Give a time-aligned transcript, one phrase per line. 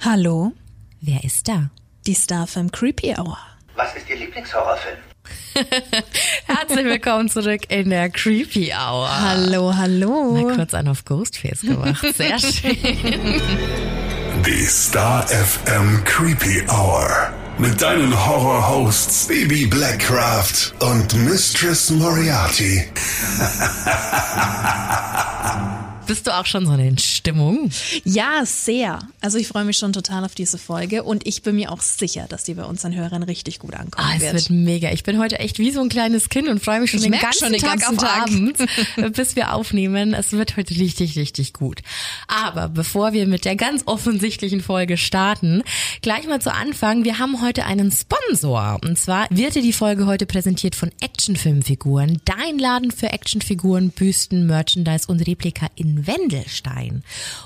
[0.00, 0.52] Hallo,
[1.00, 1.70] Wer ist da?
[2.06, 3.36] die Starfam Creepy Hour.
[3.76, 4.96] Was ist Ihr Lieblingshorrorfilm?
[6.46, 9.08] Herzlich willkommen zurück in der Creepy Hour.
[9.20, 10.32] Hallo, hallo.
[10.42, 12.04] Mal kurz einen auf Ghostface gemacht.
[12.16, 12.76] Sehr schön.
[14.46, 17.32] Die Star FM Creepy Hour.
[17.58, 22.84] Mit deinen Horror-Hosts Baby Blackcraft und Mistress Moriarty.
[26.10, 27.70] Bist du auch schon so in Stimmung?
[28.02, 28.98] Ja, sehr.
[29.20, 32.26] Also ich freue mich schon total auf diese Folge und ich bin mir auch sicher,
[32.28, 34.32] dass die bei unseren Hörern richtig gut ankommen Ah, es wird.
[34.34, 34.90] wird mega.
[34.90, 37.44] Ich bin heute echt wie so ein kleines Kind und freue mich schon den ganzen
[37.44, 38.22] schon den Tag ganzen auf Tag.
[38.22, 38.56] Abend,
[39.16, 40.12] bis wir aufnehmen.
[40.12, 41.80] Es wird heute richtig, richtig gut.
[42.26, 45.62] Aber bevor wir mit der ganz offensichtlichen Folge starten,
[46.02, 47.04] gleich mal zu Anfang.
[47.04, 48.80] Wir haben heute einen Sponsor.
[48.84, 52.20] Und zwar wird dir die Folge heute präsentiert von Actionfilmfiguren.
[52.24, 57.02] Dein Laden für Actionfiguren, Büsten, Merchandise und Replika in Wendelstein.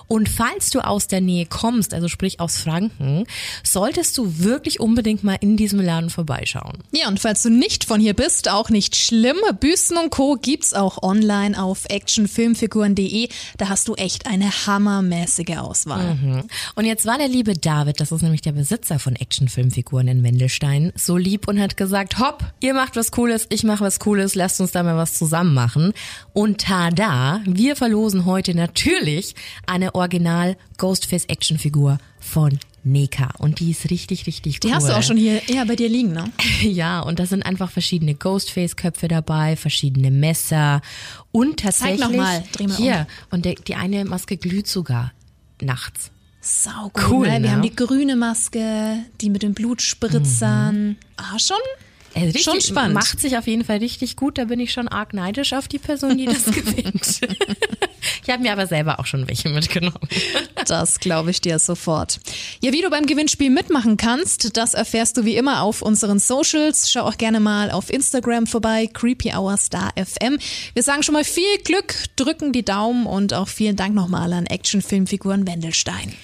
[0.07, 3.25] Und falls du aus der Nähe kommst, also sprich aus Franken,
[3.63, 6.79] solltest du wirklich unbedingt mal in diesem Laden vorbeischauen.
[6.93, 9.37] Ja, und falls du nicht von hier bist, auch nicht schlimm.
[9.61, 10.37] Büsten und Co.
[10.41, 13.29] gibt's auch online auf actionfilmfiguren.de.
[13.57, 16.15] Da hast du echt eine hammermäßige Auswahl.
[16.15, 16.45] Mhm.
[16.75, 20.93] Und jetzt war der liebe David, das ist nämlich der Besitzer von Actionfilmfiguren in Wendelstein,
[20.97, 24.61] so lieb und hat gesagt, hopp, ihr macht was Cooles, ich mache was Cooles, lasst
[24.61, 25.93] uns da mal was zusammen machen.
[26.33, 29.35] Und tada, wir verlosen heute natürlich
[29.67, 33.31] eine Original Ghostface Actionfigur von Neka.
[33.39, 34.69] Und die ist richtig, richtig cool.
[34.69, 36.31] Die hast du auch schon hier eher bei dir liegen, ne?
[36.61, 40.83] Ja, und da sind einfach verschiedene Ghostface-Köpfe dabei, verschiedene Messer
[41.33, 42.77] und tatsächlich noch mal, dreh mal um.
[42.77, 45.13] hier und der, die eine Maske glüht sogar
[45.63, 46.11] nachts.
[46.41, 47.33] Sau Cool, ne?
[47.35, 47.51] Wir ne?
[47.53, 50.97] haben die grüne Maske, die mit den Blutspritzern.
[51.17, 51.57] Ah, schon?
[52.15, 52.95] Äh, richtig, Schon spannend.
[52.95, 54.39] Macht sich auf jeden Fall richtig gut.
[54.39, 57.21] Da bin ich schon arg neidisch auf die Person, die das gewinnt.
[58.23, 59.99] ich habe mir aber selber auch schon welche mitgenommen.
[60.67, 62.21] Das glaube ich dir sofort.
[62.63, 66.91] Ja, wie du beim Gewinnspiel mitmachen kannst, das erfährst du wie immer auf unseren Socials.
[66.91, 70.39] Schau auch gerne mal auf Instagram vorbei, Creepy Hour Star FM.
[70.73, 74.47] Wir sagen schon mal viel Glück, drücken die Daumen und auch vielen Dank nochmal an
[74.47, 76.15] Actionfilmfiguren Wendelstein.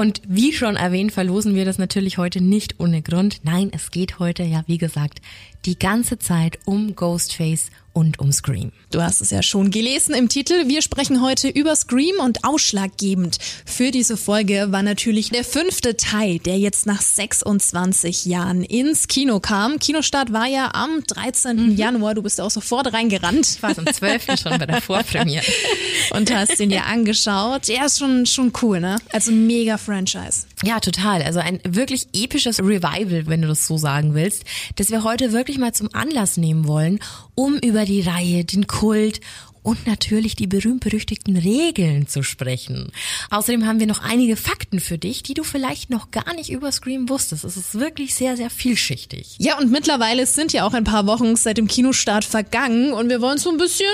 [0.00, 3.40] Und wie schon erwähnt, verlosen wir das natürlich heute nicht ohne Grund.
[3.42, 5.20] Nein, es geht heute ja, wie gesagt,
[5.66, 8.72] die ganze Zeit um Ghostface und um Scream.
[8.90, 10.68] Du hast es ja schon gelesen im Titel.
[10.68, 16.38] Wir sprechen heute über Scream und ausschlaggebend für diese Folge war natürlich der fünfte Teil,
[16.38, 19.78] der jetzt nach 26 Jahren ins Kino kam.
[19.78, 21.76] Kinostart war ja am 13.
[21.76, 22.14] Januar.
[22.14, 24.40] Du bist auch sofort reingerannt Ich war am 12.
[24.40, 25.44] schon bei der Vorpremiere.
[26.10, 27.68] und hast ihn dir angeschaut.
[27.68, 28.96] Ja, ist schon, schon cool, ne?
[29.12, 30.46] Also mega Franchise.
[30.62, 31.22] Ja, total.
[31.22, 34.44] Also ein wirklich episches Revival, wenn du das so sagen willst,
[34.76, 36.98] das wir heute wirklich mal zum Anlass nehmen wollen,
[37.34, 39.20] um über die Reihe, den Kult
[39.62, 42.92] und natürlich die berühmt-berüchtigten Regeln zu sprechen.
[43.30, 46.72] Außerdem haben wir noch einige Fakten für dich, die du vielleicht noch gar nicht über
[46.72, 47.44] Scream wusstest.
[47.44, 49.36] Es ist wirklich sehr, sehr vielschichtig.
[49.38, 53.20] Ja, und mittlerweile sind ja auch ein paar Wochen seit dem Kinostart vergangen und wir
[53.20, 53.86] wollen so ein bisschen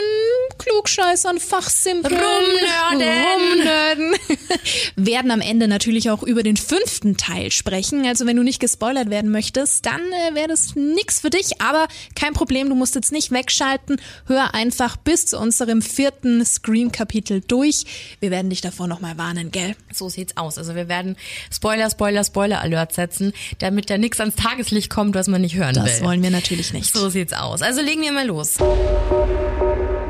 [0.59, 3.09] klugscheißern, fachsimpeln, Rumnörden.
[3.53, 4.17] rumnörden.
[4.97, 8.07] werden am Ende natürlich auch über den fünften Teil sprechen.
[8.07, 11.61] Also wenn du nicht gespoilert werden möchtest, dann äh, wäre das nix für dich.
[11.61, 14.01] Aber kein Problem, du musst jetzt nicht wegschalten.
[14.27, 17.85] Hör einfach bis zu unserem vierten Scream-Kapitel durch.
[18.21, 19.75] Wir werden dich davor nochmal warnen, gell?
[19.93, 20.59] So sieht's aus.
[20.59, 21.17] Also wir werden
[21.51, 25.75] Spoiler, Spoiler, Spoiler Alert setzen, damit da nichts ans Tageslicht kommt, was man nicht hören
[25.75, 26.07] Das will.
[26.07, 26.93] wollen wir natürlich nicht.
[26.93, 27.63] So sieht's aus.
[27.63, 28.57] Also legen wir mal los.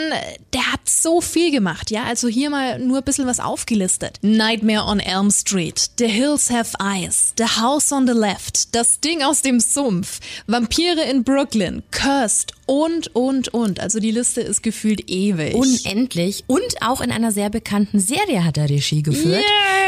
[0.54, 2.04] der hat so viel gemacht, ja.
[2.04, 4.19] Also hier mal nur ein bisschen was aufgelistet.
[4.21, 9.21] Nightmare on Elm Street, The Hills Have Eyes, The House on the Left, Das Ding
[9.21, 13.80] aus dem Sumpf, Vampire in Brooklyn, Cursed, und, und, und.
[13.80, 15.56] Also die Liste ist gefühlt ewig.
[15.56, 16.44] Unendlich.
[16.48, 19.44] Und auch in einer sehr bekannten Serie hat er Regie geführt.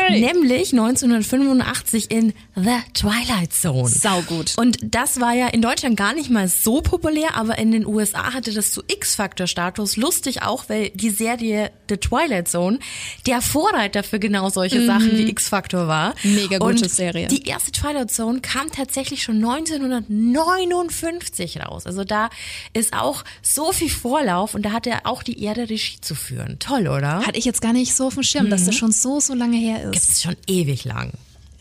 [0.08, 0.22] Yay!
[0.22, 3.90] Nämlich 1985 in The Twilight Zone.
[3.90, 4.54] Saugut.
[4.58, 8.34] Und das war ja in Deutschland gar nicht mal so populär, aber in den USA
[8.34, 9.98] hatte das so X-Factor-Status.
[9.98, 12.80] Lustig auch, weil die Serie The Twilight Zone
[13.28, 14.88] der Vorreiter für genau solche mhm.
[14.88, 16.16] Sachen wie X-Factor war.
[16.24, 17.28] Mega gute Und Serie.
[17.28, 21.86] Die erste Twilight Zone kam tatsächlich schon 1959 raus.
[21.86, 22.30] Also da
[22.74, 26.58] ist auch so viel Vorlauf und da hat er auch die Ehre, Regie zu führen.
[26.60, 27.26] Toll, oder?
[27.26, 28.50] Hatte ich jetzt gar nicht so auf dem Schirm, mhm.
[28.52, 29.92] dass das schon so, so lange her ist.
[29.92, 31.12] Gibt's schon ewig lang.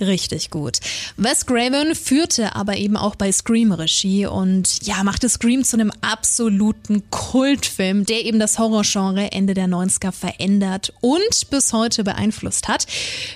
[0.00, 0.78] Richtig gut.
[1.16, 5.90] Wes Craven führte aber eben auch bei Scream Regie und ja, machte Scream zu einem
[6.02, 12.86] absoluten Kultfilm, der eben das Horrorgenre Ende der 90er verändert und bis heute beeinflusst hat.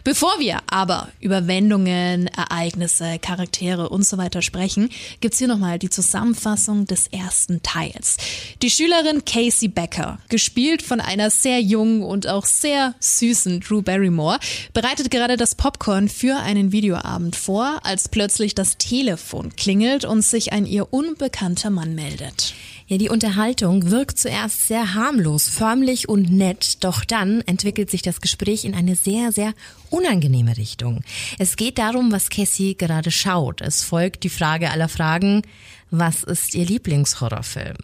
[0.04, 4.88] Bevor wir aber über Wendungen, Ereignisse, Charaktere und so weiter sprechen,
[5.20, 8.18] gibt's hier nochmal die Zusammenfassung des ersten Teils.
[8.62, 14.38] Die Schülerin Casey Becker, gespielt von einer sehr jungen und auch sehr süßen Drew Barrymore,
[14.72, 20.22] bereitet gerade das Popcorn für ein einen Videoabend vor, als plötzlich das Telefon klingelt und
[20.22, 22.54] sich ein ihr unbekannter Mann meldet.
[22.86, 28.20] Ja, die Unterhaltung wirkt zuerst sehr harmlos, förmlich und nett, doch dann entwickelt sich das
[28.20, 29.54] Gespräch in eine sehr, sehr
[29.88, 31.00] unangenehme Richtung.
[31.38, 33.62] Es geht darum, was Cassie gerade schaut.
[33.62, 35.42] Es folgt die Frage aller Fragen,
[35.92, 37.76] was ist ihr Lieblingshorrorfilm?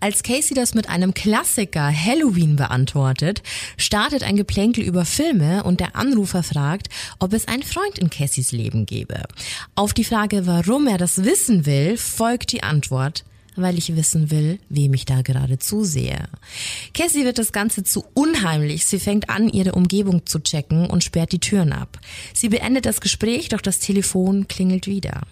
[0.00, 3.42] Als Casey das mit einem Klassiker Halloween beantwortet,
[3.78, 6.88] startet ein Geplänkel über Filme und der Anrufer fragt,
[7.20, 9.22] ob es einen Freund in Cassys Leben gebe.
[9.76, 13.24] Auf die Frage, warum er das wissen will, folgt die Antwort,
[13.54, 16.28] weil ich wissen will, wem ich da gerade zusehe.
[16.94, 18.86] Cassie wird das Ganze zu unheimlich.
[18.86, 22.00] Sie fängt an, ihre Umgebung zu checken und sperrt die Türen ab.
[22.34, 25.22] Sie beendet das Gespräch, doch das Telefon klingelt wieder.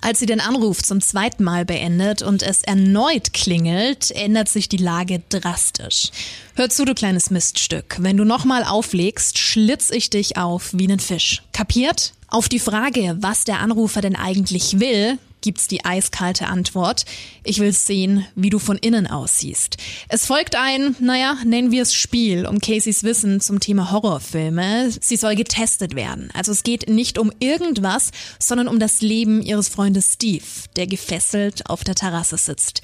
[0.00, 4.76] Als sie den Anruf zum zweiten Mal beendet und es erneut klingelt, ändert sich die
[4.76, 6.10] Lage drastisch.
[6.54, 7.96] Hör zu, du kleines Miststück.
[7.98, 11.42] Wenn du nochmal auflegst, schlitz ich dich auf wie einen Fisch.
[11.52, 12.12] Kapiert?
[12.28, 17.04] Auf die Frage, was der Anrufer denn eigentlich will, gibt's die eiskalte Antwort.
[17.44, 19.76] Ich will sehen, wie du von innen aussiehst.
[20.08, 24.90] Es folgt ein, naja, nennen wir es Spiel um Caseys Wissen zum Thema Horrorfilme.
[25.00, 26.30] Sie soll getestet werden.
[26.34, 28.10] Also es geht nicht um irgendwas,
[28.40, 30.42] sondern um das Leben ihres Freundes Steve,
[30.74, 32.82] der gefesselt auf der Terrasse sitzt.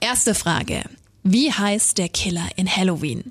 [0.00, 0.84] Erste Frage.
[1.24, 3.24] Wie heißt der Killer in Halloween?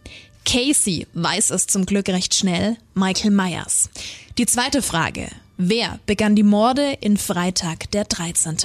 [0.45, 3.89] Casey weiß es zum Glück recht schnell, Michael Myers.
[4.37, 5.29] Die zweite Frage.
[5.59, 8.57] Wer begann die Morde in Freitag der 13.?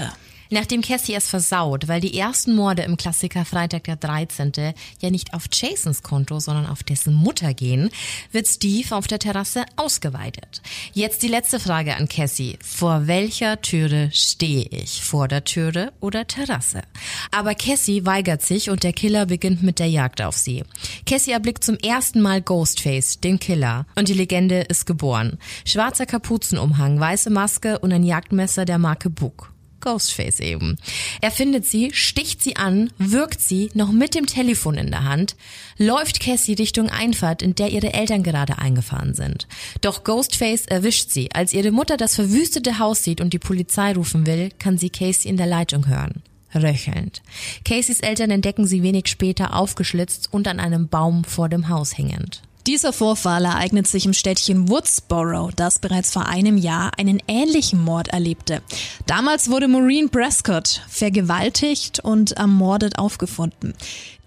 [0.53, 4.53] Nachdem Cassie es versaut, weil die ersten Morde im Klassiker Freitag der 13.
[5.01, 7.89] ja nicht auf Jasons Konto, sondern auf dessen Mutter gehen,
[8.33, 10.61] wird Steve auf der Terrasse ausgeweitet.
[10.93, 12.59] Jetzt die letzte Frage an Cassie.
[12.63, 15.03] Vor welcher Türe stehe ich?
[15.03, 16.83] Vor der Türe oder Terrasse?
[17.31, 20.65] Aber Cassie weigert sich und der Killer beginnt mit der Jagd auf sie.
[21.07, 25.39] Cassie erblickt zum ersten Mal Ghostface, den Killer, und die Legende ist geboren.
[25.65, 29.52] Schwarzer Kapuzenumhang, weiße Maske und ein Jagdmesser der Marke Book.
[29.82, 30.79] Ghostface eben.
[31.20, 35.37] Er findet sie, sticht sie an, wirkt sie, noch mit dem Telefon in der Hand,
[35.76, 39.46] läuft Cassie Richtung Einfahrt, in der ihre Eltern gerade eingefahren sind.
[39.82, 41.31] Doch Ghostface erwischt sie.
[41.32, 45.29] Als ihre Mutter das verwüstete Haus sieht und die Polizei rufen will, kann sie Casey
[45.29, 46.23] in der Leitung hören.
[46.55, 47.23] Röchelnd.
[47.64, 52.43] Caseys Eltern entdecken sie wenig später aufgeschlitzt und an einem Baum vor dem Haus hängend.
[52.69, 58.09] Dieser Vorfall ereignet sich im Städtchen Woodsboro, das bereits vor einem Jahr einen ähnlichen Mord
[58.09, 58.63] erlebte.
[59.07, 63.75] Damals wurde Maureen Prescott vergewaltigt und ermordet aufgefunden.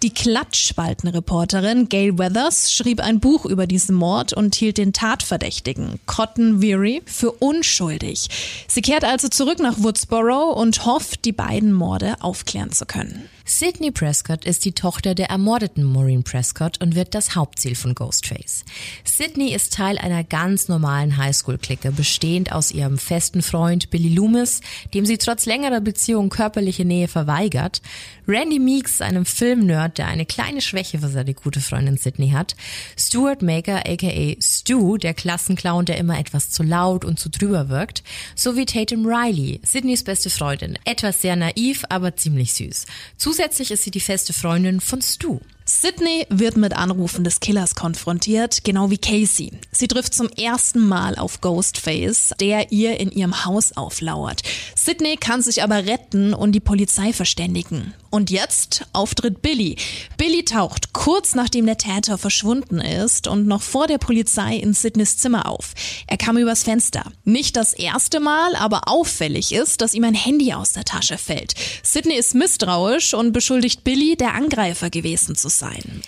[0.03, 6.61] Die Klatschspaltenreporterin Gail Weathers schrieb ein Buch über diesen Mord und hielt den Tatverdächtigen Cotton
[6.61, 8.27] Weary für unschuldig.
[8.67, 13.29] Sie kehrt also zurück nach Woodsboro und hofft, die beiden Morde aufklären zu können.
[13.47, 18.65] Sydney Prescott ist die Tochter der ermordeten Maureen Prescott und wird das Hauptziel von Ghostface.
[19.03, 24.61] Sydney ist Teil einer ganz normalen Highschool-Clique, bestehend aus ihrem festen Freund Billy Loomis,
[24.95, 27.83] dem sie trotz längerer Beziehung körperliche Nähe verweigert,
[28.27, 32.55] Randy Meeks, einem Filmnerd, der eine kleine Schwäche für seine gute Freundin Sydney hat,
[32.97, 38.01] Stuart Maker aka Stu, der Klassenclown, der immer etwas zu laut und zu drüber wirkt,
[38.33, 42.87] sowie Tatum Riley, Sydneys beste Freundin, etwas sehr naiv, aber ziemlich süß.
[43.35, 45.41] Zusätzlich ist sie die feste Freundin von Stu.
[45.67, 49.51] Sydney wird mit Anrufen des Killers konfrontiert, genau wie Casey.
[49.71, 54.43] Sie trifft zum ersten Mal auf Ghostface, der ihr in ihrem Haus auflauert.
[54.75, 57.95] Sydney kann sich aber retten und die Polizei verständigen.
[58.11, 59.75] Und jetzt auftritt Billy.
[60.17, 65.17] Billy taucht kurz nachdem der Täter verschwunden ist und noch vor der Polizei in Sydneys
[65.17, 65.73] Zimmer auf.
[66.05, 67.11] Er kam übers Fenster.
[67.25, 71.55] Nicht das erste Mal, aber auffällig ist, dass ihm ein Handy aus der Tasche fällt.
[71.83, 75.54] Sydney ist misstrauisch und beschuldigt Billy, der Angreifer gewesen zu sein.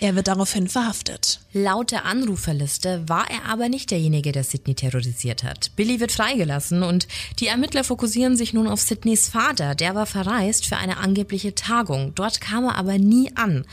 [0.00, 1.40] Er wird daraufhin verhaftet.
[1.52, 5.70] Laut der Anruferliste war er aber nicht derjenige, der Sydney terrorisiert hat.
[5.76, 9.74] Billy wird freigelassen und die Ermittler fokussieren sich nun auf Sydneys Vater.
[9.74, 12.14] Der war verreist für eine angebliche Tagung.
[12.14, 13.64] Dort kam er aber nie an.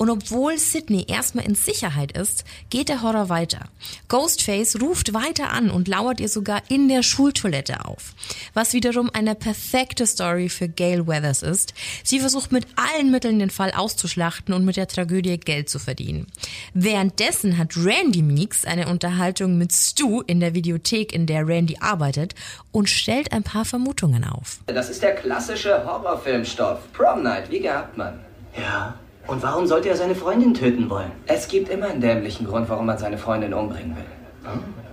[0.00, 3.66] Und obwohl Sydney erstmal in Sicherheit ist, geht der Horror weiter.
[4.08, 8.14] Ghostface ruft weiter an und lauert ihr sogar in der Schultoilette auf.
[8.54, 11.74] Was wiederum eine perfekte Story für Gail Weathers ist.
[12.02, 16.28] Sie versucht mit allen Mitteln den Fall auszuschlachten und mit der Tragödie Geld zu verdienen.
[16.72, 22.34] Währenddessen hat Randy Meeks eine Unterhaltung mit Stu in der Videothek, in der Randy arbeitet
[22.72, 24.60] und stellt ein paar Vermutungen auf.
[24.64, 26.90] Das ist der klassische Horrorfilmstoff.
[26.94, 28.18] Prom Night, wie gehabt, Mann.
[28.58, 28.98] Ja.
[29.30, 31.12] Und warum sollte er seine Freundin töten wollen?
[31.28, 34.52] Es gibt immer einen dämlichen Grund, warum man seine Freundin umbringen will.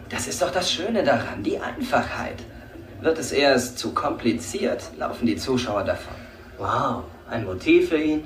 [0.09, 2.35] Das ist doch das Schöne daran, die Einfachheit.
[3.01, 6.13] Wird es erst zu kompliziert, laufen die Zuschauer davon.
[6.59, 8.25] Wow, ein Motiv für ihn?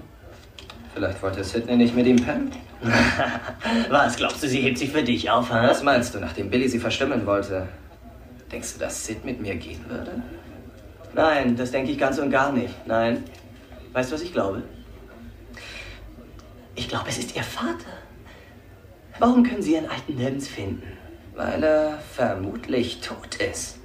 [0.94, 2.52] Vielleicht wollte Sidney nicht mit ihm pennen?
[3.90, 5.60] Was, glaubst du, sie hebt sich für dich auf, hä?
[5.62, 7.70] Was meinst du, nachdem Billy sie verstimmen wollte?
[8.52, 10.22] Denkst du, dass Sid mit mir gehen würde?
[11.14, 12.86] Nein, das denke ich ganz und gar nicht.
[12.86, 13.24] Nein.
[13.94, 14.64] Weißt du, was ich glaube?
[16.76, 17.92] Ich glaube, es ist ihr Vater.
[19.20, 20.98] Warum können sie ihren alten nirgends finden?
[21.36, 23.78] Weil er vermutlich tot ist.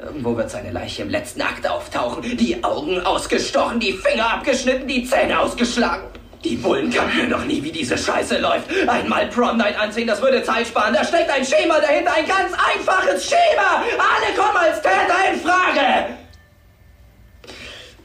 [0.00, 2.36] Irgendwo wird seine Leiche im letzten Akt auftauchen.
[2.36, 6.04] Die Augen ausgestochen, die Finger abgeschnitten, die Zähne ausgeschlagen.
[6.44, 8.68] Die Bullen kapieren doch nie, wie diese Scheiße läuft.
[8.86, 10.94] Einmal Prom Night ansehen, das würde Zeit sparen.
[10.94, 13.82] Da steckt ein Schema dahinter, ein ganz einfaches Schema.
[13.82, 16.14] Alle kommen als Täter in Frage.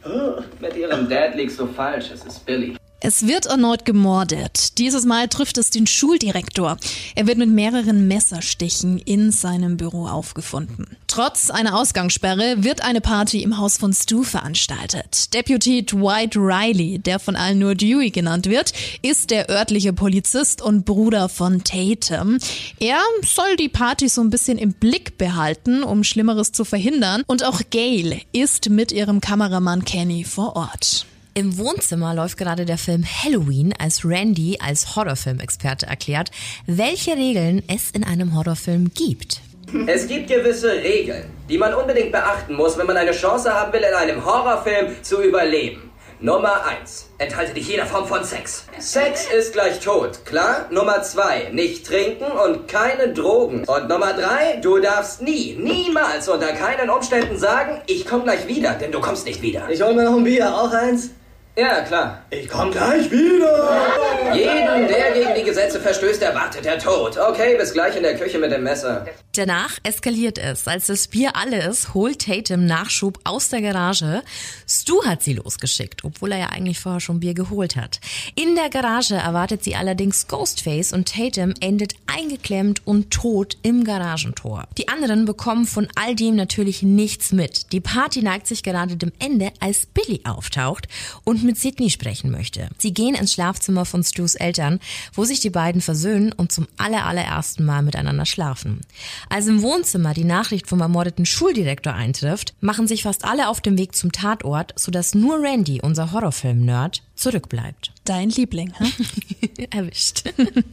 [0.04, 2.10] Oh, mit ihrem Dad liegst du falsch.
[2.12, 2.76] Es ist Billy.
[3.04, 4.78] Es wird erneut gemordet.
[4.78, 6.78] Dieses Mal trifft es den Schuldirektor.
[7.16, 10.86] Er wird mit mehreren Messerstichen in seinem Büro aufgefunden.
[11.08, 15.34] Trotz einer Ausgangssperre wird eine Party im Haus von Stu veranstaltet.
[15.34, 20.86] Deputy Dwight Riley, der von allen nur Dewey genannt wird, ist der örtliche Polizist und
[20.86, 22.38] Bruder von Tatum.
[22.80, 27.24] Er soll die Party so ein bisschen im Blick behalten, um Schlimmeres zu verhindern.
[27.26, 31.08] Und auch Gail ist mit ihrem Kameramann Kenny vor Ort.
[31.34, 36.30] Im Wohnzimmer läuft gerade der Film Halloween, als Randy als Horrorfilmexperte erklärt,
[36.66, 39.40] welche Regeln es in einem Horrorfilm gibt.
[39.88, 43.80] Es gibt gewisse Regeln, die man unbedingt beachten muss, wenn man eine Chance haben will,
[43.80, 45.90] in einem Horrorfilm zu überleben.
[46.20, 47.10] Nummer 1.
[47.18, 48.66] Enthalte dich jeder Form von Sex.
[48.78, 50.68] Sex ist gleich tot, klar?
[50.70, 51.52] Nummer 2.
[51.54, 53.64] Nicht trinken und keine Drogen.
[53.64, 54.58] Und Nummer 3.
[54.62, 59.26] Du darfst nie, niemals unter keinen Umständen sagen, ich komm gleich wieder, denn du kommst
[59.26, 59.70] nicht wieder.
[59.70, 61.12] Ich hol mir noch ein Bier, auch eins?
[61.58, 62.22] Ja, klar.
[62.30, 64.34] Ich komm gleich wieder!
[64.34, 67.18] Jeden, der gegen die Gesetze verstößt, erwartet der Tod.
[67.18, 69.06] Okay, bis gleich in der Küche mit dem Messer.
[69.34, 70.68] Danach eskaliert es.
[70.68, 74.24] Als das Bier alle ist, holt Tatum Nachschub aus der Garage.
[74.68, 78.02] Stu hat sie losgeschickt, obwohl er ja eigentlich vorher schon Bier geholt hat.
[78.36, 84.68] In der Garage erwartet sie allerdings Ghostface und Tatum endet eingeklemmt und tot im Garagentor.
[84.78, 87.72] Die anderen bekommen von all dem natürlich nichts mit.
[87.72, 90.90] Die Party neigt sich gerade dem Ende, als Billy auftaucht
[91.24, 92.68] und mit Sydney sprechen möchte.
[92.78, 94.82] Sie gehen ins Schlafzimmer von Stu's Eltern,
[95.14, 98.82] wo sich die beiden versöhnen und zum allerallerersten Mal miteinander schlafen.
[99.30, 103.78] Als im Wohnzimmer die Nachricht vom ermordeten Schuldirektor eintrifft, machen sich fast alle auf dem
[103.78, 107.92] Weg zum Tatort, sodass nur Randy, unser Horrorfilm-Nerd, zurückbleibt.
[108.04, 108.92] Dein Liebling, hm?
[109.70, 110.24] Erwischt.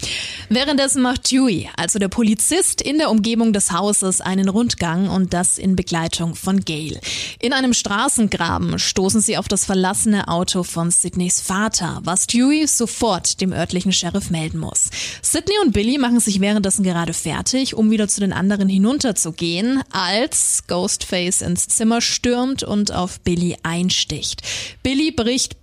[0.48, 5.58] Währenddessen macht Dewey, also der Polizist, in der Umgebung des Hauses einen Rundgang und das
[5.58, 6.98] in Begleitung von Gail.
[7.40, 13.40] In einem Straßengraben stoßen sie auf das verlassene Auto von Sydneys Vater, was Dewey sofort
[13.40, 14.88] dem örtlichen Sheriff melden muss.
[15.20, 20.64] Sydney und Billy machen sich währenddessen gerade fertig, um wieder zu den anderen hinunterzugehen, als
[20.66, 24.42] Ghostface ins Zimmer stürmt und auf Billy einsticht.
[24.82, 25.60] Billy bricht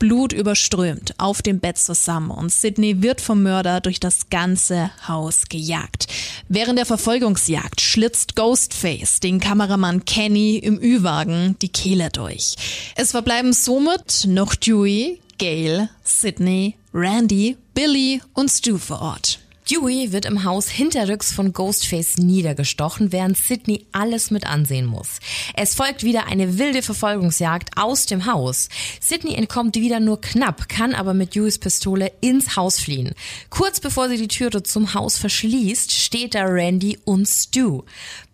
[0.75, 6.07] blutüberströmt auf dem Bett zusammen und Sydney wird vom Mörder durch das ganze Haus gejagt.
[6.47, 12.55] Während der Verfolgungsjagd schlitzt Ghostface den Kameramann Kenny im Ü-Wagen die Kehle durch.
[12.95, 19.39] Es verbleiben somit noch Dewey, Gail, Sydney, Randy, Billy und Stu vor Ort.
[19.69, 25.19] Dewey wird im Haus hinterrücks von Ghostface niedergestochen, während Sidney alles mit ansehen muss.
[25.55, 28.69] Es folgt wieder eine wilde Verfolgungsjagd aus dem Haus.
[29.01, 33.15] Sidney entkommt wieder nur knapp, kann aber mit Deweys Pistole ins Haus fliehen.
[33.49, 37.81] Kurz bevor sie die Türe zum Haus verschließt, steht da Randy und Stu.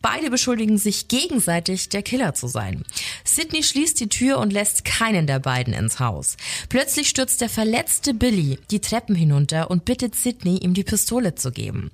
[0.02, 2.84] Beide beschuldigen sich gegenseitig, der Killer zu sein.
[3.24, 6.38] Sidney schließt die Tür und lässt keinen der beiden ins Haus.
[6.70, 11.52] Plötzlich stürzt der verletzte Billy die Treppen hinunter und bittet Sidney, ihm die Pistole zu
[11.52, 11.92] geben.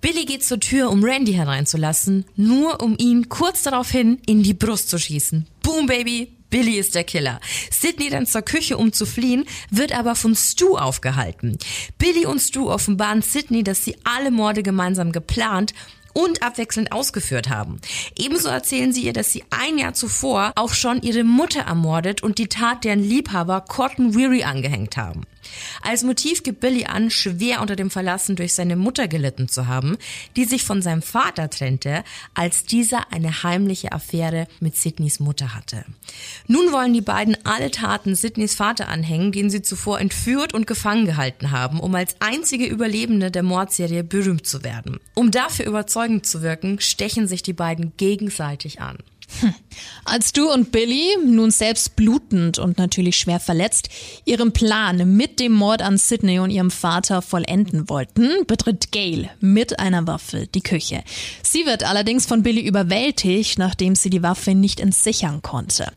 [0.00, 4.88] Billy geht zur Tür, um Randy hereinzulassen, nur um ihn kurz daraufhin in die Brust
[4.90, 5.46] zu schießen.
[5.62, 7.40] Boom, Baby, Billy ist der Killer.
[7.70, 11.56] Sidney dann zur Küche, um zu fliehen, wird aber von Stu aufgehalten.
[11.98, 15.72] Billy und Stu offenbaren Sidney, dass sie alle Morde gemeinsam geplant
[16.12, 17.80] und abwechselnd ausgeführt haben.
[18.18, 22.38] Ebenso erzählen sie ihr, dass sie ein Jahr zuvor auch schon ihre Mutter ermordet und
[22.38, 25.22] die Tat deren Liebhaber Cotton Weary angehängt haben.
[25.82, 29.96] Als Motiv gibt Billy an, schwer unter dem Verlassen durch seine Mutter gelitten zu haben,
[30.36, 35.84] die sich von seinem Vater trennte, als dieser eine heimliche Affäre mit Sidneys Mutter hatte.
[36.46, 41.06] Nun wollen die beiden alle Taten Sidneys Vater anhängen, den sie zuvor entführt und gefangen
[41.06, 44.98] gehalten haben, um als einzige Überlebende der Mordserie berühmt zu werden.
[45.14, 48.98] Um dafür überzeugend zu wirken, stechen sich die beiden gegenseitig an.
[49.40, 49.54] Hm.
[50.04, 53.88] Als du und Billy, nun selbst blutend und natürlich schwer verletzt,
[54.24, 59.78] ihren Plan mit dem Mord an Sidney und ihrem Vater vollenden wollten, betritt Gail mit
[59.78, 61.04] einer Waffe die Küche.
[61.42, 65.92] Sie wird allerdings von Billy überwältigt, nachdem sie die Waffe nicht entsichern konnte.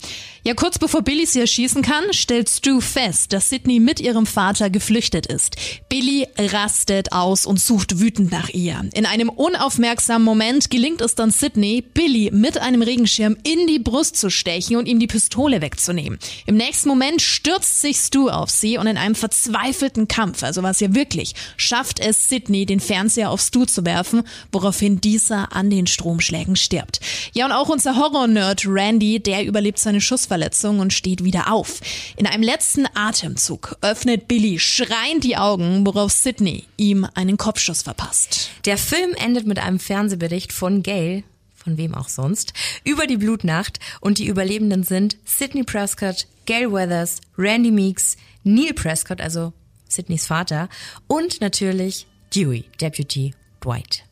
[0.47, 4.69] Ja, kurz bevor Billy sie erschießen kann, stellt Stu fest, dass Sidney mit ihrem Vater
[4.69, 5.55] geflüchtet ist.
[5.89, 8.79] Billy rastet aus und sucht wütend nach ihr.
[8.93, 14.17] In einem unaufmerksamen Moment gelingt es dann Sidney, Billy mit einem Regenschirm in die Brust
[14.17, 16.19] zu stechen und ihm die Pistole wegzunehmen.
[16.45, 20.79] Im nächsten Moment stürzt sich Stu auf sie und in einem verzweifelten Kampf, also was
[20.79, 24.21] ja wirklich, schafft es Sidney, den Fernseher auf Stu zu werfen,
[24.51, 26.99] woraufhin dieser an den Stromschlägen stirbt.
[27.33, 31.79] Ja, und auch unser Horror-Nerd Randy, der überlebt seine Schussverletzung Kopfverletzung und steht wieder auf.
[32.17, 38.49] In einem letzten Atemzug öffnet Billy schreiend die Augen, worauf Sidney ihm einen Kopfschuss verpasst.
[38.65, 41.23] Der Film endet mit einem Fernsehbericht von Gail,
[41.53, 47.21] von wem auch sonst, über die Blutnacht und die Überlebenden sind Sidney Prescott, Gail Weathers,
[47.37, 49.53] Randy Meeks, Neil Prescott, also
[49.87, 50.67] Sidneys Vater
[51.07, 54.04] und natürlich Dewey, Deputy Dwight.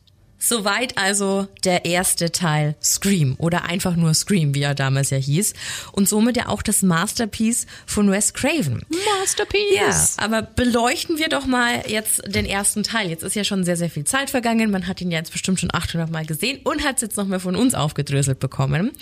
[0.46, 5.54] Soweit also der erste Teil Scream oder einfach nur Scream, wie er damals ja hieß.
[5.92, 8.84] Und somit ja auch das Masterpiece von Wes Craven.
[9.20, 10.16] Masterpiece!
[10.18, 13.08] Ja, aber beleuchten wir doch mal jetzt den ersten Teil.
[13.08, 14.70] Jetzt ist ja schon sehr, sehr viel Zeit vergangen.
[14.70, 17.26] Man hat ihn ja jetzt bestimmt schon 800 Mal gesehen und hat es jetzt noch
[17.26, 18.92] mal von uns aufgedröselt bekommen.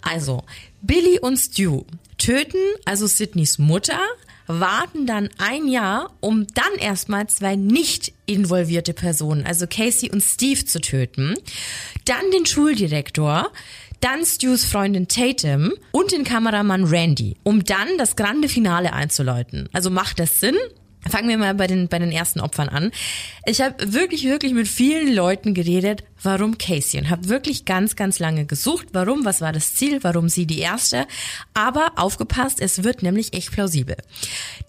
[0.00, 0.44] Also,
[0.80, 1.82] Billy und Stu
[2.18, 3.98] töten also Sydneys Mutter,
[4.46, 10.64] warten dann ein Jahr, um dann erstmal zwei nicht involvierte Personen, also Casey und Steve
[10.64, 11.34] zu töten,
[12.04, 13.50] dann den Schuldirektor,
[14.00, 19.68] dann Stews Freundin Tatum und den Kameramann Randy, um dann das grande Finale einzuläuten.
[19.72, 20.56] Also macht das Sinn?
[21.08, 22.90] Fangen wir mal bei den, bei den ersten Opfern an.
[23.44, 28.18] Ich habe wirklich, wirklich mit vielen Leuten geredet, warum Casey und habe wirklich ganz, ganz
[28.18, 31.06] lange gesucht, warum, was war das Ziel, warum sie die erste.
[31.52, 33.96] Aber aufgepasst, es wird nämlich echt plausibel.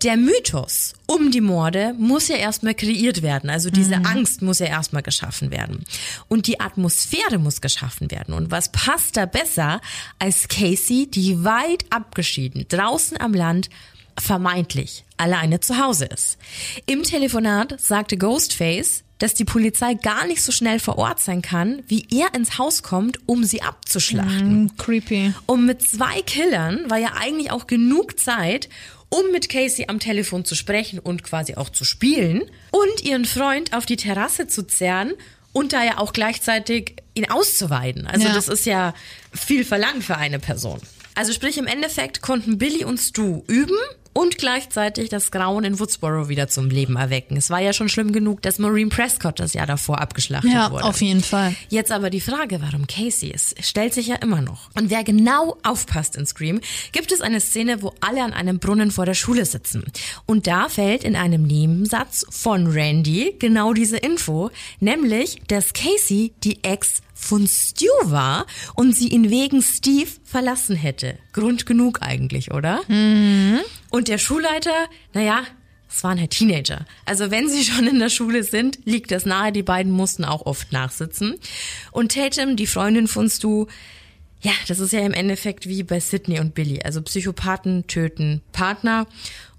[0.03, 3.49] Der Mythos um die Morde muss ja erstmal kreiert werden.
[3.49, 4.05] Also diese mhm.
[4.05, 5.85] Angst muss ja erstmal geschaffen werden.
[6.27, 8.33] Und die Atmosphäre muss geschaffen werden.
[8.33, 9.81] Und was passt da besser
[10.19, 13.69] als Casey, die weit abgeschieden, draußen am Land
[14.19, 16.37] vermeintlich alleine zu Hause ist.
[16.85, 21.83] Im Telefonat sagte Ghostface, dass die Polizei gar nicht so schnell vor Ort sein kann,
[21.87, 24.65] wie er ins Haus kommt, um sie abzuschlachten.
[24.65, 25.33] Mm, creepy.
[25.45, 28.67] Und mit zwei Killern war ja eigentlich auch genug Zeit,
[29.09, 33.73] um mit Casey am Telefon zu sprechen und quasi auch zu spielen und ihren Freund
[33.73, 35.13] auf die Terrasse zu zerren
[35.53, 38.07] und da ja auch gleichzeitig ihn auszuweiden.
[38.07, 38.33] Also ja.
[38.33, 38.93] das ist ja
[39.31, 40.81] viel verlangt für eine Person.
[41.13, 43.77] Also sprich im Endeffekt konnten Billy und Stu üben
[44.17, 47.35] und gleichzeitig das Grauen in Woodsboro wieder zum Leben erwecken.
[47.35, 50.83] Es war ja schon schlimm genug, dass Maureen Prescott das Jahr davor abgeschlachtet ja, wurde.
[50.83, 51.53] Ja, auf jeden Fall.
[51.67, 54.69] Jetzt aber die Frage, warum Casey ist, stellt sich ja immer noch.
[54.73, 56.61] Und wer genau aufpasst in Scream,
[56.93, 59.83] gibt es eine Szene, wo alle an einem Brunnen vor der Schule sitzen.
[60.25, 64.49] Und da fällt in einem Nebensatz von Randy genau diese Info,
[64.79, 71.17] nämlich, dass Casey die Ex von Stu war und sie ihn wegen Steve verlassen hätte.
[71.33, 72.81] Grund genug eigentlich, oder?
[72.87, 73.61] Mhm.
[73.89, 75.43] Und der Schulleiter, naja,
[75.89, 76.85] es waren halt Teenager.
[77.05, 80.45] Also wenn sie schon in der Schule sind, liegt das nahe, die beiden mussten auch
[80.45, 81.35] oft nachsitzen.
[81.91, 83.67] Und Tatum, die Freundin von Stu,
[84.41, 86.81] ja, das ist ja im Endeffekt wie bei Sydney und Billy.
[86.83, 89.07] Also Psychopathen töten Partner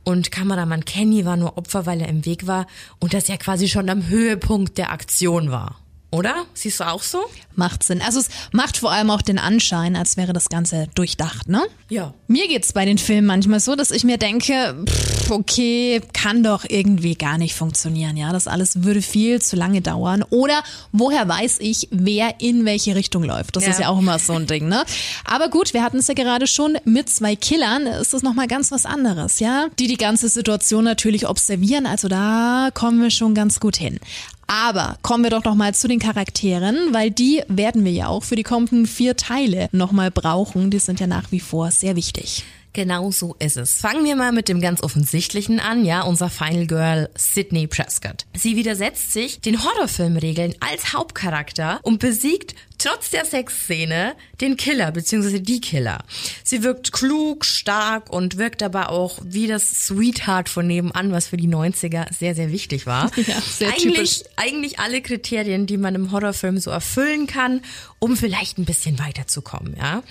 [0.04, 2.66] und Kameramann Kenny war nur Opfer, weil er im Weg war
[3.00, 5.80] und das ja quasi schon am Höhepunkt der Aktion war.
[6.16, 6.46] Oder?
[6.54, 7.20] Siehst du auch so?
[7.56, 8.00] Macht Sinn.
[8.00, 11.62] Also es macht vor allem auch den Anschein, als wäre das Ganze durchdacht, ne?
[11.90, 12.14] Ja.
[12.26, 16.64] Mir geht's bei den Filmen manchmal so, dass ich mir denke, pff, okay, kann doch
[16.68, 18.32] irgendwie gar nicht funktionieren, ja?
[18.32, 20.24] Das alles würde viel zu lange dauern.
[20.30, 23.56] Oder woher weiß ich, wer in welche Richtung läuft?
[23.56, 23.70] Das Ja.
[23.70, 24.84] ist ja auch immer so ein Ding, ne?
[25.24, 28.70] Aber gut, wir hatten es ja gerade schon mit zwei Killern, ist das nochmal ganz
[28.72, 29.66] was anderes, ja?
[29.78, 34.00] Die die ganze Situation natürlich observieren, also da kommen wir schon ganz gut hin.
[34.46, 38.22] Aber kommen wir doch noch mal zu den Charakteren, weil die werden wir ja auch
[38.24, 40.70] für die kommenden vier Teile noch mal brauchen.
[40.70, 42.44] Die sind ja nach wie vor sehr wichtig.
[42.76, 43.80] Genau so ist es.
[43.80, 48.26] Fangen wir mal mit dem ganz offensichtlichen an, ja, unser Final Girl Sydney Prescott.
[48.34, 55.40] Sie widersetzt sich den Horrorfilmregeln als Hauptcharakter und besiegt trotz der Sexszene den Killer bzw.
[55.40, 56.04] die Killer.
[56.44, 61.36] Sie wirkt klug, stark und wirkt aber auch wie das Sweetheart von nebenan, was für
[61.36, 63.10] die 90er sehr, sehr wichtig war.
[63.26, 67.62] Ja, sehr eigentlich, eigentlich alle Kriterien, die man im Horrorfilm so erfüllen kann,
[67.98, 70.04] um vielleicht ein bisschen weiterzukommen, ja.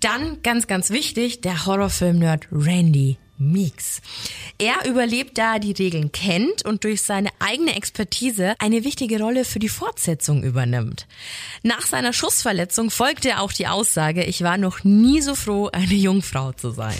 [0.00, 4.00] Dann, ganz, ganz wichtig, der Horrorfilm-Nerd Randy Meeks.
[4.58, 9.44] Er überlebt, da er die Regeln kennt und durch seine eigene Expertise eine wichtige Rolle
[9.44, 11.06] für die Fortsetzung übernimmt.
[11.62, 16.52] Nach seiner Schussverletzung folgte auch die Aussage, ich war noch nie so froh, eine Jungfrau
[16.52, 16.96] zu sein.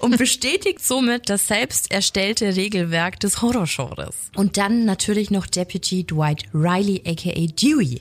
[0.00, 4.14] Und bestätigt somit das selbst erstellte Regelwerk des Horrorgenres.
[4.34, 8.00] Und dann natürlich noch Deputy Dwight Riley aka Dewey,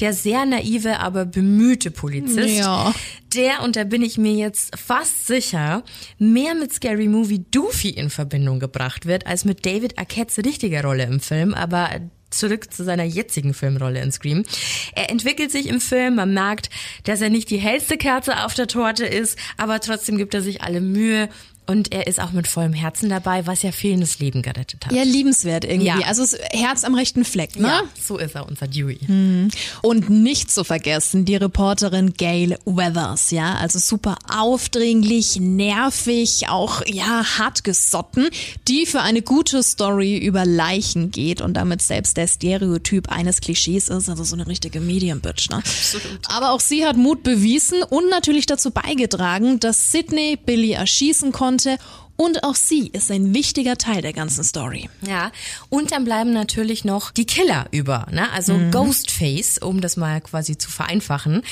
[0.00, 2.94] der sehr naive, aber bemühte Polizist, Ja.
[3.34, 5.84] Der, und da bin ich mir jetzt fast sicher,
[6.18, 11.04] mehr mit Scary Movie Doofy in Verbindung gebracht wird, als mit David Arquettes richtiger Rolle
[11.04, 11.90] im Film, aber
[12.32, 14.44] zurück zu seiner jetzigen Filmrolle in Scream.
[14.94, 16.70] Er entwickelt sich im Film, man merkt,
[17.04, 20.62] dass er nicht die hellste Kerze auf der Torte ist, aber trotzdem gibt er sich
[20.62, 21.28] alle Mühe
[21.66, 24.92] und er ist auch mit vollem Herzen dabei, was ja fehlendes Leben gerettet hat.
[24.92, 25.86] Ja, liebenswert irgendwie.
[25.86, 26.00] Ja.
[26.06, 27.68] Also das Herz am rechten Fleck, ne?
[27.68, 28.98] Ja, so ist er, unser Dewey.
[29.82, 37.24] Und nicht zu vergessen, die Reporterin Gail Weathers, ja, also super aufdringlich, nervig, auch, ja,
[37.38, 38.28] hart gesotten,
[38.66, 43.88] die für eine gute Story über Leichen geht und damit selbst der Stereotyp eines Klischees
[43.88, 45.62] ist, also so eine richtige Medium-Bitch, ne?
[46.28, 51.51] Aber auch sie hat Mut bewiesen und natürlich dazu beigetragen, dass Sydney Billy erschießen konnte
[51.58, 51.78] Variante
[52.22, 54.88] und auch sie ist ein wichtiger Teil der ganzen Story.
[55.04, 55.32] Ja,
[55.70, 58.30] und dann bleiben natürlich noch die Killer über, ne?
[58.30, 61.42] Also Ghostface, um das mal quasi zu vereinfachen.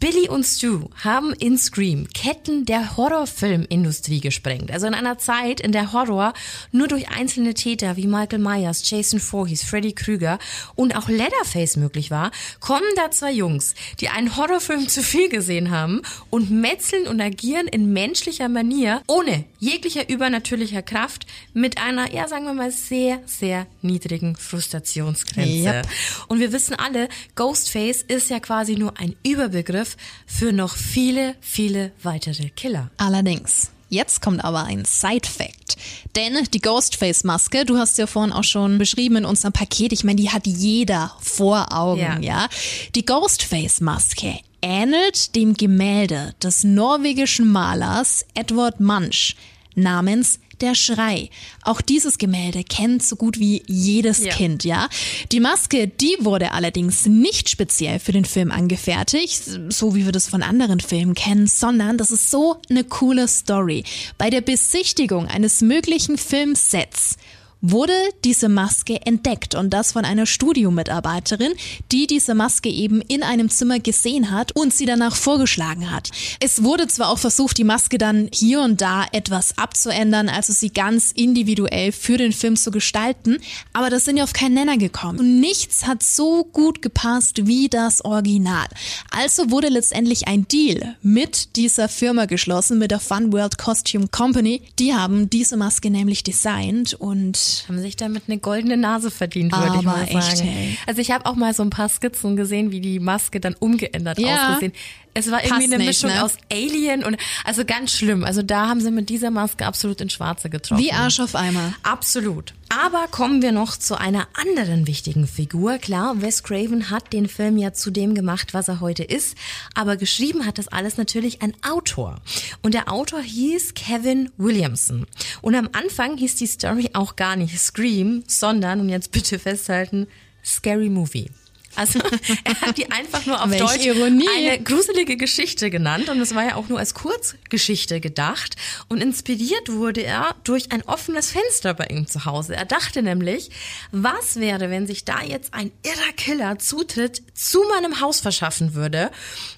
[0.00, 4.70] Billy und Stu haben in Scream Ketten der Horrorfilmindustrie gesprengt.
[4.70, 6.34] Also in einer Zeit, in der Horror
[6.72, 10.38] nur durch einzelne Täter wie Michael Myers, Jason Voorhees, Freddy Krüger
[10.74, 15.70] und auch Leatherface möglich war, kommen da zwei Jungs, die einen Horrorfilm zu viel gesehen
[15.70, 22.26] haben und metzeln und agieren in menschlicher Manier, ohne jeglicher übernatürlicher Kraft, mit einer, ja
[22.26, 25.68] sagen wir mal, sehr, sehr niedrigen Frustrationsgrenze.
[25.68, 25.88] Yep.
[26.26, 31.92] Und wir wissen alle, Ghostface ist ja quasi nur ein Überbegriff für noch viele, viele
[32.02, 32.90] weitere Killer.
[32.96, 33.70] Allerdings.
[33.90, 35.78] Jetzt kommt aber ein Side-Fact.
[36.14, 40.16] Denn die Ghostface-Maske, du hast ja vorhin auch schon beschrieben in unserem Paket, ich meine,
[40.20, 42.18] die hat jeder vor Augen, Ja.
[42.18, 42.48] ja.
[42.94, 49.36] Die Ghostface-Maske ähnelt dem Gemälde des norwegischen Malers Edward Munch
[49.78, 51.30] namens Der Schrei.
[51.62, 54.32] Auch dieses Gemälde kennt so gut wie jedes Ja.
[54.32, 54.88] Kind, ja.
[55.30, 60.26] Die Maske, die wurde allerdings nicht speziell für den Film angefertigt, so wie wir das
[60.28, 63.84] von anderen Filmen kennen, sondern das ist so eine coole Story.
[64.18, 67.16] Bei der Besichtigung eines möglichen Filmsets
[67.60, 67.92] wurde
[68.24, 71.52] diese Maske entdeckt und das von einer Studiomitarbeiterin,
[71.92, 76.10] die diese Maske eben in einem Zimmer gesehen hat und sie danach vorgeschlagen hat.
[76.40, 80.70] Es wurde zwar auch versucht, die Maske dann hier und da etwas abzuändern, also sie
[80.70, 83.38] ganz individuell für den Film zu gestalten,
[83.72, 85.18] aber das sind ja auf keinen Nenner gekommen.
[85.18, 88.66] Und nichts hat so gut gepasst wie das Original.
[89.10, 94.62] Also wurde letztendlich ein Deal mit dieser Firma geschlossen, mit der Fun World Costume Company.
[94.78, 99.76] Die haben diese Maske nämlich designt und Haben sich damit eine goldene Nase verdient, würde
[99.78, 100.18] ich mal sagen.
[100.18, 100.44] echt.
[100.86, 104.18] Also ich habe auch mal so ein paar Skizzen gesehen, wie die Maske dann umgeändert
[104.18, 104.48] Ja.
[104.50, 104.72] ausgesehen.
[105.18, 106.24] Es war irgendwie eine nicht, Mischung ne?
[106.24, 108.24] aus Alien und also ganz schlimm.
[108.24, 110.82] Also da haben sie mit dieser Maske absolut ins Schwarze getroffen.
[110.82, 111.74] wie Arsch auf Eimer.
[111.82, 112.54] Absolut.
[112.68, 115.78] Aber kommen wir noch zu einer anderen wichtigen Figur.
[115.78, 119.36] Klar, Wes Craven hat den Film ja zu dem gemacht, was er heute ist.
[119.74, 122.16] Aber geschrieben hat das alles natürlich ein Autor.
[122.62, 125.06] Und der Autor hieß Kevin Williamson.
[125.40, 130.06] Und am Anfang hieß die Story auch gar nicht Scream, sondern, und jetzt bitte festhalten,
[130.44, 131.30] Scary Movie.
[131.78, 132.00] Also
[132.44, 134.26] er hat die einfach nur auf Deutsch Ironie.
[134.36, 138.56] eine gruselige Geschichte genannt und es war ja auch nur als Kurzgeschichte gedacht
[138.88, 142.56] und inspiriert wurde er durch ein offenes Fenster bei ihm zu Hause.
[142.56, 143.50] Er dachte nämlich,
[143.92, 149.10] was wäre, wenn sich da jetzt ein irrer Killer Zutritt zu meinem Haus verschaffen würde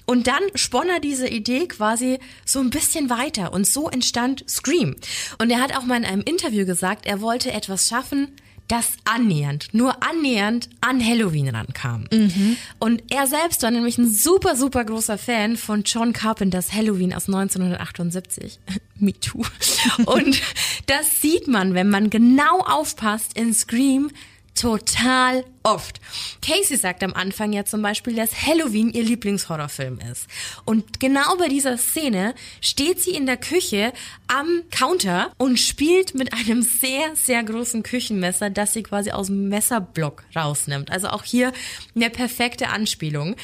[0.05, 4.95] und dann spann er diese Idee quasi so ein bisschen weiter und so entstand Scream.
[5.39, 8.35] Und er hat auch mal in einem Interview gesagt, er wollte etwas schaffen,
[8.71, 12.05] das annähernd, nur annähernd an Halloween rankam.
[12.79, 17.27] Und er selbst war nämlich ein super, super großer Fan von John Carpenters Halloween aus
[17.27, 18.59] 1978.
[18.97, 19.43] Me too.
[20.05, 20.41] Und
[20.85, 24.09] das sieht man, wenn man genau aufpasst in Scream,
[24.55, 25.99] total oft.
[26.41, 30.27] Casey sagt am Anfang ja zum Beispiel, dass Halloween ihr Lieblingshorrorfilm ist.
[30.65, 33.93] Und genau bei dieser Szene steht sie in der Küche
[34.27, 39.49] am Counter und spielt mit einem sehr, sehr großen Küchenmesser, das sie quasi aus dem
[39.49, 40.91] Messerblock rausnimmt.
[40.91, 41.51] Also auch hier
[41.95, 43.35] eine perfekte Anspielung.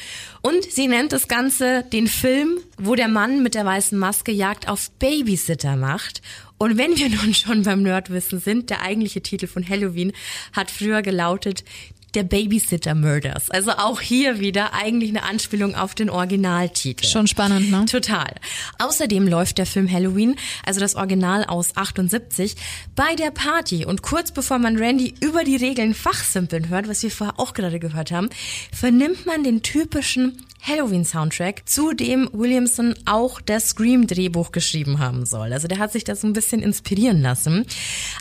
[0.42, 4.68] Und sie nennt das Ganze den Film, wo der Mann mit der weißen Maske Jagd
[4.68, 6.22] auf Babysitter macht.
[6.58, 10.12] Und wenn wir nun schon beim Nerdwissen sind, der eigentliche Titel von Halloween
[10.52, 11.64] hat früher gelautet
[12.14, 13.50] der Babysitter Murders.
[13.50, 17.06] Also auch hier wieder eigentlich eine Anspielung auf den Originaltitel.
[17.06, 17.84] Schon spannend, ne?
[17.86, 18.34] Total.
[18.78, 22.56] Außerdem läuft der Film Halloween, also das Original aus 78,
[22.96, 23.84] bei der Party.
[23.84, 27.78] Und kurz bevor man Randy über die Regeln fachsimpeln hört, was wir vorher auch gerade
[27.78, 28.30] gehört haben,
[28.72, 35.52] vernimmt man den typischen Halloween-Soundtrack, zu dem Williamson auch das Scream-Drehbuch geschrieben haben soll.
[35.52, 37.64] Also der hat sich das so ein bisschen inspirieren lassen.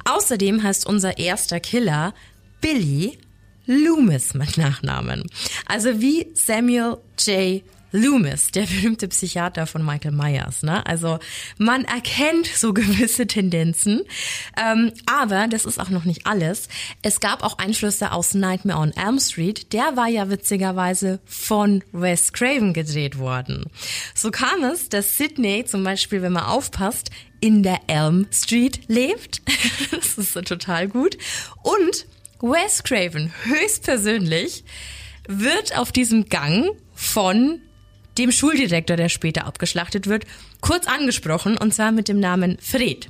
[0.06, 2.14] Außerdem heißt unser erster Killer
[2.62, 3.18] Billy
[3.68, 5.24] Loomis mit Nachnamen.
[5.68, 7.64] Also wie Samuel J.
[7.92, 10.62] Loomis, der berühmte Psychiater von Michael Myers.
[10.62, 10.86] Ne?
[10.86, 11.20] Also
[11.58, 14.02] man erkennt so gewisse Tendenzen,
[14.62, 16.68] ähm, aber das ist auch noch nicht alles.
[17.02, 19.72] Es gab auch Einflüsse aus Nightmare on Elm Street.
[19.74, 23.66] Der war ja witzigerweise von Wes Craven gedreht worden.
[24.14, 29.42] So kam es, dass Sydney zum Beispiel, wenn man aufpasst, in der Elm Street lebt.
[29.92, 31.18] das ist total gut.
[31.62, 32.06] Und
[32.42, 34.64] Wes Craven höchstpersönlich
[35.28, 37.62] wird auf diesem Gang von
[38.18, 40.26] dem Schuldirektor, der später abgeschlachtet wird,
[40.62, 43.10] kurz angesprochen und zwar mit dem Namen Fred.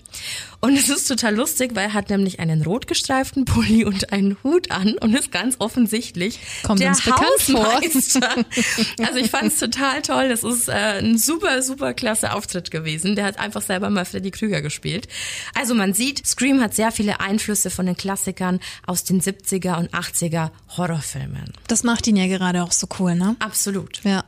[0.59, 4.37] Und es ist total lustig, weil er hat nämlich einen rot gestreiften Pulli und einen
[4.43, 7.05] Hut an und ist ganz offensichtlich Kommt der uns.
[7.05, 8.45] Hausmeister.
[8.99, 10.29] Also ich fand es total toll.
[10.29, 13.15] Das ist äh, ein super, super klasse Auftritt gewesen.
[13.15, 15.07] Der hat einfach selber mal Freddy Krüger gespielt.
[15.53, 19.93] Also man sieht, Scream hat sehr viele Einflüsse von den Klassikern aus den 70er und
[19.93, 21.53] 80er Horrorfilmen.
[21.67, 23.35] Das macht ihn ja gerade auch so cool, ne?
[23.39, 24.01] Absolut.
[24.03, 24.23] Ja.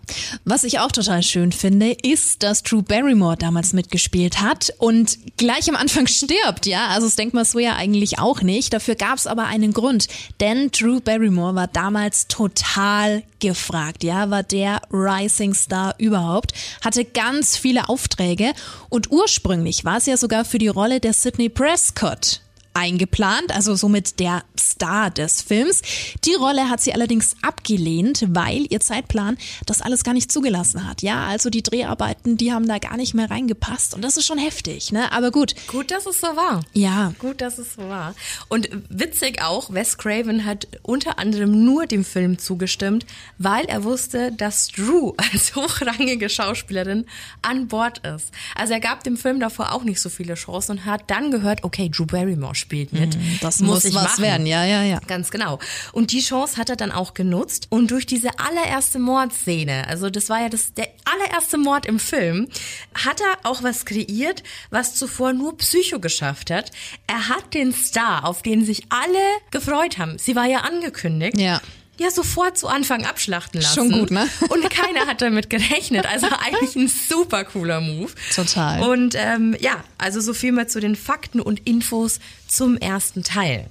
[0.46, 5.70] Was ich auch total schön finde, ist, dass Drew Barrymore damals mitgespielt hat und gleich
[5.70, 6.88] am Anfang stirbt, ja.
[6.88, 8.74] Also das denkt man so ja eigentlich auch nicht.
[8.74, 10.08] Dafür gab es aber einen Grund.
[10.40, 16.54] Denn Drew Barrymore war damals total gefragt, ja, war der Rising Star überhaupt,
[16.84, 18.54] hatte ganz viele Aufträge
[18.90, 22.42] und ursprünglich war es ja sogar für die Rolle der Sidney Prescott
[22.80, 25.82] eingeplant, also somit der Star des Films.
[26.24, 31.02] Die Rolle hat sie allerdings abgelehnt, weil ihr Zeitplan das alles gar nicht zugelassen hat.
[31.02, 34.38] Ja, also die Dreharbeiten, die haben da gar nicht mehr reingepasst und das ist schon
[34.38, 35.12] heftig, ne?
[35.12, 35.56] Aber gut.
[35.68, 36.62] Gut, dass es so war.
[36.72, 37.14] Ja.
[37.20, 38.16] Gut, dass es so war.
[38.48, 43.06] Und witzig auch, Wes Craven hat unter anderem nur dem Film zugestimmt,
[43.38, 47.06] weil er wusste, dass Drew als hochrangige Schauspielerin
[47.42, 48.32] an Bord ist.
[48.56, 51.66] Also er gab dem Film davor auch nicht so viele Chancen und hat dann gehört,
[51.66, 53.18] okay, Drew Barrymore spielt mit.
[53.42, 54.24] Das muss, ich was machen.
[54.24, 55.00] werden, ja, ja, ja.
[55.08, 55.60] Ganz genau.
[55.92, 57.68] Und die Chance hat er dann auch genutzt.
[57.70, 62.48] Und durch diese allererste Mordszene, also das war ja das, der allererste Mord im Film,
[62.94, 66.72] hat er auch was kreiert, was zuvor nur Psycho geschafft hat.
[67.08, 69.20] Er hat den Star, auf den sich alle
[69.52, 70.18] gefreut haben.
[70.18, 71.38] Sie war ja angekündigt.
[71.38, 71.62] Ja.
[72.00, 73.76] Ja, sofort zu Anfang abschlachten lassen.
[73.76, 74.28] Schon gut, ne?
[74.50, 76.06] Und keiner hat damit gerechnet.
[76.06, 78.12] Also eigentlich ein super cooler Move.
[78.34, 78.90] Total.
[78.90, 83.68] Und ähm, ja, also so viel mal zu den Fakten und Infos zum ersten Teil.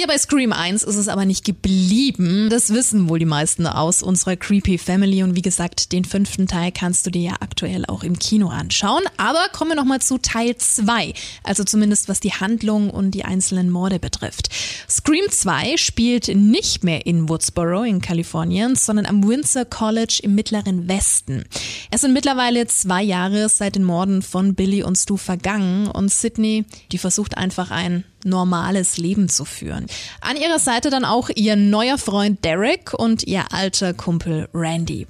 [0.00, 2.50] Ja, bei Scream 1 ist es aber nicht geblieben.
[2.50, 5.24] Das wissen wohl die meisten aus unserer Creepy Family.
[5.24, 9.02] Und wie gesagt, den fünften Teil kannst du dir ja aktuell auch im Kino anschauen.
[9.16, 11.14] Aber kommen wir nochmal zu Teil 2.
[11.42, 14.50] Also zumindest was die Handlung und die einzelnen Morde betrifft.
[14.88, 20.86] Scream 2 spielt nicht mehr in Woodsboro in Kalifornien, sondern am Windsor College im mittleren
[20.86, 21.44] Westen.
[21.90, 26.66] Es sind mittlerweile zwei Jahre seit den Morden von Billy und Stu vergangen und Sydney,
[26.92, 29.86] die versucht einfach ein normales Leben zu führen.
[30.20, 35.06] An ihrer Seite dann auch ihr neuer Freund Derek und ihr alter Kumpel Randy.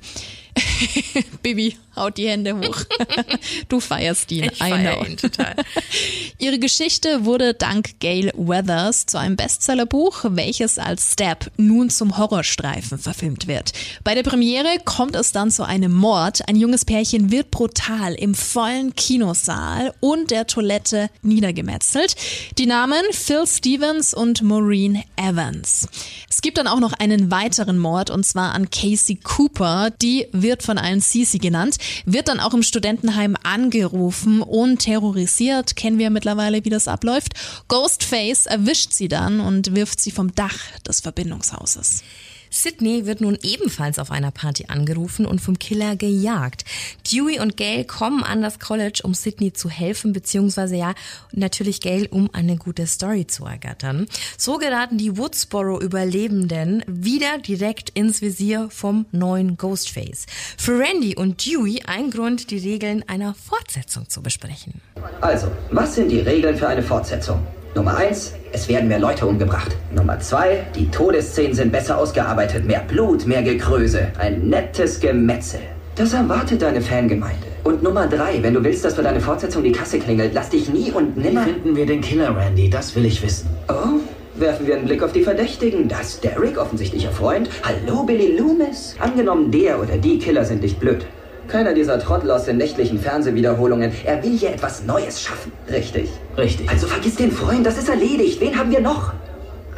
[1.43, 2.85] Bibi haut die Hände hoch.
[3.69, 4.45] du feierst ihn.
[4.45, 5.55] Ich feier ihn total.
[6.39, 12.99] Ihre Geschichte wurde dank Gail Weathers zu einem Bestsellerbuch, welches als Step nun zum Horrorstreifen
[12.99, 13.73] verfilmt wird.
[14.05, 16.49] Bei der Premiere kommt es dann zu einem Mord.
[16.49, 22.15] Ein junges Pärchen wird brutal im vollen Kinosaal und der Toilette niedergemetzelt.
[22.59, 25.89] Die Namen Phil Stevens und Maureen Evans.
[26.31, 29.91] Es gibt dann auch noch einen weiteren Mord und zwar an Casey Cooper.
[30.03, 35.77] Die wird von allen Cece genannt wird dann auch im Studentenheim angerufen und terrorisiert.
[35.77, 37.35] Kennen wir mittlerweile, wie das abläuft.
[37.69, 42.03] Ghostface erwischt sie dann und wirft sie vom Dach des Verbindungshauses.
[42.51, 46.65] Sydney wird nun ebenfalls auf einer Party angerufen und vom Killer gejagt.
[47.11, 50.95] Dewey und Gail kommen an das College, um Sydney zu helfen, beziehungsweise ja,
[51.33, 54.07] natürlich Gail, um eine gute Story zu ergattern.
[54.37, 60.27] So geraten die Woodsboro-Überlebenden wieder direkt ins Visier vom neuen Ghostface.
[60.57, 64.81] Für Randy und Dewey ein Grund, die Regeln einer Fortsetzung zu besprechen.
[65.21, 67.47] Also, was sind die Regeln für eine Fortsetzung?
[67.75, 69.77] Nummer eins, es werden mehr Leute umgebracht.
[69.95, 72.65] Nummer zwei, die Todesszenen sind besser ausgearbeitet.
[72.65, 74.09] Mehr Blut, mehr Gekröse.
[74.19, 75.61] Ein nettes Gemetzel.
[75.95, 77.47] Das erwartet deine Fangemeinde.
[77.65, 80.71] Und Nummer drei, wenn du willst, dass für deine Fortsetzung die Kasse klingelt, lass dich
[80.71, 81.45] nie und nimmer...
[81.45, 82.71] Wie finden wir den Killer, Randy?
[82.71, 83.51] Das will ich wissen.
[83.69, 84.01] Oh,
[84.41, 85.89] werfen wir einen Blick auf die Verdächtigen.
[85.89, 87.51] Das ist Derek, offensichtlicher Freund.
[87.63, 88.97] Hallo, Billy Loomis.
[88.99, 91.05] Angenommen, der oder die Killer sind nicht blöd.
[91.49, 93.91] Keiner dieser Trottel aus den nächtlichen Fernsehwiederholungen.
[94.05, 95.51] Er will hier etwas Neues schaffen.
[95.71, 96.11] Richtig.
[96.37, 96.69] Richtig.
[96.69, 98.41] Also vergiss den Freund, das ist erledigt.
[98.41, 99.15] Wen haben wir noch?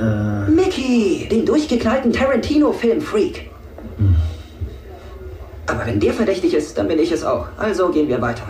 [0.01, 3.51] Äh, Mickey, den durchgeknallten Tarantino-Film-Freak.
[5.67, 7.47] Aber wenn der verdächtig ist, dann bin ich es auch.
[7.57, 8.43] Also gehen wir weiter.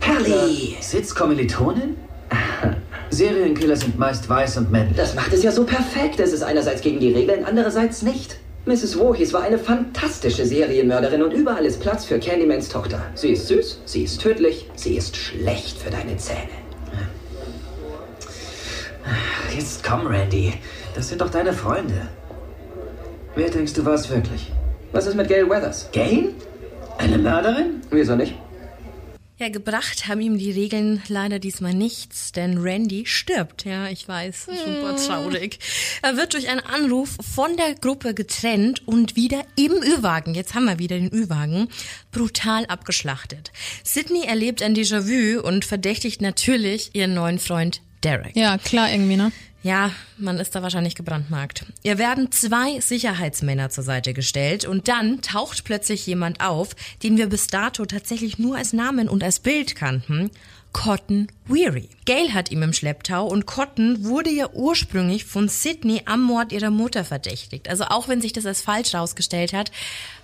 [0.00, 0.76] Perry!
[0.80, 1.96] Sitz Kommilitonin?
[3.10, 4.96] Serienkiller sind meist weiß und männlich.
[4.96, 6.20] Das macht es ja so perfekt.
[6.20, 8.38] Es ist einerseits gegen die Regeln, andererseits nicht.
[8.66, 8.94] Mrs.
[8.94, 13.00] Voorhees war eine fantastische Serienmörderin und überall ist Platz für Candymans Tochter.
[13.14, 16.50] Sie ist süß, sie ist tödlich, sie ist schlecht für deine Zähne.
[19.54, 20.54] Jetzt komm, Randy.
[20.96, 22.08] Das sind doch deine Freunde.
[23.36, 24.52] Wer denkst du war es wirklich?
[24.90, 25.88] Was ist mit Gail Weathers?
[25.92, 26.34] Gail?
[26.98, 27.82] Eine Mörderin?
[27.90, 28.34] Wieso nicht?
[29.38, 33.66] Ja, gebracht haben ihm die Regeln leider diesmal nichts, denn Randy stirbt.
[33.66, 35.58] Ja, ich weiß, super traurig.
[36.00, 40.64] Er wird durch einen Anruf von der Gruppe getrennt und wieder im Ü-Wagen, jetzt haben
[40.64, 41.68] wir wieder den Ü-Wagen,
[42.12, 43.52] brutal abgeschlachtet.
[43.84, 48.34] Sydney erlebt ein Déjà-vu und verdächtigt natürlich ihren neuen Freund Derek.
[48.36, 49.32] Ja, klar irgendwie, ne?
[49.62, 51.64] Ja, man ist da wahrscheinlich gebrandmarkt.
[51.82, 57.28] Ihr werden zwei Sicherheitsmänner zur Seite gestellt und dann taucht plötzlich jemand auf, den wir
[57.28, 60.30] bis dato tatsächlich nur als Namen und als Bild kannten.
[60.76, 61.88] Cotton Weary.
[62.04, 66.70] Gail hat ihn im Schlepptau und Cotton wurde ja ursprünglich von Sydney am Mord ihrer
[66.70, 67.70] Mutter verdächtigt.
[67.70, 69.72] Also auch wenn sich das als falsch herausgestellt hat,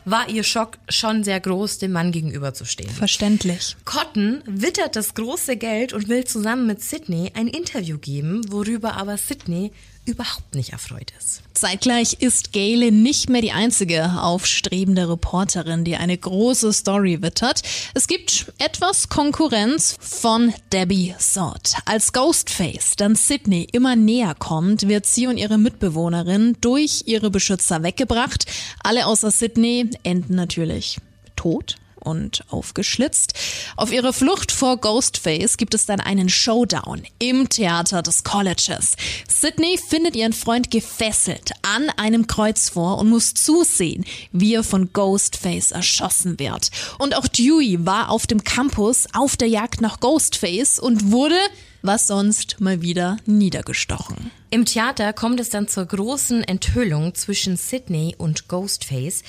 [0.04, 2.90] war ihr Schock schon sehr groß, dem Mann gegenüberzustehen.
[2.90, 3.76] Verständlich.
[3.86, 9.16] Cotton wittert das große Geld und will zusammen mit Sydney ein Interview geben, worüber aber
[9.16, 9.72] Sydney
[10.04, 11.42] überhaupt nicht erfreut ist.
[11.54, 17.62] Zeitgleich ist Gayle nicht mehr die einzige aufstrebende Reporterin, die eine große Story wittert.
[17.94, 21.74] Es gibt etwas Konkurrenz von Debbie Sott.
[21.84, 27.82] Als Ghostface dann Sydney immer näher kommt, wird sie und ihre Mitbewohnerin durch ihre Beschützer
[27.82, 28.46] weggebracht.
[28.82, 30.98] Alle außer Sydney enden natürlich
[31.36, 33.34] tot und aufgeschlitzt.
[33.76, 38.96] Auf ihrer Flucht vor Ghostface gibt es dann einen Showdown im Theater des Colleges.
[39.28, 44.92] Sydney findet ihren Freund gefesselt an einem Kreuz vor und muss zusehen, wie er von
[44.92, 46.70] Ghostface erschossen wird.
[46.98, 51.38] Und auch Dewey war auf dem Campus auf der Jagd nach Ghostface und wurde
[51.82, 54.30] was sonst mal wieder niedergestochen.
[54.50, 59.22] Im Theater kommt es dann zur großen Enthüllung zwischen Sydney und Ghostface,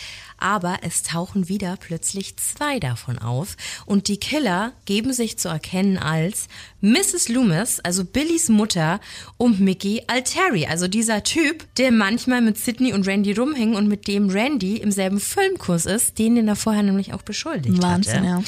[0.44, 5.98] aber es tauchen wieder plötzlich zwei davon auf und die Killer geben sich zu erkennen
[5.98, 6.48] als
[6.82, 7.30] Mrs.
[7.30, 9.00] Loomis, also Billys Mutter,
[9.38, 14.08] und Mickey Alteri, also dieser Typ, der manchmal mit Sydney und Randy rumhing und mit
[14.08, 18.44] dem Randy im selben Filmkurs ist, den den er vorher nämlich auch beschuldigt Wahnsinn, hatte.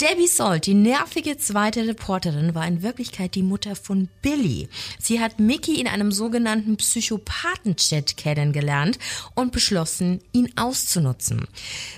[0.00, 0.08] ja.
[0.08, 4.68] Debbie Salt, die nervige zweite Reporterin, war in Wirklichkeit die Mutter von Billy.
[4.98, 8.98] Sie hat Mickey in einem sogenannten Psychopathen-Chat kennengelernt
[9.34, 11.33] und beschlossen, ihn auszunutzen.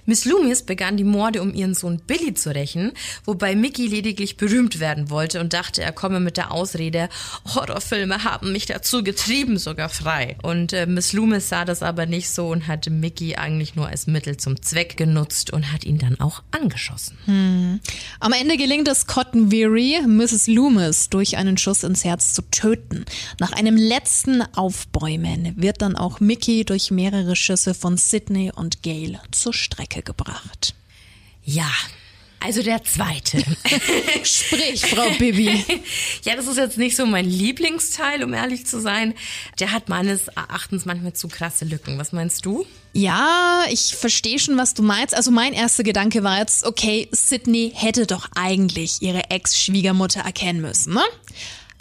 [0.04, 2.92] Miss Loomis begann die Morde um ihren Sohn Billy zu rächen,
[3.24, 7.08] wobei Mickey lediglich berühmt werden wollte und dachte, er komme mit der Ausrede,
[7.54, 10.36] Horrorfilme haben mich dazu getrieben, sogar frei.
[10.42, 14.06] Und äh, Miss Loomis sah das aber nicht so und hatte Mickey eigentlich nur als
[14.06, 17.16] Mittel zum Zweck genutzt und hat ihn dann auch angeschossen.
[18.20, 20.46] Am Ende gelingt es Cotton Weary, Mrs.
[20.46, 23.04] Loomis durch einen Schuss ins Herz zu töten.
[23.40, 29.20] Nach einem letzten Aufbäumen wird dann auch Mickey durch mehrere Schüsse von Sydney und Gail
[29.32, 30.74] zur Strecke gebracht.
[31.44, 31.70] Ja.
[32.38, 33.38] Also der zweite.
[34.22, 35.64] Sprich, Frau Bibi.
[36.22, 39.14] ja, das ist jetzt nicht so mein Lieblingsteil, um ehrlich zu sein.
[39.58, 41.98] Der hat meines Erachtens manchmal zu krasse Lücken.
[41.98, 42.66] Was meinst du?
[42.92, 45.14] Ja, ich verstehe schon, was du meinst.
[45.14, 50.94] Also mein erster Gedanke war jetzt, okay, Sydney hätte doch eigentlich ihre Ex-Schwiegermutter erkennen müssen,
[50.94, 51.02] ne?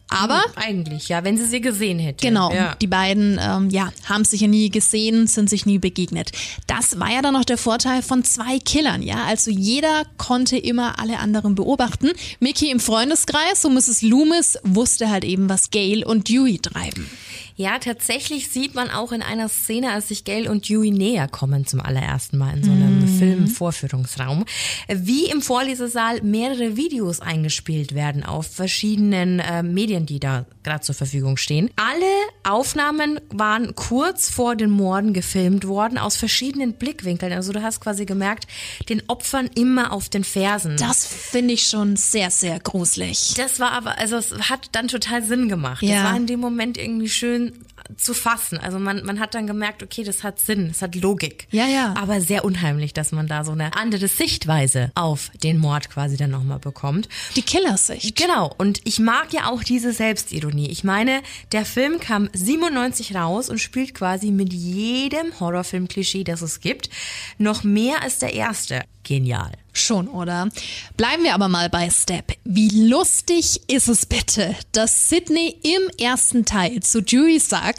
[0.10, 2.26] Aber hm, eigentlich, ja, wenn sie sie gesehen hätte.
[2.26, 2.76] Genau, ja.
[2.76, 6.32] die beiden ähm, ja, haben sich ja nie gesehen, sind sich nie begegnet.
[6.68, 9.26] Das war ja dann noch der Vorteil von zwei Killern, ja.
[9.26, 12.12] Also jeder konnte immer alle anderen beobachten.
[12.40, 14.04] Mickey im Freundeskreis und Mrs.
[14.04, 17.10] Loomis wusste halt eben, was Gail und Dewey treiben.
[17.58, 21.66] Ja, tatsächlich sieht man auch in einer Szene, als sich Gail und Dewey näher kommen
[21.66, 23.18] zum allerersten Mal in so einem mm.
[23.18, 24.46] Filmvorführungsraum,
[24.90, 30.96] wie im Vorlesesaal mehrere Videos eingespielt werden auf verschiedenen äh, Medien, die da gerade zur
[30.96, 31.70] Verfügung stehen.
[31.78, 32.06] Alle
[32.44, 37.32] Aufnahmen waren kurz vor den Morden gefilmt worden aus verschiedenen Blickwinkeln.
[37.32, 38.48] Also du hast quasi gemerkt,
[38.90, 40.76] den Opfern immer auf den Fersen.
[40.76, 43.36] Das finde ich schon sehr, sehr gruselig.
[43.38, 45.82] Das war aber, also es hat dann total Sinn gemacht.
[45.82, 45.96] Ja.
[45.96, 47.65] Das war in dem Moment irgendwie schön ähm,
[47.98, 48.58] zu fassen.
[48.58, 51.48] Also man, man hat dann gemerkt, okay, das hat Sinn, das hat Logik.
[51.52, 51.94] Ja, ja.
[51.98, 56.32] Aber sehr unheimlich, dass man da so eine andere Sichtweise auf den Mord quasi dann
[56.32, 57.10] nochmal bekommt.
[57.36, 58.16] Die Killersicht.
[58.16, 58.54] Genau.
[58.58, 60.70] Und ich mag ja auch diese Selbstironie.
[60.70, 61.22] Ich meine,
[61.52, 66.90] der Film kam 97 raus und spielt quasi mit jedem Horrorfilm-Klischee, das es gibt,
[67.38, 69.52] noch mehr als der erste genial.
[69.78, 70.50] Schon, oder?
[70.96, 72.32] Bleiben wir aber mal bei Step.
[72.46, 77.75] Wie lustig ist es bitte, dass Sydney im ersten Teil zu Dewey sagt,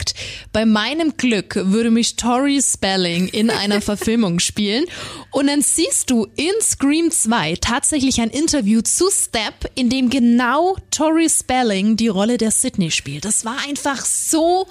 [0.53, 4.85] bei meinem Glück würde mich Tori Spelling in einer Verfilmung spielen.
[5.31, 10.75] Und dann siehst du in Scream 2 tatsächlich ein Interview zu Step, in dem genau
[10.91, 13.25] Tori Spelling die Rolle der Sydney spielt.
[13.25, 14.67] Das war einfach so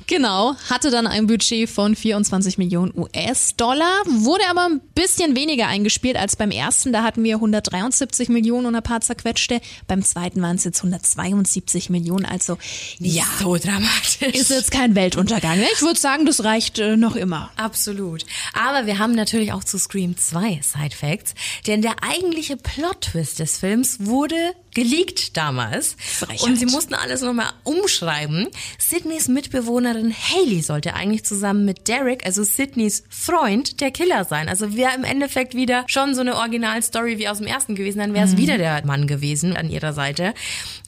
[0.07, 6.15] Genau, hatte dann ein Budget von 24 Millionen US-Dollar, wurde aber ein bisschen weniger eingespielt
[6.15, 6.93] als beim ersten.
[6.93, 9.59] Da hatten wir 173 Millionen und ein paar zerquetschte.
[9.87, 12.25] Beim zweiten waren es jetzt 172 Millionen.
[12.25, 12.57] Also
[12.99, 14.21] ja, so dramatisch.
[14.33, 15.59] Ist jetzt kein Weltuntergang.
[15.73, 17.51] Ich würde sagen, das reicht äh, noch immer.
[17.57, 18.25] Absolut.
[18.53, 21.33] Aber wir haben natürlich auch zu Scream 2 Side Facts,
[21.65, 25.95] denn der eigentliche Plot-Twist des Films wurde geleakt damals.
[25.97, 26.47] Frechheit.
[26.47, 28.47] Und sie mussten alles nochmal umschreiben.
[28.77, 34.47] Sydneys Mitbewohnerin Haley sollte eigentlich zusammen mit Derek, also Sydneys Freund, der Killer sein.
[34.47, 38.13] Also wäre im Endeffekt wieder schon so eine Originalstory wie aus dem ersten gewesen, dann
[38.13, 38.37] wäre es mhm.
[38.37, 40.35] wieder der Mann gewesen an ihrer Seite.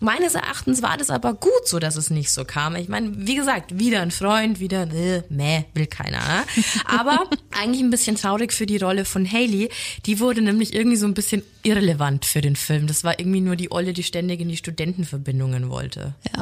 [0.02, 2.76] Meines Erachtens war das aber gut so, dass es nicht so kam.
[2.76, 6.20] Ich meine, wie gesagt, wieder ein Freund, wieder, äh, meh, will keiner.
[6.20, 6.64] Ne?
[6.86, 7.28] Aber
[7.60, 9.70] eigentlich ein bisschen traurig für die Rolle von Haley.
[10.06, 12.88] Die wurde nämlich irgendwie so ein bisschen irrelevant für den Film.
[12.88, 16.14] Das war irgendwie nur die Olle, die ständig in die Studentenverbindungen wollte.
[16.34, 16.42] Ja.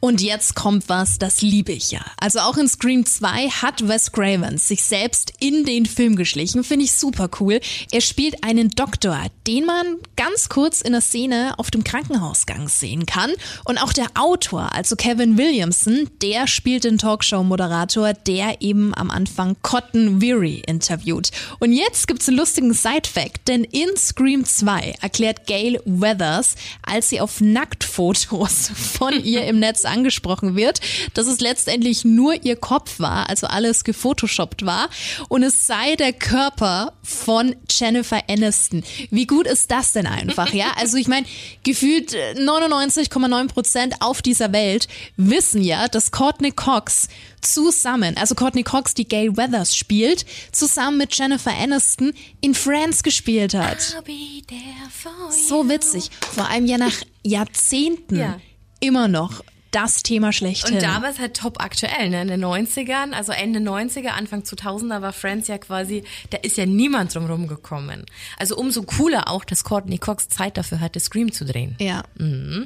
[0.00, 2.04] Und jetzt kommt was, das liebe ich ja.
[2.18, 6.64] Also auch in Scream 2 hat Wes Craven sich selbst in den Film geschlichen.
[6.64, 7.60] Finde ich super cool.
[7.90, 13.06] Er spielt einen Doktor, den man ganz kurz in der Szene auf dem Krankenhausgang sehen
[13.06, 13.32] kann.
[13.64, 19.56] Und auch der Autor, also Kevin Williamson, der spielt den Talkshow-Moderator, der eben am Anfang
[19.62, 21.30] Cotton Weary interviewt.
[21.58, 27.08] Und jetzt gibt's einen lustigen Side-Fact, denn in Scream 2 2 erklärt Gail Weathers, als
[27.08, 30.80] sie auf Nacktfotos von ihr im Netz angesprochen wird,
[31.14, 34.88] dass es letztendlich nur ihr Kopf war, also alles gefotoshoppt war
[35.28, 38.82] und es sei der Körper von Jennifer Aniston.
[39.10, 40.72] Wie gut ist das denn einfach, ja?
[40.76, 41.26] Also ich meine,
[41.62, 47.08] gefühlt 99,9 Prozent auf dieser Welt wissen ja, dass Courtney Cox
[47.40, 53.54] zusammen, also Courtney Cox, die Gail Weathers spielt, zusammen mit Jennifer Aniston in Friends gespielt
[53.54, 53.96] hat.
[55.30, 56.10] So witzig.
[56.20, 58.40] Vor allem ja nach Jahrzehnten ja.
[58.80, 60.76] immer noch das Thema schlechthin.
[60.76, 62.22] Und damals halt top aktuell, ne?
[62.22, 66.66] In den 90ern, also Ende 90er, Anfang 2000er war Friends ja quasi, da ist ja
[66.66, 68.04] niemand drum rumgekommen.
[68.38, 71.76] Also umso cooler auch, dass Courtney Cox Zeit dafür hatte, Scream zu drehen.
[71.78, 72.04] Ja,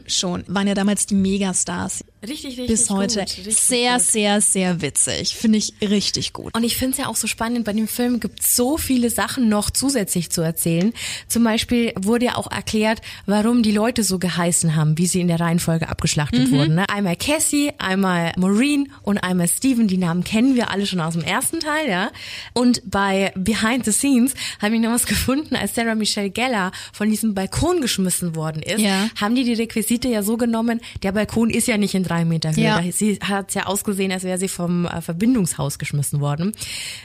[0.06, 0.44] schon.
[0.46, 2.04] Waren ja damals die Megastars.
[2.22, 3.20] Richtig, richtig Bis heute.
[3.20, 4.02] gut, richtig sehr, gut.
[4.02, 5.34] sehr, sehr witzig.
[5.34, 6.54] Finde ich richtig gut.
[6.54, 9.10] Und ich finde es ja auch so spannend, bei dem Film gibt es so viele
[9.10, 10.92] Sachen noch zusätzlich zu erzählen.
[11.26, 15.26] Zum Beispiel wurde ja auch erklärt, warum die Leute so geheißen haben, wie sie in
[15.26, 16.76] der Reihenfolge abgeschlachtet wurden.
[16.76, 16.88] Ne?
[16.92, 19.88] Einmal Cassie, einmal Maureen und einmal Steven.
[19.88, 22.10] Die Namen kennen wir alle schon aus dem ersten Teil, ja.
[22.52, 27.08] Und bei Behind the Scenes habe ich noch was gefunden, als Sarah Michelle Gellar von
[27.08, 29.08] diesem Balkon geschmissen worden ist, Ja.
[29.18, 32.50] haben die die Requisite ja so genommen, der Balkon ist ja nicht in drei Meter
[32.54, 32.62] Höhe.
[32.62, 32.82] Ja.
[32.92, 36.52] Sie hat ja ausgesehen, als wäre sie vom äh, Verbindungshaus geschmissen worden.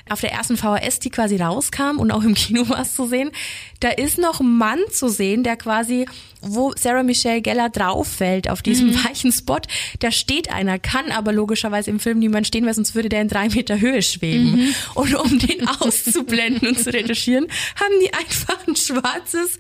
[0.10, 3.32] Auf der ersten VHS, die quasi rauskam und auch im Kino war es zu sehen,
[3.80, 6.08] da ist noch ein Mann zu sehen, der quasi,
[6.54, 9.60] wo Sarah Michelle Gellar drauf fällt, auf diesem weichen Spot,
[10.00, 13.28] da steht einer, kann aber logischerweise im Film niemand stehen, weil sonst würde der in
[13.28, 14.74] drei Meter Höhe schweben.
[14.96, 17.48] Und um den auszublenden und zu retuschieren,
[17.80, 19.58] haben die einfach ein schwarzes,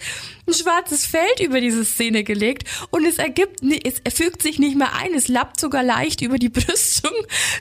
[0.47, 3.59] ein schwarzes Feld über diese Szene gelegt und es ergibt,
[4.03, 7.11] es fügt sich nicht mehr ein, es lappt sogar leicht über die Brüstung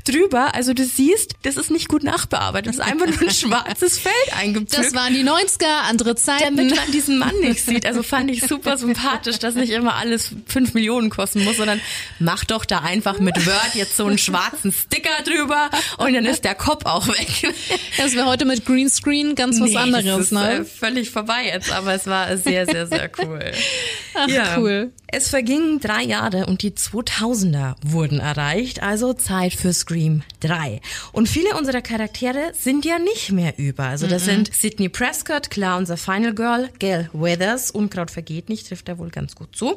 [0.05, 0.55] drüber.
[0.55, 4.15] Also du siehst, das ist nicht gut nachbearbeitet, das ist einfach nur ein schwarzes Feld
[4.39, 4.87] eingepflückt.
[4.87, 6.57] Das waren die 90er, andere Zeiten.
[6.57, 7.87] damit man diesen Mann nicht sieht.
[7.87, 11.81] Also fand ich super sympathisch, dass nicht immer alles fünf Millionen kosten muss, sondern
[12.19, 16.45] mach doch da einfach mit Word jetzt so einen schwarzen Sticker drüber und dann ist
[16.45, 17.53] der Kopf auch weg.
[17.97, 20.53] Das wäre heute mit Greenscreen ganz was Nee, anderes, das ist, ne?
[20.59, 23.53] äh, völlig vorbei jetzt, aber es war sehr, sehr, sehr cool.
[24.15, 24.93] Ach, cool.
[25.09, 30.81] Es vergingen drei Jahre und die 2000er wurden erreicht, also Zeit für Scream 3.
[31.13, 33.85] Und viele unserer Charaktere sind ja nicht mehr über.
[33.85, 38.89] Also das sind Sydney Prescott, klar unser Final Girl, Gail Weathers, Unkraut vergeht nicht, trifft
[38.89, 39.77] er wohl ganz gut zu.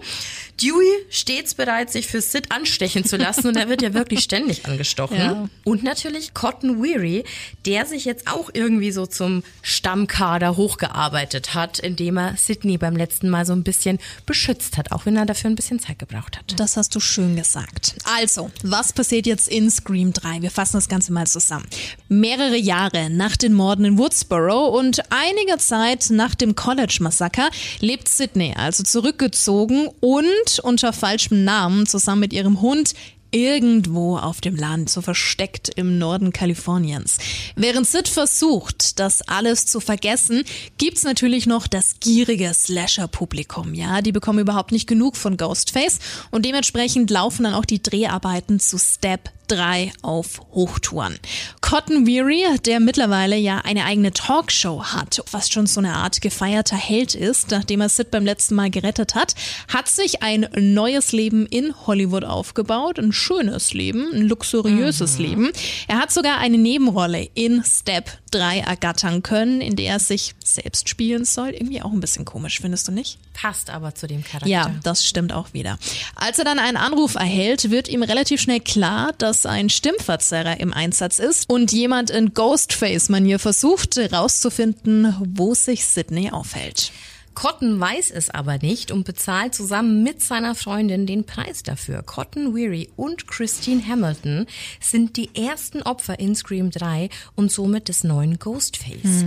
[0.59, 4.65] Dewey stets bereit, sich für Sid anstechen zu lassen und er wird ja wirklich ständig
[4.65, 5.17] angestochen.
[5.17, 5.49] Ja.
[5.63, 7.23] Und natürlich Cotton Weary,
[7.67, 13.30] der sich jetzt auch irgendwie so zum Stammkader hochgearbeitet hat, indem er Sydney beim letzten
[13.30, 16.59] Mal so ein bisschen beschützt hat, auch wenn er dafür ein bisschen Zeit gebraucht hat.
[16.59, 17.95] Das hast du schön gesagt.
[18.03, 20.41] Also, was passiert jetzt in Scream 3?
[20.41, 21.65] Wir fassen das Ganze mal zusammen.
[22.07, 27.49] Mehrere Jahre nach den Morden in Woodsboro und einige Zeit nach dem College-Massaker
[27.80, 32.93] lebt Sydney also zurückgezogen und unter falschem Namen zusammen mit ihrem Hund
[33.32, 37.17] irgendwo auf dem Land, so versteckt im Norden Kaliforniens.
[37.55, 40.43] Während Sid versucht, das alles zu vergessen,
[40.77, 43.73] gibt's natürlich noch das gierige Slasher-Publikum.
[43.73, 45.99] Ja, die bekommen überhaupt nicht genug von Ghostface
[46.32, 51.19] und dementsprechend laufen dann auch die Dreharbeiten zu Step 3 auf Hochtouren.
[51.61, 56.77] Cotton Weary, der mittlerweile ja eine eigene Talkshow hat, was schon so eine Art gefeierter
[56.77, 59.35] Held ist, nachdem er Sid beim letzten Mal gerettet hat,
[59.67, 62.99] hat sich ein neues Leben in Hollywood aufgebaut.
[62.99, 65.51] Ein schönes Leben, ein luxuriöses Leben.
[65.87, 70.89] Er hat sogar eine Nebenrolle in Step 3 ergattern können, in der er sich selbst
[70.89, 71.49] spielen soll.
[71.49, 73.17] Irgendwie auch ein bisschen komisch, findest du nicht?
[73.34, 74.49] Passt aber zu dem Charakter.
[74.49, 75.77] Ja, das stimmt auch wieder.
[76.15, 80.73] Als er dann einen Anruf erhält, wird ihm relativ schnell klar, dass ein Stimmverzerrer im
[80.73, 86.91] Einsatz ist und jemand in Ghostface-Manier versucht herauszufinden, wo sich Sydney aufhält.
[87.39, 92.03] Cotton weiß es aber nicht und bezahlt zusammen mit seiner Freundin den Preis dafür.
[92.03, 94.45] Cotton Weary und Christine Hamilton
[94.81, 99.23] sind die ersten Opfer in Scream 3 und somit des neuen Ghostface.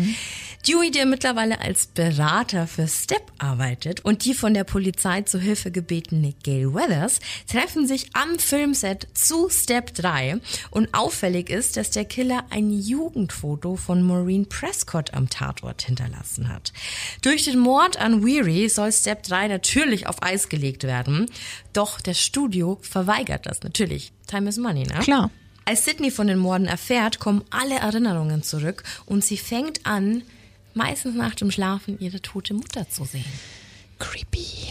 [0.68, 5.70] Dewey, der mittlerweile als Berater für Step arbeitet und die von der Polizei zu Hilfe
[5.70, 7.18] gebetene Gail Weathers,
[7.50, 10.36] treffen sich am Filmset zu Step 3
[10.70, 16.74] und auffällig ist, dass der Killer ein Jugendfoto von Maureen Prescott am Tatort hinterlassen hat.
[17.22, 21.26] Durch den Mord an Weary soll Step 3 natürlich auf Eis gelegt werden,
[21.72, 24.12] doch das Studio verweigert das natürlich.
[24.26, 25.00] Time is money, ne?
[25.00, 25.30] Klar.
[25.64, 30.22] Als Sydney von den Morden erfährt, kommen alle Erinnerungen zurück und sie fängt an,
[30.74, 33.24] meistens nach dem Schlafen ihre tote Mutter zu sehen.
[34.03, 34.62] Creepy.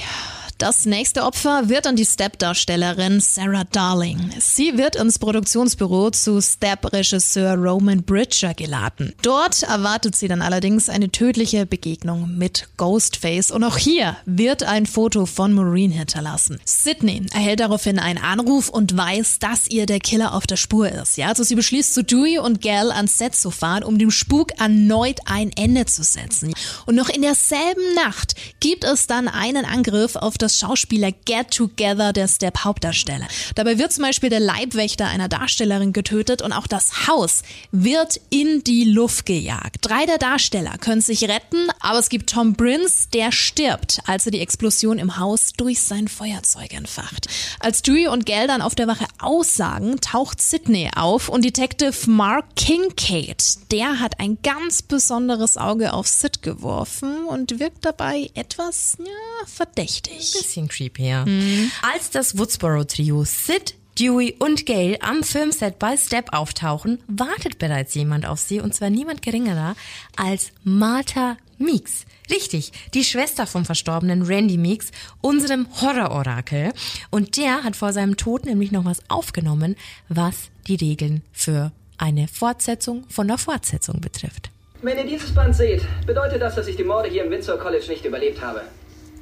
[0.62, 4.30] Das nächste Opfer wird dann die Step-Darstellerin Sarah Darling.
[4.38, 9.16] Sie wird ins Produktionsbüro zu Step-Regisseur Roman Bridger geladen.
[9.24, 14.86] Dort erwartet sie dann allerdings eine tödliche Begegnung mit Ghostface und auch hier wird ein
[14.86, 16.60] Foto von Maureen hinterlassen.
[16.64, 21.18] Sydney erhält daraufhin einen Anruf und weiß, dass ihr der Killer auf der Spur ist.
[21.18, 24.52] Ja, also sie beschließt zu Dewey und Gal ans Set zu fahren, um dem Spuk
[24.60, 26.54] erneut ein Ende zu setzen.
[26.86, 32.14] Und noch in derselben Nacht gibt es dann einen Angriff auf das Schauspieler Get Together
[32.14, 33.28] der Step-Hauptdarsteller.
[33.56, 38.64] Dabei wird zum Beispiel der Leibwächter einer Darstellerin getötet und auch das Haus wird in
[38.64, 39.78] die Luft gejagt.
[39.82, 44.32] Drei der Darsteller können sich retten, aber es gibt Tom Prince, der stirbt, als er
[44.32, 47.28] die Explosion im Haus durch sein Feuerzeug entfacht.
[47.60, 52.46] Als Dewey und Gale dann auf der Wache aussagen, taucht Sidney auf und Detective Mark
[52.56, 59.11] Kincaid, der hat ein ganz besonderes Auge auf Sid geworfen und wirkt dabei etwas ja,
[59.46, 60.34] verdächtig.
[60.34, 61.26] Bisschen creepy, ja.
[61.26, 61.72] Mhm.
[61.94, 68.26] Als das Woodsboro-Trio Sid, Dewey und Gail am Filmset bei Step auftauchen, wartet bereits jemand
[68.26, 69.76] auf sie und zwar niemand geringerer
[70.16, 72.06] als Martha Meeks.
[72.30, 76.72] Richtig, die Schwester vom verstorbenen Randy Meeks, unserem Horror-Orakel.
[77.10, 79.76] Und der hat vor seinem Tod nämlich noch was aufgenommen,
[80.08, 84.50] was die Regeln für eine Fortsetzung von der Fortsetzung betrifft.
[84.82, 87.86] Wenn ihr dieses Band seht, bedeutet das, dass ich die Morde hier im Windsor College
[87.90, 88.64] nicht überlebt habe.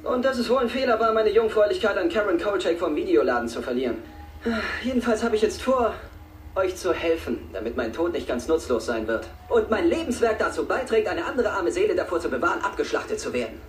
[0.02, 3.60] Und dass es wohl ein Fehler war, meine Jungfräulichkeit an Karen Kolchak vom Videoladen zu
[3.60, 3.96] verlieren.
[4.82, 5.94] Jedenfalls habe ich jetzt vor,
[6.54, 9.26] euch zu helfen, damit mein Tod nicht ganz nutzlos sein wird.
[9.48, 13.60] Und mein Lebenswerk dazu beiträgt, eine andere arme Seele davor zu bewahren, abgeschlachtet zu werden.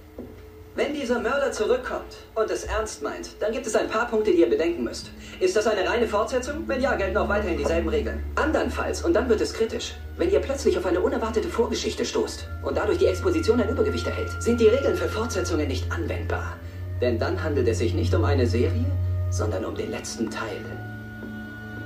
[0.73, 4.39] Wenn dieser Mörder zurückkommt und es ernst meint, dann gibt es ein paar Punkte, die
[4.39, 5.11] ihr bedenken müsst.
[5.41, 6.63] Ist das eine reine Fortsetzung?
[6.65, 8.23] Wenn ja, gelten auch weiterhin dieselben Regeln.
[8.35, 12.77] Andernfalls, und dann wird es kritisch, wenn ihr plötzlich auf eine unerwartete Vorgeschichte stoßt und
[12.77, 16.55] dadurch die Exposition ein Übergewicht erhält, sind die Regeln für Fortsetzungen nicht anwendbar.
[17.01, 18.85] Denn dann handelt es sich nicht um eine Serie,
[19.29, 20.63] sondern um den letzten Teil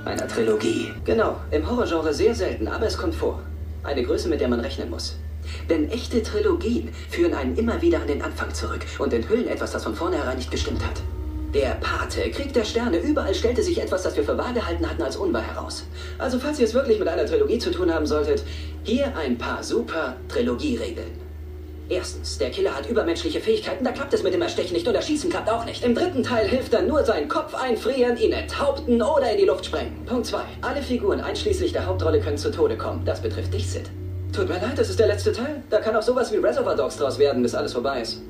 [0.06, 0.94] einer Trilogie.
[1.06, 3.42] Genau, im Horrorgenre sehr selten, aber es kommt vor.
[3.84, 5.18] Eine Größe, mit der man rechnen muss.
[5.70, 9.84] Denn echte Trilogien führen einen immer wieder an den Anfang zurück und enthüllen etwas, das
[9.84, 11.02] von vornherein nicht gestimmt hat.
[11.54, 15.02] Der Pate, Krieg der Sterne, überall stellte sich etwas, das wir für wahr gehalten hatten,
[15.02, 15.86] als unwahr heraus.
[16.18, 18.44] Also falls ihr es wirklich mit einer Trilogie zu tun haben solltet,
[18.84, 21.26] hier ein paar super Trilogieregeln.
[21.88, 25.30] Erstens, der Killer hat übermenschliche Fähigkeiten, da klappt es mit dem Erstechen nicht und Erschießen
[25.30, 25.84] klappt auch nicht.
[25.86, 29.68] Im dritten Teil hilft dann nur sein Kopf einfrieren, ihn enthaupten oder in die Luft
[29.68, 30.04] sprengen.
[30.06, 30.40] Punkt 2.
[30.62, 33.06] Alle Figuren, einschließlich der Hauptrolle, können zu Tode kommen.
[33.06, 33.90] Das betrifft dich, Sid.
[34.36, 35.64] Tut mir leid, das ist der letzte Teil.
[35.70, 38.22] Da kann auch sowas wie Reservoir Dogs draus werden, bis alles vorbei ist.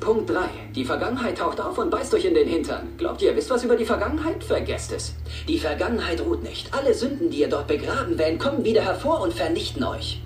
[0.00, 0.36] Punkt 3.
[0.74, 2.88] Die Vergangenheit taucht auf und beißt euch in den Hintern.
[2.98, 4.42] Glaubt ihr, wisst was über die Vergangenheit?
[4.42, 5.14] Vergesst es.
[5.46, 6.74] Die Vergangenheit ruht nicht.
[6.74, 10.20] Alle Sünden, die ihr dort begraben werden, kommen wieder hervor und vernichten euch.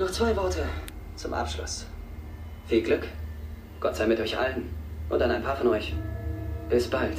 [0.00, 0.64] Noch zwei Worte
[1.14, 1.86] zum Abschluss.
[2.66, 3.06] Viel Glück.
[3.78, 4.70] Gott sei mit euch allen.
[5.08, 5.94] Und an ein paar von euch.
[6.68, 7.18] Bis bald.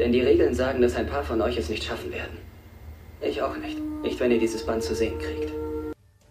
[0.00, 2.39] Denn die Regeln sagen, dass ein paar von euch es nicht schaffen werden.
[3.22, 3.78] Ich auch nicht.
[4.02, 5.52] Nicht, wenn ihr dieses Band zu sehen kriegt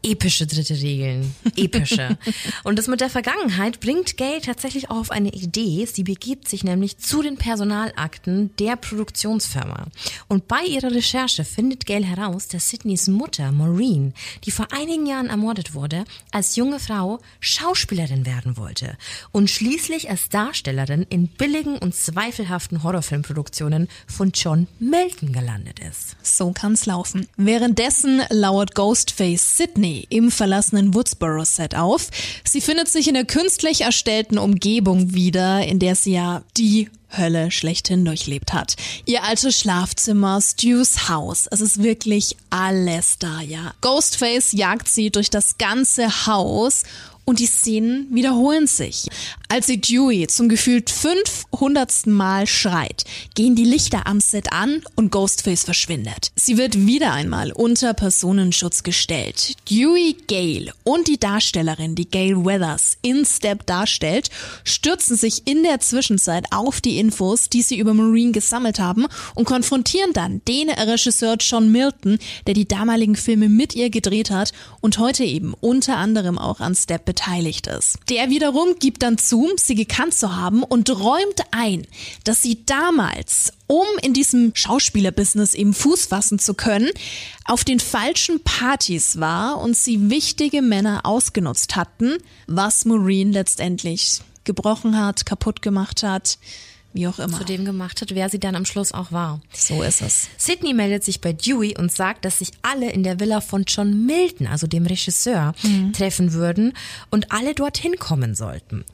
[0.04, 1.34] epische dritte Regeln.
[1.56, 2.18] Epische.
[2.64, 5.86] und das mit der Vergangenheit bringt Gail tatsächlich auch auf eine Idee.
[5.86, 9.88] Sie begibt sich nämlich zu den Personalakten der Produktionsfirma.
[10.28, 14.14] Und bei ihrer Recherche findet Gail heraus, dass Sydneys Mutter, Maureen,
[14.46, 18.98] die vor einigen Jahren ermordet wurde, als junge Frau Schauspielerin werden wollte
[19.32, 26.16] und schließlich als Darstellerin in billigen und zweifelhaften Horrorfilmproduktionen von John Milton gelandet ist.
[26.22, 27.28] So kann's laufen.
[27.36, 32.10] Währenddessen lauert Ghostface Sydney im verlassenen Woodsboro-Set auf.
[32.44, 37.52] Sie findet sich in der künstlich erstellten Umgebung wieder, in der sie ja die Hölle
[37.52, 38.76] schlechthin durchlebt hat.
[39.06, 43.74] Ihr altes Schlafzimmer, Stews Haus, es ist wirklich alles da, ja.
[43.82, 46.84] Ghostface jagt sie durch das ganze Haus
[47.30, 49.06] und die Szenen wiederholen sich.
[49.50, 52.08] Als sie Dewey zum gefühlt 500.
[52.08, 53.04] Mal schreit,
[53.36, 56.32] gehen die Lichter am Set an und Ghostface verschwindet.
[56.36, 59.54] Sie wird wieder einmal unter Personenschutz gestellt.
[59.70, 64.30] Dewey Gale und die Darstellerin, die Gail Weathers in Step darstellt,
[64.64, 69.06] stürzen sich in der Zwischenzeit auf die Infos, die sie über Marine gesammelt haben
[69.36, 72.18] und konfrontieren dann den Regisseur John Milton,
[72.48, 74.52] der die damaligen Filme mit ihr gedreht hat
[74.82, 77.19] und heute eben unter anderem auch an Step beteiligt
[77.68, 77.98] ist.
[78.10, 81.86] Der wiederum gibt dann zu, sie gekannt zu haben und räumt ein,
[82.24, 86.90] dass sie damals, um in diesem Schauspielerbusiness eben Fuß fassen zu können,
[87.46, 92.18] auf den falschen Partys war und sie wichtige Männer ausgenutzt hatten,
[92.48, 96.38] was Maureen letztendlich gebrochen hat, kaputt gemacht hat
[96.94, 97.38] wie auch immer.
[97.38, 99.42] Zu dem gemacht hat, wer sie dann am Schluss auch war.
[99.54, 100.28] So ist es.
[100.38, 104.06] Sydney meldet sich bei Dewey und sagt, dass sich alle in der Villa von John
[104.06, 105.94] Milton, also dem Regisseur, mhm.
[105.94, 106.74] treffen würden
[107.12, 108.86] und alle dorthin kommen sollten.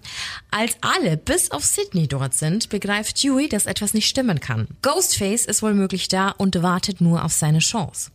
[0.52, 4.68] Als alle bis auf Sydney dort sind, begreift Dewey, dass etwas nicht stimmen kann.
[4.82, 8.12] Ghostface ist wohl möglich da und wartet nur auf seine Chance.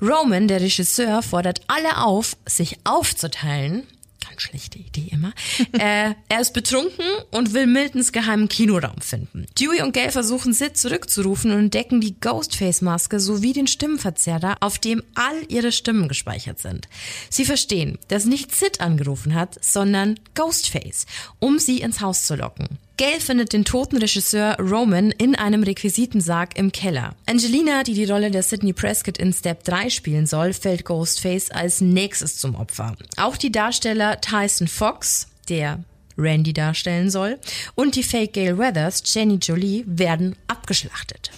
[0.00, 3.82] Roman, der Regisseur, fordert alle auf, sich aufzuteilen
[4.20, 5.32] Ganz schlechte Idee immer.
[5.72, 9.46] äh, er ist betrunken und will Miltons geheimen Kinoraum finden.
[9.58, 15.02] Dewey und Gail versuchen Sid zurückzurufen und entdecken die Ghostface-Maske sowie den Stimmenverzerrer, auf dem
[15.14, 16.88] all ihre Stimmen gespeichert sind.
[17.30, 21.06] Sie verstehen, dass nicht Sid angerufen hat, sondern Ghostface,
[21.38, 22.78] um sie ins Haus zu locken.
[22.98, 27.14] Gail findet den toten Regisseur Roman in einem Requisitensarg im Keller.
[27.26, 31.80] Angelina, die die Rolle der Sidney Prescott in Step 3 spielen soll, fällt Ghostface als
[31.80, 32.96] nächstes zum Opfer.
[33.16, 35.84] Auch die Darsteller Tyson Fox, der
[36.18, 37.38] Randy darstellen soll,
[37.76, 41.30] und die Fake Gail Weathers, Jenny Jolie, werden abgeschlachtet.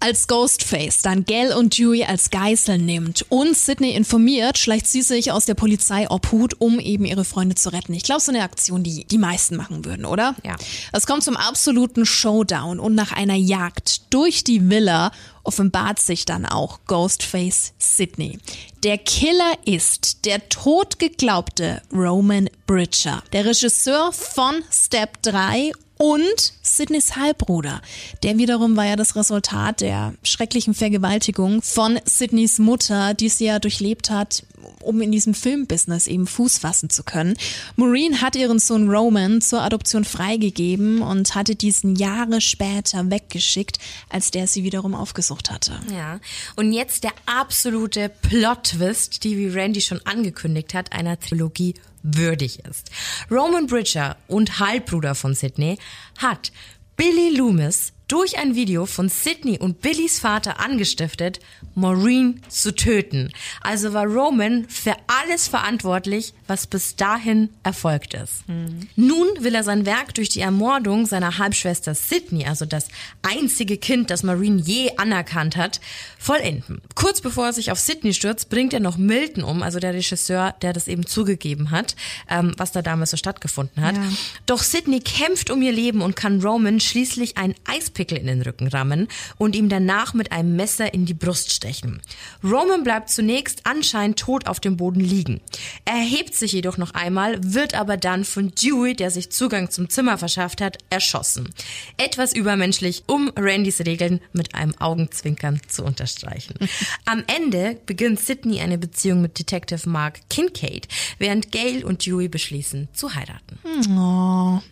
[0.00, 5.32] Als Ghostface dann Gail und Dewey als Geiseln nimmt und Sydney informiert, schleicht sie sich
[5.32, 7.92] aus der Polizei obhut, um eben ihre Freunde zu retten.
[7.94, 10.36] Ich glaube, so eine Aktion, die die meisten machen würden, oder?
[10.44, 10.56] Ja.
[10.92, 15.10] Es kommt zum absoluten Showdown und nach einer Jagd durch die Villa
[15.42, 18.38] offenbart sich dann auch Ghostface Sydney.
[18.84, 27.82] Der Killer ist der totgeglaubte Roman Bridger, der Regisseur von Step 3 und Sydneys Halbbruder.
[28.22, 33.58] Der wiederum war ja das Resultat der schrecklichen Vergewaltigung von Sydneys Mutter, die sie ja
[33.58, 34.44] durchlebt hat,
[34.80, 37.36] um in diesem Filmbusiness eben Fuß fassen zu können.
[37.76, 44.30] Maureen hat ihren Sohn Roman zur Adoption freigegeben und hatte diesen Jahre später weggeschickt, als
[44.30, 45.78] der sie wiederum aufgesucht hatte.
[45.92, 46.20] Ja.
[46.56, 52.90] Und jetzt der absolute Plot-Twist, die wie Randy schon angekündigt hat, einer Trilogie würdig ist.
[53.30, 55.78] Roman Bridger und Halbbruder von Sydney
[56.18, 56.52] hat
[56.96, 61.40] Billy Loomis durch ein Video von Sydney und Billys Vater angestiftet,
[61.74, 63.30] Maureen zu töten.
[63.60, 68.48] Also war Roman für alles verantwortlich, was bis dahin erfolgt ist.
[68.48, 68.88] Mhm.
[68.96, 72.88] Nun will er sein Werk durch die Ermordung seiner Halbschwester Sydney, also das
[73.22, 75.80] einzige Kind, das Maureen je anerkannt hat,
[76.18, 76.80] vollenden.
[76.94, 80.54] Kurz bevor er sich auf Sydney stürzt, bringt er noch Milton um, also der Regisseur,
[80.62, 81.94] der das eben zugegeben hat,
[82.30, 83.96] ähm, was da damals so stattgefunden hat.
[83.96, 84.02] Ja.
[84.46, 88.42] Doch Sydney kämpft um ihr Leben und kann Roman schließlich ein Eis Pickel in den
[88.42, 92.00] Rücken rammen und ihm danach mit einem Messer in die Brust stechen.
[92.44, 95.40] Roman bleibt zunächst anscheinend tot auf dem Boden liegen.
[95.84, 99.90] Er erhebt sich jedoch noch einmal, wird aber dann von Dewey, der sich Zugang zum
[99.90, 101.52] Zimmer verschafft hat, erschossen.
[101.96, 106.54] Etwas übermenschlich, um Randys Regeln mit einem Augenzwinkern zu unterstreichen.
[107.04, 110.86] Am Ende beginnt Sydney eine Beziehung mit Detective Mark Kincaid,
[111.18, 113.58] während Gail und Dewey beschließen zu heiraten.
[113.90, 114.62] Oh.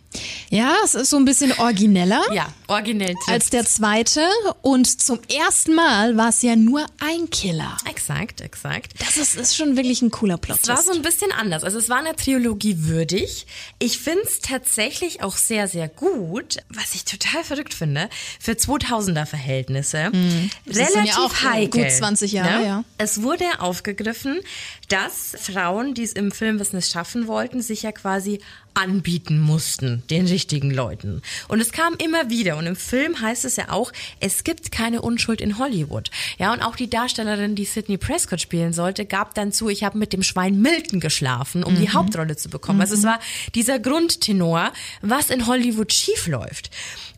[0.49, 2.21] Ja, es ist so ein bisschen origineller.
[2.31, 3.15] Ja, originell.
[3.27, 4.21] Als der zweite.
[4.61, 7.77] Und zum ersten Mal war es ja nur ein Killer.
[7.89, 8.93] Exakt, exakt.
[8.99, 10.59] Das ist, ist schon wirklich ein cooler Plot.
[10.61, 11.63] Es war so ein bisschen anders.
[11.63, 13.45] Also es war eine Trilogie würdig.
[13.79, 19.25] Ich finde es tatsächlich auch sehr, sehr gut, was ich total verrückt finde, für 2000er
[19.25, 20.09] Verhältnisse.
[20.11, 20.49] Mhm.
[20.67, 21.83] Relativ ja auch heikel.
[21.83, 22.65] Gut 20 Jahre, ne?
[22.65, 22.83] ja.
[22.97, 24.39] Es wurde aufgegriffen,
[24.87, 28.39] dass Frauen, die es im Filmbusiness schaffen wollten, sich ja quasi
[28.77, 31.21] anbieten mussten, den richtigen Leuten.
[31.47, 32.57] Und es kam immer wieder.
[32.57, 36.11] Und im Film heißt es ja auch, es gibt keine Unschuld in Hollywood.
[36.37, 39.97] Ja, und auch die Darstellerin, die Sidney Prescott spielen sollte, gab dann zu, ich habe
[39.97, 41.79] mit dem Schwein Milton geschlafen, um mhm.
[41.79, 42.77] die Hauptrolle zu bekommen.
[42.77, 42.81] Mhm.
[42.81, 43.07] Also es mhm.
[43.07, 43.19] war
[43.55, 44.71] dieser Grundtenor,
[45.01, 46.69] was in Hollywood schiefläuft.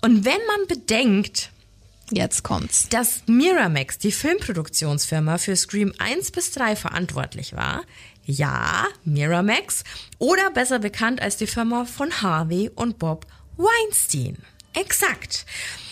[0.02, 1.52] Und wenn man bedenkt,
[2.12, 2.90] Jetzt kommt's.
[2.90, 7.84] Dass Miramax, die Filmproduktionsfirma für Scream 1 bis 3 verantwortlich war,
[8.30, 9.84] ja, Miramax,
[10.20, 13.26] oder besser bekannt als die Firma von Harvey und Bob
[13.58, 14.38] Weinstein.
[14.74, 15.46] Exakt.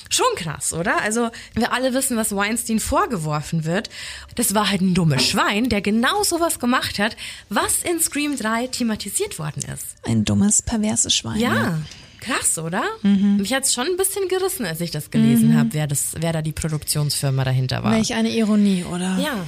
[0.09, 1.01] Schon krass, oder?
[1.01, 3.89] Also, wir alle wissen, was Weinstein vorgeworfen wird.
[4.35, 7.17] Das war halt ein dummes Schwein, der genau sowas gemacht hat,
[7.49, 9.97] was in Scream 3 thematisiert worden ist.
[10.05, 11.39] Ein dummes, perverses Schwein.
[11.39, 11.53] Ja.
[11.53, 11.79] ja.
[12.21, 12.83] Krass, oder?
[13.01, 13.37] Mhm.
[13.37, 15.57] Mich hat's schon ein bisschen gerissen, als ich das gelesen mhm.
[15.57, 17.91] habe, wer, wer da die Produktionsfirma dahinter war.
[17.91, 19.17] Welch eine Ironie, oder?
[19.17, 19.45] Ja.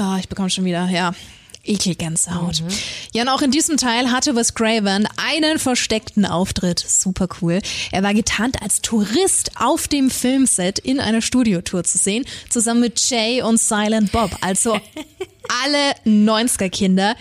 [0.00, 1.12] Oh, ich bekomme schon wieder, ja.
[1.68, 2.62] Ekelgänsehaut.
[2.62, 2.68] Mhm.
[3.12, 6.78] Ja, und auch in diesem Teil hatte Wes Craven einen versteckten Auftritt.
[6.80, 7.60] Super cool.
[7.92, 12.98] Er war getarnt als Tourist auf dem Filmset in einer Studiotour zu sehen, zusammen mit
[13.08, 14.30] Jay und Silent Bob.
[14.40, 14.80] Also
[15.48, 17.14] alle 90er-Kinder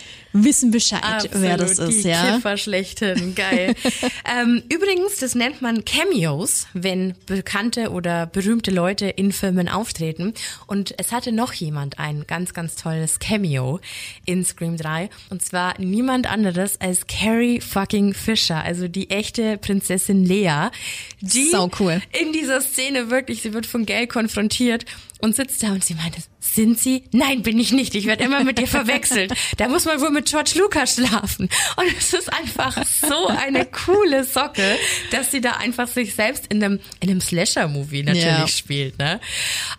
[0.43, 2.35] wissen Bescheid, Absolut, wer das ist, die ja.
[2.35, 3.75] Kiffer schlechthin, geil.
[4.39, 10.33] ähm, übrigens, das nennt man Cameos, wenn bekannte oder berühmte Leute in Filmen auftreten.
[10.67, 13.79] Und es hatte noch jemand ein ganz, ganz tolles Cameo
[14.25, 15.09] in Scream 3.
[15.29, 20.69] Und zwar niemand anderes als Carrie fucking Fisher, also die echte Prinzessin Lea.
[21.21, 22.01] Die so cool.
[22.19, 24.85] in dieser Szene wirklich, sie wird von Gail konfrontiert
[25.19, 26.21] und sitzt da und sie meinte,
[26.53, 27.03] sind Sie?
[27.11, 27.95] Nein, bin ich nicht.
[27.95, 29.33] Ich werde immer mit dir verwechselt.
[29.57, 31.49] Da muss man wohl mit George Lucas schlafen.
[31.75, 34.77] Und es ist einfach so eine coole Socke,
[35.11, 38.47] dass sie da einfach sich selbst in einem, in einem Slasher-Movie natürlich ja.
[38.47, 38.97] spielt.
[38.99, 39.19] Ne?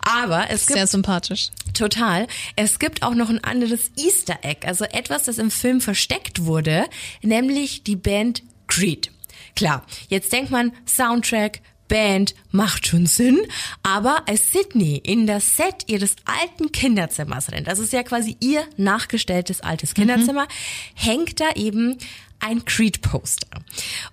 [0.01, 0.77] Aber es gibt...
[0.77, 1.49] Sehr sympathisch.
[1.73, 2.27] Total.
[2.55, 6.85] Es gibt auch noch ein anderes Easter Egg, also etwas, das im Film versteckt wurde,
[7.21, 9.11] nämlich die Band Creed.
[9.55, 13.39] Klar, jetzt denkt man Soundtrack, Band macht schon Sinn,
[13.83, 18.63] aber als Sydney in das Set ihres alten Kinderzimmers rennt, das ist ja quasi ihr
[18.77, 20.47] nachgestelltes altes Kinderzimmer, mhm.
[20.95, 21.97] hängt da eben
[22.39, 23.49] ein Creed-Poster.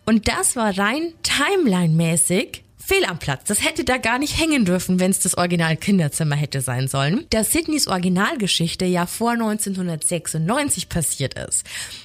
[0.05, 3.45] Und das war rein timeline-mäßig fehl am Platz.
[3.47, 7.26] Das hätte da gar nicht hängen dürfen, wenn es das Original Kinderzimmer hätte sein sollen.
[7.30, 11.64] Da Sydneys Originalgeschichte ja vor 1996 passiert ist.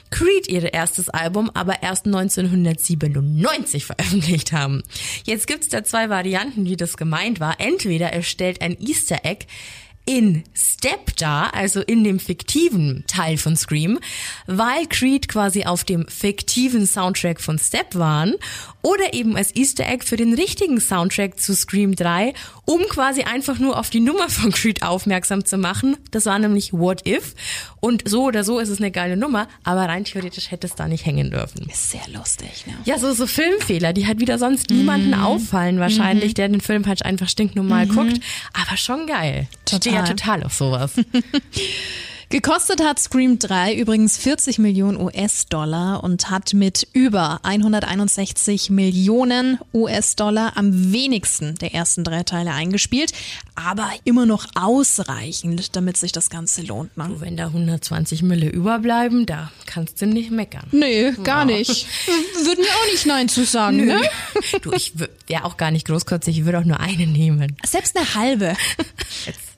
[0.10, 4.82] Creed ihr erstes Album aber erst 1997 veröffentlicht haben.
[5.24, 7.60] Jetzt gibt's da zwei Varianten, wie das gemeint war.
[7.60, 9.46] Entweder er stellt ein Easter Egg
[10.06, 14.00] in Step da, also in dem fiktiven Teil von Scream,
[14.48, 18.36] weil Creed quasi auf dem fiktiven Soundtrack von Step waren
[18.82, 22.34] oder eben als Easter Egg für den richtigen Soundtrack zu Scream 3,
[22.66, 25.98] um quasi einfach nur auf die Nummer von Creed aufmerksam zu machen.
[26.12, 27.36] Das war nämlich What If.
[27.80, 30.88] Und so oder so ist es eine geile Nummer, aber rein theoretisch hätte es da
[30.88, 31.68] nicht hängen dürfen.
[31.70, 32.74] Ist sehr lustig, ne?
[32.86, 34.78] Ja, so, so Filmfehler, die halt wieder sonst mhm.
[34.78, 36.36] niemanden auffallen wahrscheinlich, mhm.
[36.36, 37.96] der den Film halt einfach stinknormal mhm.
[37.96, 38.20] guckt.
[38.54, 39.48] Aber schon geil.
[39.66, 39.80] Total.
[39.80, 40.94] Stehe ja total auf sowas.
[42.32, 50.54] Gekostet hat Scream 3 übrigens 40 Millionen US-Dollar und hat mit über 161 Millionen US-Dollar
[50.56, 53.12] am wenigsten der ersten drei Teile eingespielt,
[53.56, 56.96] aber immer noch ausreichend, damit sich das Ganze lohnt.
[56.96, 57.18] Ne?
[57.20, 60.68] wenn da 120 Mille überbleiben, da kannst du nicht meckern.
[60.72, 61.58] Nee, gar ja.
[61.58, 61.86] nicht.
[62.46, 63.86] Würden wir auch nicht Nein zu sagen, Nö.
[63.88, 64.02] ne?
[64.62, 64.94] Du, ich
[65.28, 67.58] wäre auch gar nicht großkotzig, ich würde auch nur eine nehmen.
[67.66, 68.56] Selbst eine halbe.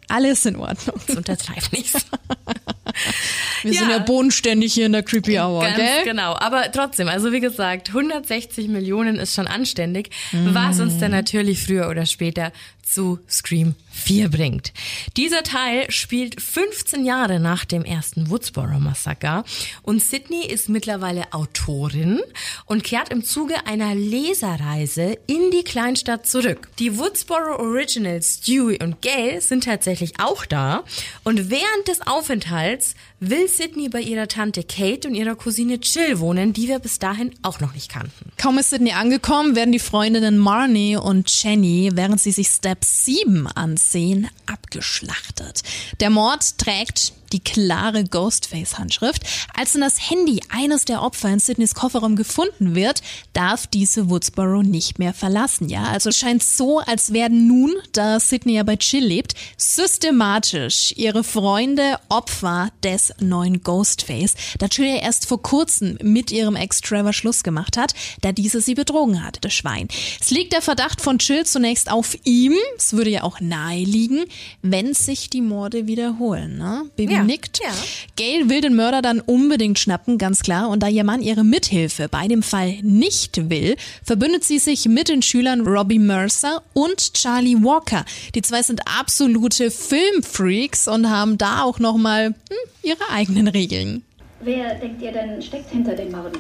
[0.08, 1.00] Alles in Ordnung.
[1.08, 2.06] Das untertreib nichts.
[3.64, 3.80] Wir ja.
[3.80, 6.04] sind ja bodenständig hier in der Creepy Hour, Ganz gell?
[6.04, 10.54] Genau, aber trotzdem, also wie gesagt, 160 Millionen ist schon anständig, mm.
[10.54, 12.52] was uns dann natürlich früher oder später
[12.84, 14.74] zu Scream 4 bringt.
[15.18, 19.44] Dieser Teil spielt 15 Jahre nach dem ersten Woodsboro Massaker
[19.82, 22.20] und Sydney ist mittlerweile Autorin
[22.66, 26.70] und kehrt im Zuge einer Leserreise in die Kleinstadt zurück.
[26.80, 30.84] Die Woodsboro Originals Stewie und Gail sind tatsächlich auch da
[31.24, 36.54] und während des Aufenthalts will Sydney bei ihrer Tante Kate und ihrer Cousine Jill wohnen,
[36.54, 38.32] die wir bis dahin auch noch nicht kannten.
[38.38, 43.46] Kaum ist Sydney angekommen, werden die Freundinnen Marnie und Jenny, während sie sich Step 7
[43.46, 45.62] ansehen, abgeschlachtet.
[46.00, 49.24] Der Mord trägt die klare Ghostface-Handschrift.
[49.54, 53.02] Als dann das Handy eines der Opfer in Sydneys Kofferraum gefunden wird,
[53.34, 55.68] darf diese Woodsboro nicht mehr verlassen.
[55.68, 60.94] Ja, also es scheint so, als werden nun, da Sydney ja bei Chill lebt, systematisch
[60.96, 66.82] ihre Freunde Opfer des neuen Ghostface, da Chill ja erst vor kurzem mit ihrem Ex
[66.82, 69.88] Trevor Schluss gemacht hat, da diese sie betrogen hat, das Schwein.
[70.22, 72.54] Es liegt der Verdacht von Chill zunächst auf ihm.
[72.78, 74.26] Es würde ja auch nahe liegen,
[74.62, 76.58] wenn sich die Morde wiederholen.
[76.58, 76.86] Ne?
[76.96, 77.60] Baby ja nickt.
[77.64, 77.72] Ja.
[78.16, 80.70] Gail will den Mörder dann unbedingt schnappen, ganz klar.
[80.70, 85.10] Und da ihr Mann ihre Mithilfe bei dem Fall nicht will, verbündet sie sich mit
[85.10, 88.06] den Schülern Robbie Mercer und Charlie Walker.
[88.36, 92.34] Die zwei sind absolute Filmfreaks und haben da auch nochmal hm,
[92.82, 94.04] ihre eigenen Regeln.
[94.42, 96.40] Wer denkt ihr denn steckt hinter den Morden?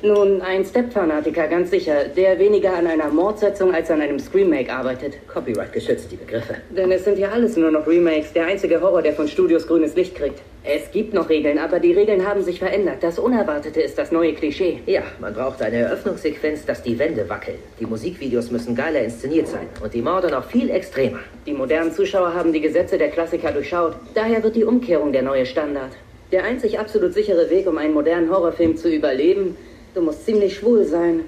[0.00, 5.14] Nun, ein Step-Fanatiker, ganz sicher, der weniger an einer Mordsetzung als an einem Scream-Make arbeitet.
[5.26, 6.54] Copyright geschützt, die Begriffe.
[6.70, 9.96] Denn es sind ja alles nur noch Remakes, der einzige Horror, der von Studios grünes
[9.96, 10.40] Licht kriegt.
[10.62, 12.98] Es gibt noch Regeln, aber die Regeln haben sich verändert.
[13.00, 14.78] Das Unerwartete ist das neue Klischee.
[14.86, 17.58] Ja, man braucht eine Eröffnungssequenz, dass die Wände wackeln.
[17.80, 21.18] Die Musikvideos müssen geiler inszeniert sein und die Morde noch viel extremer.
[21.44, 23.96] Die modernen Zuschauer haben die Gesetze der Klassiker durchschaut.
[24.14, 25.90] Daher wird die Umkehrung der neue Standard.
[26.30, 29.56] Der einzig absolut sichere Weg, um einen modernen Horrorfilm zu überleben,
[29.98, 31.24] Du musst ziemlich schwul sein.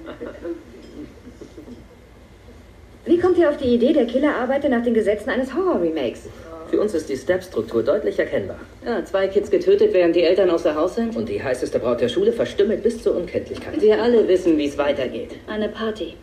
[3.04, 6.28] Wie kommt ihr auf die Idee, der Killer arbeite nach den Gesetzen eines Horror-Remakes?
[6.70, 8.60] Für uns ist die Step-Struktur deutlich erkennbar.
[8.86, 11.16] Ja, zwei Kids getötet, während die Eltern außer Haus sind.
[11.16, 13.82] Und die heißeste Braut der Schule verstümmelt bis zur Unkenntlichkeit.
[13.82, 15.30] Wir alle wissen, wie es weitergeht.
[15.48, 16.14] Eine Party.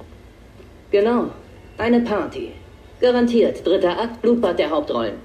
[0.91, 1.31] Genau,
[1.77, 2.53] eine Party.
[3.01, 5.15] Garantiert, dritter Akt, Blutbad der Hauptrollen.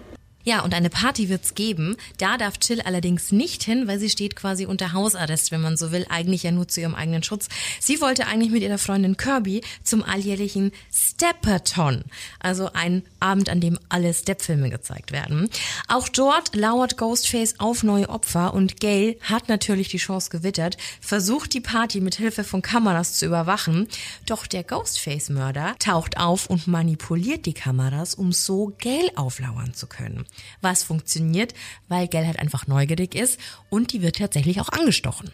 [0.45, 1.97] Ja, und eine Party wird's geben.
[2.18, 5.93] Da darf Chill allerdings nicht hin, weil sie steht quasi unter Hausarrest, wenn man so
[5.93, 7.49] will, eigentlich ja nur zu ihrem eigenen Schutz.
[7.80, 12.03] Sie wollte eigentlich mit ihrer Freundin Kirby zum alljährlichen Stepperton,
[12.40, 15.49] also ein Abend, an dem alle Step-Filme gezeigt werden.
[15.88, 21.55] Auch dort lauert Ghostface auf neue Opfer und Gail hat natürlich die Chance gewittert, versucht
[21.55, 23.86] die Party mit Hilfe von Kameras zu überwachen,
[24.26, 30.26] doch der Ghostface-Mörder taucht auf und manipuliert die Kameras, um so Gail auflauern zu können.
[30.61, 31.55] Was funktioniert,
[31.89, 33.39] weil Gell halt einfach neugierig ist
[33.70, 35.30] und die wird tatsächlich auch angestochen.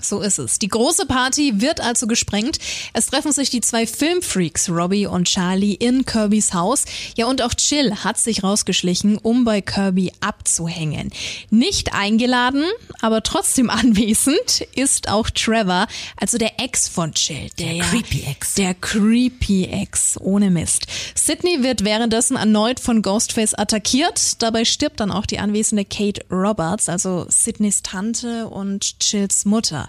[0.00, 0.58] So ist es.
[0.58, 2.56] Die große Party wird also gesprengt.
[2.94, 6.86] Es treffen sich die zwei Filmfreaks, Robbie und Charlie, in Kirbys Haus.
[7.18, 11.10] Ja, und auch Chill hat sich rausgeschlichen, um bei Kirby abzuhängen.
[11.50, 12.64] Nicht eingeladen,
[13.02, 13.68] aber trotzdem
[14.02, 17.50] anwesend ist auch Trevor, also der Ex von Chill.
[17.58, 18.54] Der, ja- creepy Ex.
[18.54, 20.86] Der creepy Ex, ohne Mist.
[21.14, 24.18] Sydney wird währenddessen erneut von Ghostface attackiert.
[24.38, 29.88] Dabei stirbt dann auch die anwesende Kate Roberts, also Sydneys Tante und Chills Mutter.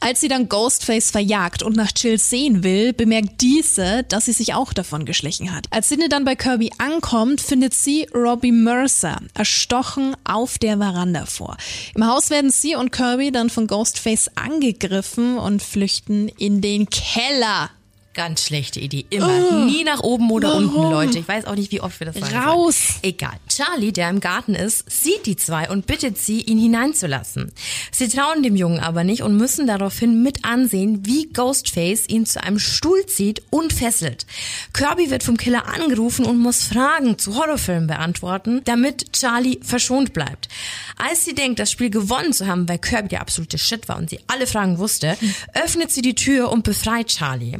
[0.00, 4.54] Als sie dann Ghostface verjagt und nach Chill sehen will, bemerkt diese, dass sie sich
[4.54, 5.66] auch davon geschlichen hat.
[5.70, 11.56] Als Sydney dann bei Kirby ankommt, findet sie Robbie Mercer erstochen auf der Veranda vor.
[11.96, 17.70] Im Haus werden sie und Kirby dann von Ghostface angegriffen und flüchten in den Keller.
[18.18, 19.06] Ganz schlechte Idee.
[19.10, 19.64] Immer.
[19.66, 21.20] Nie nach oben oder unten, Leute.
[21.20, 22.36] Ich weiß auch nicht, wie oft wir das sagen.
[22.36, 22.74] Raus.
[22.76, 22.98] sollen.
[23.04, 23.36] Egal.
[23.48, 27.52] Charlie, der im Garten ist, sieht die zwei und bittet sie, ihn hineinzulassen.
[27.92, 32.42] Sie trauen dem Jungen aber nicht und müssen daraufhin mit ansehen, wie Ghostface ihn zu
[32.42, 34.26] einem Stuhl zieht und fesselt.
[34.72, 40.48] Kirby wird vom Killer angerufen und muss Fragen zu Horrorfilmen beantworten, damit Charlie verschont bleibt.
[40.96, 44.10] Als sie denkt, das Spiel gewonnen zu haben, weil Kirby der absolute Shit war und
[44.10, 45.16] sie alle Fragen wusste,
[45.54, 47.58] öffnet sie die Tür und befreit Charlie.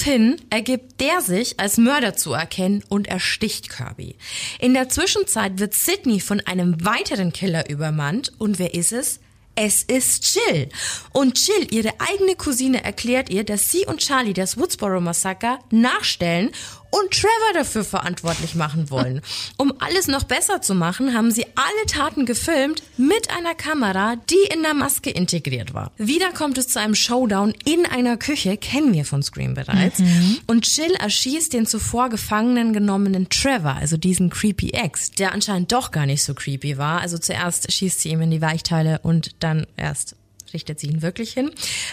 [0.00, 4.16] Daraufhin ergibt der sich als Mörder zu erkennen und ersticht Kirby.
[4.58, 9.20] In der Zwischenzeit wird Sydney von einem weiteren Killer übermannt und wer ist es?
[9.56, 10.70] Es ist Jill.
[11.12, 16.50] Und Jill, ihre eigene Cousine, erklärt ihr, dass sie und Charlie das Woodsboro Massaker nachstellen
[16.90, 19.20] und Trevor dafür verantwortlich machen wollen.
[19.56, 24.52] Um alles noch besser zu machen, haben sie alle Taten gefilmt mit einer Kamera, die
[24.54, 25.92] in der Maske integriert war.
[25.96, 30.00] Wieder kommt es zu einem Showdown in einer Küche, kennen wir von Scream bereits.
[30.46, 35.90] Und Jill erschießt den zuvor Gefangenen genommenen Trevor, also diesen creepy Ex, der anscheinend doch
[35.90, 37.00] gar nicht so creepy war.
[37.00, 40.16] Also zuerst schießt sie ihm in die Weichteile und dann erst
[40.54, 41.50] richtet sie ihn wirklich hin.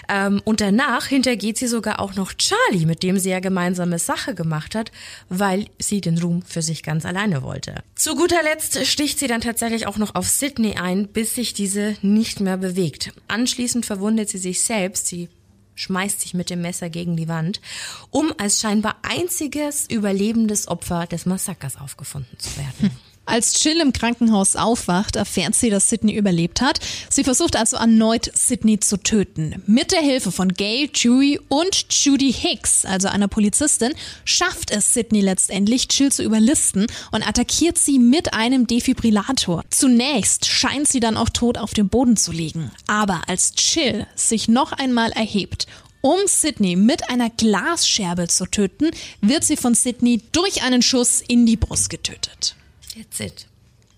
[0.10, 4.36] Ähm, und danach hintergeht sie sogar auch noch Charlie, mit dem sie ja gemeinsame Sache
[4.36, 4.91] gemacht hat,
[5.30, 7.84] weil sie den Ruhm für sich ganz alleine wollte.
[7.95, 11.95] Zu guter Letzt sticht sie dann tatsächlich auch noch auf Sydney ein, bis sich diese
[12.01, 13.14] nicht mehr bewegt.
[13.28, 15.30] Anschließend verwundet sie sich selbst, sie
[15.78, 17.62] schmeißt sich mit dem Messer gegen die Wand,
[18.10, 22.91] um als scheinbar einziges überlebendes Opfer des Massakers aufgefunden zu werden.
[23.28, 26.80] Als Jill im Krankenhaus aufwacht, erfährt sie, dass Sydney überlebt hat.
[27.09, 29.61] Sie versucht also erneut, Sydney zu töten.
[29.67, 35.19] Mit der Hilfe von Gail, Chewie und Judy Hicks, also einer Polizistin, schafft es Sydney
[35.19, 39.65] letztendlich, Jill zu überlisten und attackiert sie mit einem Defibrillator.
[39.71, 42.71] Zunächst scheint sie dann auch tot auf dem Boden zu liegen.
[42.88, 45.67] Aber als Jill sich noch einmal erhebt
[46.01, 51.45] um Sydney mit einer Glasscherbe zu töten, wird sie von Sydney durch einen Schuss in
[51.45, 52.55] die Brust getötet.
[52.98, 53.48] That's it.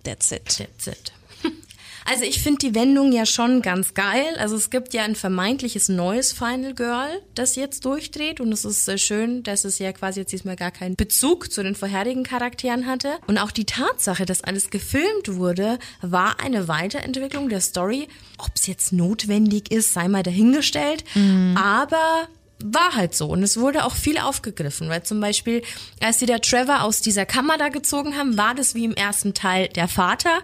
[0.03, 0.57] That's it.
[0.57, 1.11] That's it.
[2.05, 4.25] Also ich finde die Wendung ja schon ganz geil.
[4.39, 8.85] Also es gibt ja ein vermeintliches neues Final Girl, das jetzt durchdreht und es ist
[8.85, 12.87] sehr schön, dass es ja quasi jetzt diesmal gar keinen Bezug zu den vorherigen Charakteren
[12.87, 13.19] hatte.
[13.27, 18.07] Und auch die Tatsache, dass alles gefilmt wurde, war eine Weiterentwicklung der Story.
[18.39, 21.03] Ob es jetzt notwendig ist, sei mal dahingestellt.
[21.55, 22.27] Aber
[22.63, 23.27] war halt so.
[23.27, 25.61] Und es wurde auch viel aufgegriffen, weil zum Beispiel,
[26.01, 29.33] als sie der Trevor aus dieser Kammer da gezogen haben, war das wie im ersten
[29.33, 30.39] Teil der Vater.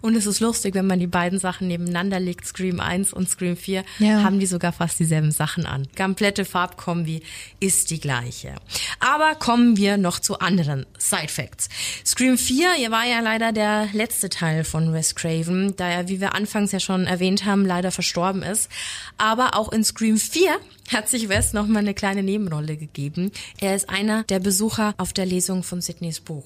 [0.00, 3.56] Und es ist lustig, wenn man die beiden Sachen nebeneinander legt, Scream 1 und Scream
[3.56, 4.22] 4, Ja.
[4.22, 5.86] haben die sogar fast dieselben Sachen an.
[5.96, 7.22] Komplette Farbkombi
[7.60, 8.54] ist die gleiche.
[9.00, 11.68] Aber kommen wir noch zu anderen Side Facts.
[12.04, 16.20] Scream 4 hier war ja leider der letzte Teil von Wes Craven, da er, wie
[16.20, 18.70] wir anfangs ja schon erwähnt haben, leider verstorben ist.
[19.18, 20.56] Aber auch in Scream 4
[20.92, 23.30] hat sich Wes noch mal eine kleine Nebenrolle gegeben.
[23.60, 26.44] Er ist einer der Besucher auf der Lesung von Sydneys Buch.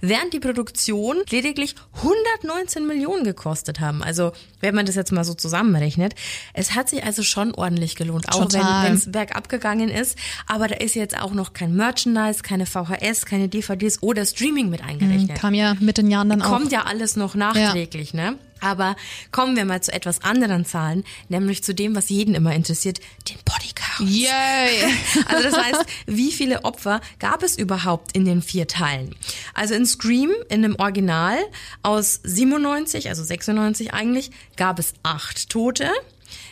[0.01, 4.03] während die Produktion lediglich 119 Millionen gekostet haben.
[4.03, 6.15] Also wenn man das jetzt mal so zusammenrechnet,
[6.53, 8.85] es hat sich also schon ordentlich gelohnt, auch Total.
[8.85, 10.17] wenn es bergab gegangen ist.
[10.47, 14.83] Aber da ist jetzt auch noch kein Merchandise, keine VHS, keine DVDs oder Streaming mit
[14.83, 15.37] eingerechnet.
[15.37, 16.49] Kam ja mit den Jahren dann auch.
[16.49, 18.35] Kommt ja alles noch nachträglich, ne?
[18.61, 18.95] Aber
[19.31, 23.37] kommen wir mal zu etwas anderen Zahlen, nämlich zu dem, was jeden immer interessiert, den
[23.45, 24.09] Bodycount.
[24.09, 24.29] Yay!
[25.27, 29.15] Also das heißt, wie viele Opfer gab es überhaupt in den vier Teilen?
[29.53, 31.37] Also in Scream, in dem Original
[31.83, 35.89] aus 97, also 96 eigentlich, gab es acht Tote.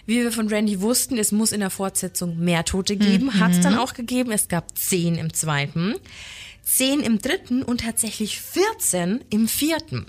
[0.06, 3.40] Wie wir von Randy wussten, es muss in der Fortsetzung mehr Tote geben.
[3.40, 4.32] Hat es dann auch gegeben.
[4.32, 5.96] Es gab zehn im zweiten.
[6.68, 10.06] 10 im dritten und tatsächlich 14 im vierten.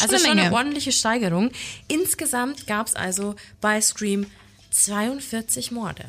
[0.00, 1.50] also eine schon eine ordentliche Steigerung.
[1.86, 4.26] Insgesamt gab es also bei Scream
[4.70, 6.06] 42 Morde.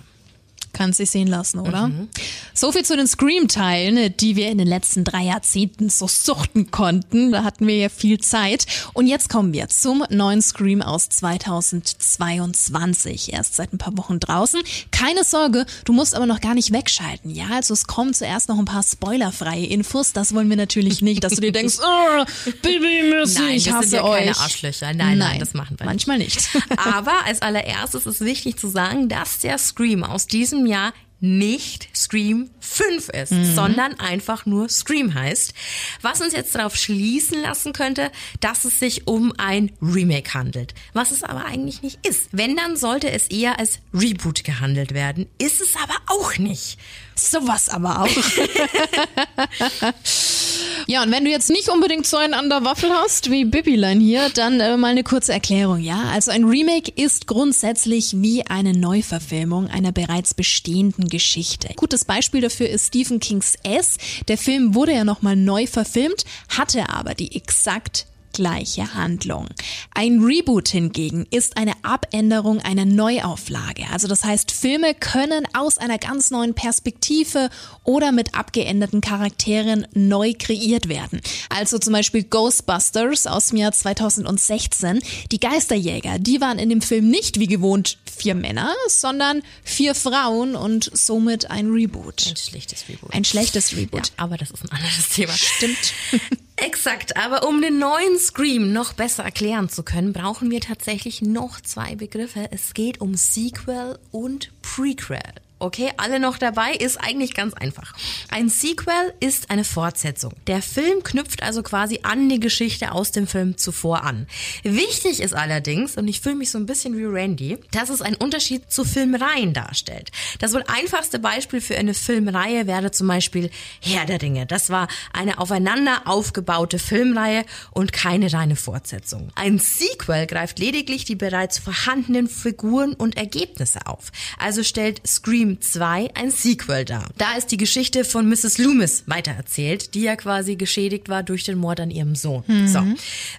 [0.74, 1.90] Kann sich sehen lassen, oder?
[1.90, 2.08] Mhm.
[2.54, 7.32] So viel zu den Scream-Teilen, die wir in den letzten drei Jahrzehnten so suchten konnten.
[7.32, 8.66] Da hatten wir ja viel Zeit.
[8.94, 13.34] Und jetzt kommen wir zum neuen Scream aus 2022.
[13.34, 14.62] Erst seit ein paar Wochen draußen.
[14.92, 17.32] Keine Sorge, du musst aber noch gar nicht wegschalten.
[17.32, 20.14] Ja, also es kommen zuerst noch ein paar spoilerfreie Infos.
[20.14, 22.26] Das wollen wir natürlich nicht, dass du dir denkst, oh,
[22.62, 24.20] Baby Missy, Nein, ich hasse sind ja euch.
[24.20, 24.94] keine Arschlöcher.
[24.94, 26.08] Nein, nein, das machen wir nicht.
[26.08, 26.50] Manchmal nicht.
[26.78, 32.50] Aber als allererstes ist wichtig zu sagen, dass der Scream aus diesem Jahr nicht Scream
[32.60, 35.54] 5 ist, sondern einfach nur Scream heißt.
[36.02, 40.74] Was uns jetzt darauf schließen lassen könnte, dass es sich um ein Remake handelt.
[40.94, 42.30] Was es aber eigentlich nicht ist.
[42.32, 45.28] Wenn, dann sollte es eher als Reboot gehandelt werden.
[45.38, 46.80] Ist es aber auch nicht.
[47.16, 48.08] Sowas aber auch.
[50.88, 54.00] ja, und wenn du jetzt nicht unbedingt so einen an der Waffel hast, wie Bibilein
[54.00, 56.04] hier, dann äh, mal eine kurze Erklärung, ja?
[56.14, 61.70] Also ein Remake ist grundsätzlich wie eine Neuverfilmung einer bereits bestehenden Geschichte.
[61.76, 63.98] Gutes Beispiel dafür ist Stephen Kings S.
[64.28, 69.48] Der Film wurde ja nochmal neu verfilmt, hatte aber die exakt gleiche Handlung.
[69.94, 73.84] Ein Reboot hingegen ist eine Abänderung einer Neuauflage.
[73.92, 77.50] Also das heißt, Filme können aus einer ganz neuen Perspektive
[77.84, 81.22] oder mit abgeänderten Charakteren neu kreiert werden.
[81.50, 85.02] Also zum Beispiel Ghostbusters aus dem Jahr 2016.
[85.32, 90.56] Die Geisterjäger, die waren in dem Film nicht wie gewohnt vier Männer, sondern vier Frauen
[90.56, 92.28] und somit ein Reboot.
[92.28, 93.14] Ein schlechtes Reboot.
[93.14, 94.08] Ein schlechtes Reboot.
[94.08, 95.34] Ja, aber das ist ein anderes Thema.
[95.34, 95.94] Stimmt.
[96.62, 101.60] Exakt, aber um den neuen Scream noch besser erklären zu können, brauchen wir tatsächlich noch
[101.60, 102.50] zwei Begriffe.
[102.52, 105.24] Es geht um Sequel und Prequel.
[105.62, 107.94] Okay, alle noch dabei, ist eigentlich ganz einfach.
[108.32, 110.34] Ein Sequel ist eine Fortsetzung.
[110.48, 114.26] Der Film knüpft also quasi an die Geschichte aus dem Film zuvor an.
[114.64, 118.16] Wichtig ist allerdings, und ich fühle mich so ein bisschen wie Randy, dass es einen
[118.16, 120.10] Unterschied zu Filmreihen darstellt.
[120.40, 123.52] Das wohl einfachste Beispiel für eine Filmreihe wäre zum Beispiel
[123.82, 124.48] Herr der Ringe.
[124.48, 129.30] Das war eine aufeinander aufgebaute Filmreihe und keine reine Fortsetzung.
[129.36, 134.12] Ein Sequel greift lediglich die bereits vorhandenen Figuren und Ergebnisse auf.
[134.40, 137.10] Also stellt Scream 2 ein Sequel dar.
[137.18, 138.58] Da ist die Geschichte von Mrs.
[138.58, 142.44] Loomis weitererzählt, die ja quasi geschädigt war durch den Mord an ihrem Sohn.
[142.68, 142.84] So.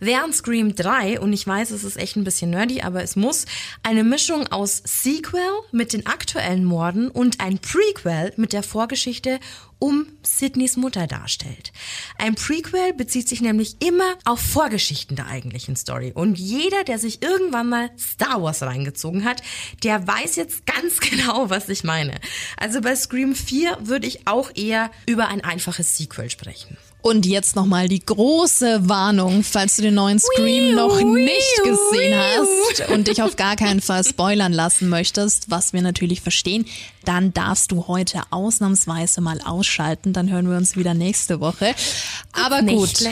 [0.00, 3.46] Während Scream 3, und ich weiß, es ist echt ein bisschen nerdy, aber es muss,
[3.82, 5.40] eine Mischung aus Sequel
[5.70, 9.38] mit den aktuellen Morden und ein Prequel mit der Vorgeschichte
[9.82, 11.72] um Sydneys Mutter darstellt.
[12.16, 16.12] Ein Prequel bezieht sich nämlich immer auf Vorgeschichten der eigentlichen Story.
[16.14, 19.42] Und jeder, der sich irgendwann mal Star Wars reingezogen hat,
[19.82, 22.20] der weiß jetzt ganz genau, was ich meine.
[22.56, 26.76] Also bei Scream 4 würde ich auch eher über ein einfaches Sequel sprechen.
[27.02, 32.88] Und jetzt nochmal die große Warnung, falls du den neuen Scream noch nicht gesehen hast
[32.90, 36.64] und dich auf gar keinen Fall spoilern lassen möchtest, was wir natürlich verstehen,
[37.04, 40.12] dann darfst du heute ausnahmsweise mal ausschalten.
[40.12, 41.74] Dann hören wir uns wieder nächste Woche.
[42.32, 43.04] Aber gut,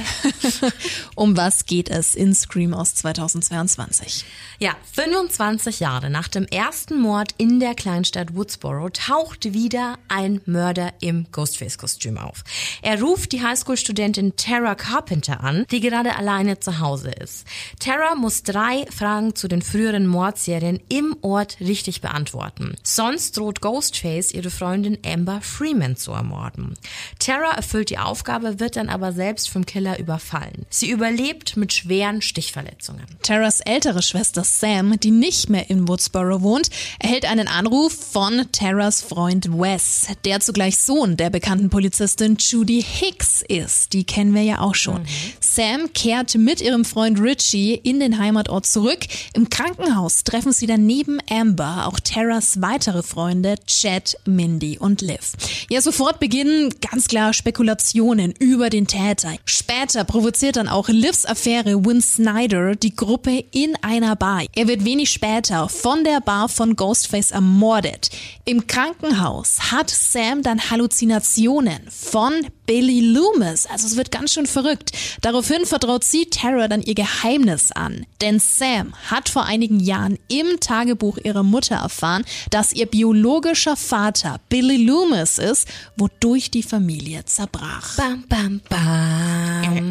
[1.15, 4.25] um was geht es in Scream aus 2022?
[4.59, 10.93] Ja, 25 Jahre nach dem ersten Mord in der Kleinstadt Woodsboro taucht wieder ein Mörder
[11.01, 12.45] im Ghostface-Kostüm auf.
[12.83, 13.43] Er ruft die
[13.81, 17.47] Highschool-Studentin Tara Carpenter an, die gerade alleine zu Hause ist.
[17.79, 22.75] Tara muss drei Fragen zu den früheren Mordserien im Ort richtig beantworten.
[22.83, 26.75] Sonst droht Ghostface ihre Freundin Amber Freeman zu ermorden.
[27.19, 30.67] Tara erfüllt die Aufgabe, wird dann aber selbst vom Killer überfallen.
[30.69, 33.07] Sie überlebt mit schweren Stichverletzungen.
[33.23, 39.03] Taras ältere Schwester Sam, die nicht mehr in Woodsboro wohnt, erhält einen Anruf von Taras
[39.03, 43.70] Freund Wes, der zugleich Sohn der bekannten Polizistin Judy Hicks ist.
[43.71, 45.03] Liz, die kennen wir ja auch schon.
[45.03, 45.07] Mhm.
[45.41, 49.01] Sam kehrt mit ihrem Freund Richie in den Heimatort zurück.
[49.35, 55.33] Im Krankenhaus treffen sie dann neben Amber auch Terras weitere Freunde Chad, Mindy und Liv.
[55.69, 59.35] Ja, sofort beginnen ganz klar Spekulationen über den Täter.
[59.45, 64.45] Später provoziert dann auch Livs Affäre Win Snyder die Gruppe in einer Bar.
[64.55, 68.11] Er wird wenig später von der Bar von Ghostface ermordet.
[68.45, 73.67] Im Krankenhaus hat Sam dann Halluzinationen von Billy Loomis.
[73.67, 74.93] Also es wird ganz schön verrückt.
[75.23, 78.07] Daraufhin vertraut sie Tara dann ihr Geheimnis an.
[78.21, 84.39] Denn Sam hat vor einigen Jahren im Tagebuch ihrer Mutter erfahren, dass ihr biologischer Vater
[84.49, 85.67] Billy Loomis ist,
[85.97, 87.97] wodurch die Familie zerbrach.
[87.97, 89.91] Bam, bam, bam.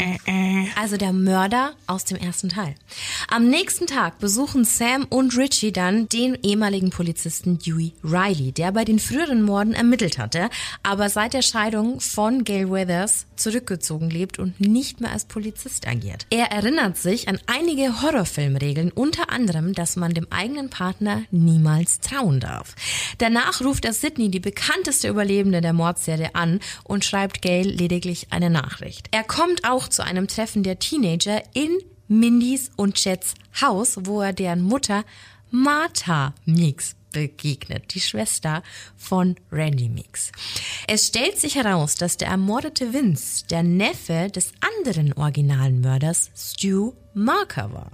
[0.80, 2.76] Also der Mörder aus dem ersten Teil.
[3.30, 8.86] Am nächsten Tag besuchen Sam und Richie dann den ehemaligen Polizisten Dewey Riley, der bei
[8.86, 10.50] den früheren Morden ermittelt hatte,
[10.82, 16.26] aber seit der Scheidung von Gail Weathers zurückgezogen lebt und nicht mehr als Polizist agiert.
[16.30, 22.40] Er erinnert sich an einige Horrorfilmregeln, unter anderem, dass man dem eigenen Partner niemals trauen
[22.40, 22.76] darf.
[23.18, 28.50] Danach ruft er Sydney, die bekannteste Überlebende der Mordserie, an und schreibt Gail lediglich eine
[28.50, 29.08] Nachricht.
[29.12, 31.78] Er kommt auch zu einem Treffen der Teenager in
[32.08, 35.04] Mindys und Chets Haus, wo er deren Mutter
[35.52, 38.64] Martha Meeks begegnet, die Schwester
[38.98, 40.32] von Randy Mix.
[40.88, 46.94] Es stellt sich heraus, dass der ermordete Vince der Neffe des anderen originalen Mörders Stu
[47.14, 47.92] Marker war.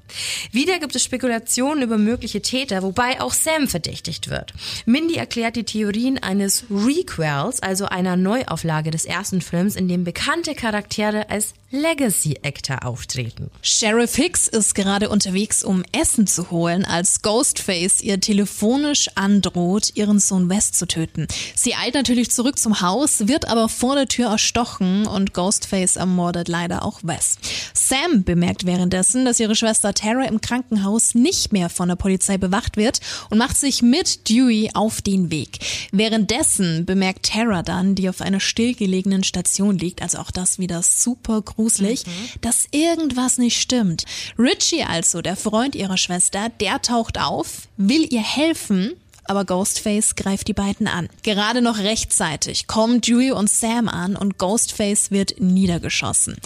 [0.52, 4.54] Wieder gibt es Spekulationen über mögliche Täter, wobei auch Sam verdächtigt wird.
[4.86, 10.54] Mindy erklärt die Theorien eines Requels, also einer Neuauflage des ersten Films, in dem bekannte
[10.54, 13.52] Charaktere als Legacy Actor auftreten.
[13.62, 20.20] Sheriff Hicks ist gerade unterwegs, um Essen zu holen, als Ghostface ihr telefonisch androht, ihren
[20.20, 21.28] Sohn West zu töten.
[21.54, 26.48] Sie eilt natürlich zurück zum Haus, wird aber vor der Tür erstochen und Ghostface ermordet
[26.48, 27.38] leider auch Wes.
[27.74, 32.78] Sam bemerkt währenddessen, dass ihre Schwester Tara im Krankenhaus nicht mehr von der Polizei bewacht
[32.78, 35.60] wird und macht sich mit Dewey auf den Weg.
[35.92, 41.42] Währenddessen bemerkt Tara dann, die auf einer stillgelegenen Station liegt, also auch das wieder super
[41.42, 41.65] gruselig,
[42.08, 42.12] mhm.
[42.42, 44.06] dass irgendwas nicht stimmt.
[44.38, 48.94] Richie also, der Freund ihrer Schwester, der taucht auf, will ihr helfen,
[49.26, 51.10] aber Ghostface greift die beiden an.
[51.24, 56.38] Gerade noch rechtzeitig kommen Dewey und Sam an und Ghostface wird niedergeschossen.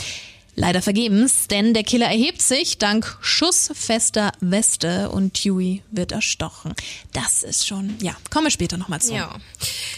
[0.56, 6.74] Leider vergebens, denn der Killer erhebt sich dank schussfester Weste und Dewey wird erstochen.
[7.14, 9.14] Das ist schon, ja, kommen wir später nochmal zu.
[9.14, 9.36] Ja.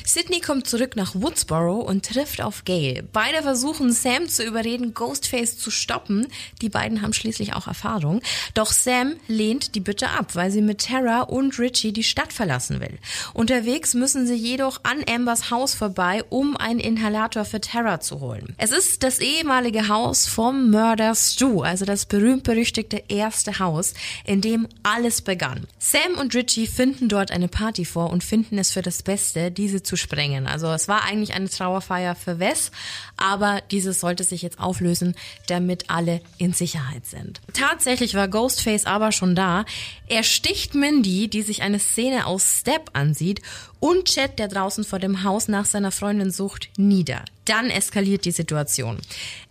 [0.06, 3.08] Sydney kommt zurück nach Woodsboro und trifft auf Gail.
[3.12, 6.28] Beide versuchen Sam zu überreden, Ghostface zu stoppen.
[6.62, 8.22] Die beiden haben schließlich auch Erfahrung.
[8.54, 12.82] Doch Sam lehnt die Bitte ab, weil sie mit Tara und Richie die Stadt verlassen
[12.82, 13.00] will.
[13.34, 18.56] Unterwegs müssen sie jedoch an Ambers Haus vorbei, um einen Inhalator für Tara zu holen.
[18.58, 23.94] Es ist das ehemalige Haus vor vom Mörder Stu, also das berühmt-berüchtigte erste Haus,
[24.26, 25.68] in dem alles begann.
[25.78, 29.84] Sam und Richie finden dort eine Party vor und finden es für das Beste, diese
[29.84, 30.48] zu sprengen.
[30.48, 32.72] Also es war eigentlich eine Trauerfeier für Wes,
[33.22, 35.16] aber dieses sollte sich jetzt auflösen,
[35.48, 37.40] damit alle in Sicherheit sind.
[37.54, 39.66] Tatsächlich war Ghostface aber schon da.
[40.08, 43.42] Er sticht Mindy, die sich eine Szene aus Step ansieht,
[43.82, 47.26] und Chad, der draußen vor dem Haus nach seiner Freundin sucht, nieder.
[47.46, 49.00] Dann eskaliert die Situation.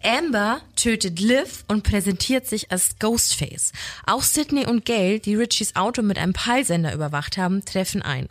[0.04, 3.72] Amber tötet Liv und präsentiert sich als Ghostface.
[4.06, 8.28] Auch Sydney und Gail, die Richies Auto mit einem Peilsender überwacht haben, treffen ein.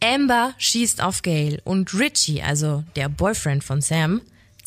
[0.00, 4.20] Amber schießt auf Gail und Richie, also der Boyfriend von Sam,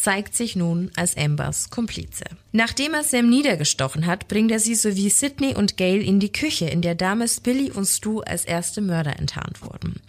[0.06, 2.26] zeigt sich nun als Ambers Komplize.
[2.52, 6.66] Nachdem er Sam niedergestochen hat, bringt er sie sowie Sydney und Gail in die Küche,
[6.66, 10.00] in der damals Billy und Stu als erste Mörder enttarnt wurden.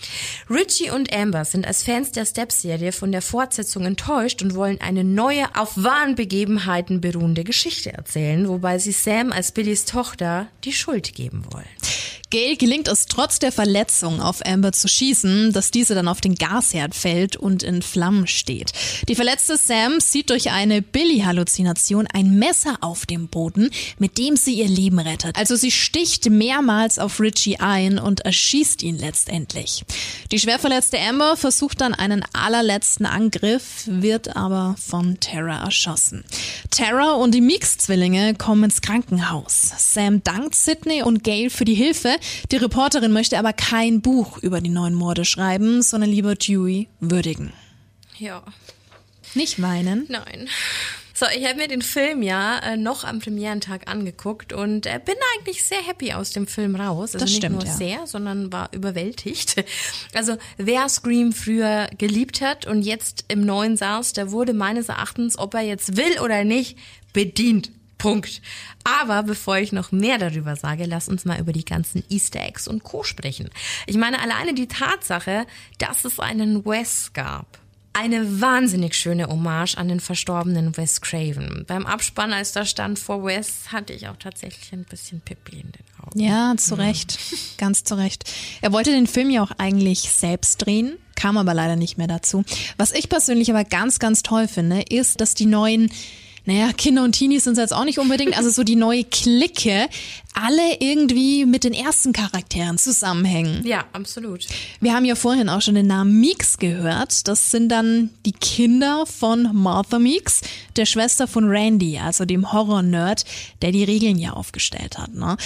[0.50, 5.02] Richie und Amber sind als Fans der Step-Serie von der Fortsetzung enttäuscht und wollen eine
[5.02, 11.14] neue, auf wahren Begebenheiten beruhende Geschichte erzählen, wobei sie Sam als Billys Tochter die Schuld
[11.14, 11.64] geben wollen.
[12.30, 16.34] Gail gelingt es trotz der Verletzung auf Amber zu schießen, dass diese dann auf den
[16.34, 18.72] Gasherd fällt und in Flammen steht.
[19.08, 24.54] Die verletzte Sam sieht durch eine Billy-Halluzination ein Messer auf dem Boden, mit dem sie
[24.54, 25.36] ihr Leben rettet.
[25.36, 29.84] Also sie sticht mehrmals auf Richie ein und erschießt ihn letztendlich.
[30.32, 36.24] Die schwer verletzte Amber versucht dann einen allerletzten Angriff, wird aber von Tara erschossen.
[36.70, 39.70] Tara und die Meeks-Zwillinge kommen ins Krankenhaus.
[39.78, 42.15] Sam dankt Sydney und Gail für die Hilfe,
[42.50, 47.52] die Reporterin möchte aber kein Buch über die neuen Morde schreiben, sondern lieber Dewey würdigen.
[48.18, 48.42] Ja.
[49.34, 50.06] Nicht weinen?
[50.08, 50.48] Nein.
[51.18, 55.14] So, ich habe mir den Film ja äh, noch am Premierentag angeguckt und äh, bin
[55.34, 57.14] eigentlich sehr happy aus dem Film raus.
[57.14, 57.72] Also Das nicht stimmt, nur ja.
[57.72, 59.64] sehr, sondern war überwältigt.
[60.14, 65.38] Also wer Scream früher geliebt hat und jetzt im neuen saß, der wurde meines Erachtens,
[65.38, 66.78] ob er jetzt will oder nicht,
[67.12, 67.70] bedient.
[67.98, 68.42] Punkt.
[68.84, 72.68] Aber bevor ich noch mehr darüber sage, lass uns mal über die ganzen Easter Eggs
[72.68, 73.02] und Co.
[73.02, 73.50] sprechen.
[73.86, 75.46] Ich meine, alleine die Tatsache,
[75.78, 77.58] dass es einen Wes gab.
[77.98, 81.64] Eine wahnsinnig schöne Hommage an den verstorbenen Wes Craven.
[81.66, 85.72] Beim Abspann, als da stand vor Wes, hatte ich auch tatsächlich ein bisschen Pippi in
[85.72, 86.20] den Augen.
[86.20, 87.18] Ja, zu Recht.
[87.56, 88.30] Ganz zu Recht.
[88.60, 92.44] Er wollte den Film ja auch eigentlich selbst drehen, kam aber leider nicht mehr dazu.
[92.76, 95.90] Was ich persönlich aber ganz, ganz toll finde, ist, dass die neuen
[96.46, 99.88] naja, Kinder und Teenies sind es jetzt auch nicht unbedingt, also so die neue Clique,
[100.36, 103.66] alle irgendwie mit den ersten Charakteren zusammenhängen.
[103.66, 104.46] Ja, absolut.
[104.80, 107.26] Wir haben ja vorhin auch schon den Namen Meeks gehört.
[107.26, 110.42] Das sind dann die Kinder von Martha Meeks,
[110.76, 113.24] der Schwester von Randy, also dem Horror-Nerd,
[113.62, 115.14] der die Regeln ja aufgestellt hat.
[115.14, 115.38] Ne?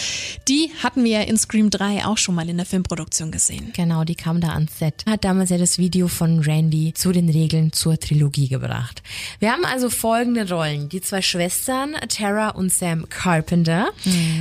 [0.48, 3.72] Die hatten wir ja in Scream 3 auch schon mal in der Filmproduktion gesehen.
[3.76, 5.04] Genau, die kam da ans Set.
[5.08, 9.04] Hat damals ja das Video von Randy zu den Regeln zur Trilogie gebracht.
[9.38, 10.88] Wir haben also folgende Rollen.
[10.88, 13.90] Die zwei Schwestern, Tara und Sam Carpenter.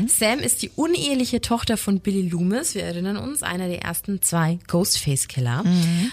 [0.07, 2.75] Sam ist die uneheliche Tochter von Billy Loomis.
[2.75, 5.63] Wir erinnern uns, einer der ersten zwei Ghostface-Killer.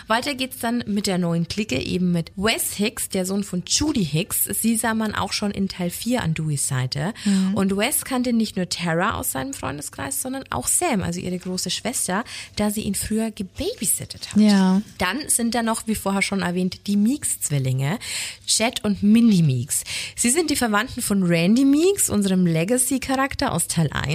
[0.06, 4.04] Weiter geht's dann mit der neuen Clique, eben mit Wes Hicks, der Sohn von Judy
[4.04, 4.44] Hicks.
[4.44, 7.14] Sie sah man auch schon in Teil 4 an Deweys Seite.
[7.54, 11.70] Und Wes kannte nicht nur Tara aus seinem Freundeskreis, sondern auch Sam, also ihre große
[11.70, 12.24] Schwester,
[12.56, 14.40] da sie ihn früher gebabysittet hat.
[14.40, 14.82] Ja.
[14.98, 17.98] Dann sind da noch, wie vorher schon erwähnt, die Meeks-Zwillinge,
[18.46, 19.84] Chad und Mindy Meeks.
[20.16, 24.05] Sie sind die Verwandten von Randy Meeks, unserem Legacy-Charakter aus Teil 1.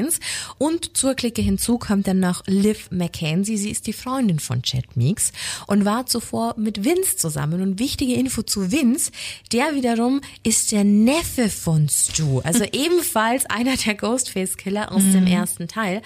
[0.58, 3.58] Und zur Clique hinzu kommt dann noch Liv Mackenzie.
[3.58, 5.32] Sie ist die Freundin von Chad Meeks
[5.68, 7.62] und war zuvor mit Vince zusammen.
[7.62, 9.12] Und wichtige Info zu Vince,
[9.52, 12.40] der wiederum ist der Neffe von Stu.
[12.40, 16.02] Also ebenfalls einer der Ghostface-Killer aus dem ersten Teil.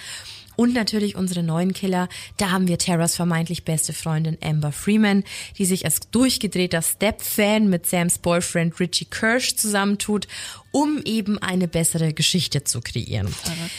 [0.56, 2.08] Und natürlich unsere neuen Killer.
[2.38, 5.22] Da haben wir Terras vermeintlich beste Freundin Amber Freeman,
[5.58, 10.26] die sich als durchgedrehter Step-Fan mit Sams Boyfriend Richie Kirsch zusammentut,
[10.72, 13.28] um eben eine bessere Geschichte zu kreieren.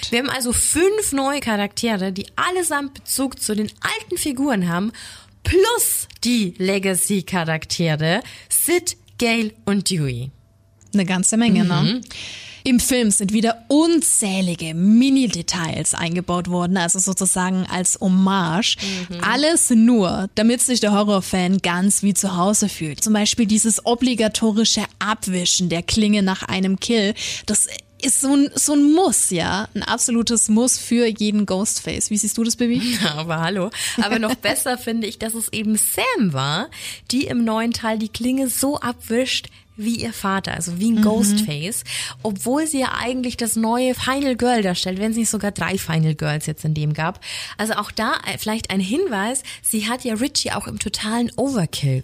[0.09, 4.91] Wir haben also fünf neue Charaktere, die allesamt Bezug zu den alten Figuren haben,
[5.43, 10.31] plus die Legacy-Charaktere Sid, Gail und Dewey.
[10.93, 12.01] Eine ganze Menge, ne?
[12.67, 18.75] Im Film sind wieder unzählige Mini-Details eingebaut worden, also sozusagen als Hommage.
[19.21, 23.01] Alles nur, damit sich der Horrorfan ganz wie zu Hause fühlt.
[23.01, 27.13] Zum Beispiel dieses obligatorische Abwischen der Klinge nach einem Kill.
[27.45, 27.67] Das
[28.01, 29.69] ist so ein, so ein Muss, ja.
[29.73, 32.09] Ein absolutes Muss für jeden Ghostface.
[32.09, 32.81] Wie siehst du das, Baby?
[33.15, 33.69] Aber hallo.
[34.01, 36.69] Aber noch besser finde ich, dass es eben Sam war,
[37.11, 39.47] die im neuen Teil die Klinge so abwischt,
[39.77, 41.83] wie ihr Vater, also wie ein Ghostface,
[42.23, 46.15] obwohl sie ja eigentlich das neue Final Girl darstellt, wenn es nicht sogar drei Final
[46.15, 47.21] Girls jetzt in dem gab.
[47.57, 52.03] Also auch da äh, vielleicht ein Hinweis, sie hat ja Richie auch im totalen Overkill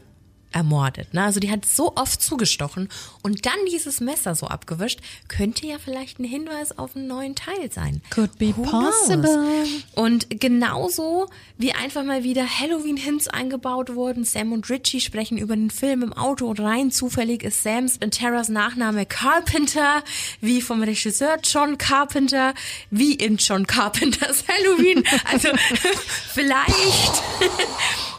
[0.54, 1.14] ermordet.
[1.14, 1.24] Ne?
[1.24, 2.90] Also die hat so oft zugestochen
[3.22, 7.72] und dann dieses Messer so abgewischt, könnte ja vielleicht ein Hinweis auf einen neuen Teil
[7.72, 8.02] sein.
[8.10, 9.22] Could be Who possible.
[9.22, 9.68] knows?
[9.96, 11.28] Und genauso
[11.58, 14.24] wie einfach mal wieder Halloween-Hints eingebaut wurden.
[14.24, 18.12] Sam und Richie sprechen über den Film im Auto und rein zufällig ist Sams und
[18.12, 20.04] Terras Nachname Carpenter,
[20.42, 22.54] wie vom Regisseur John Carpenter,
[22.92, 25.04] wie in John Carpenters Halloween.
[25.32, 25.50] Also
[26.34, 27.24] vielleicht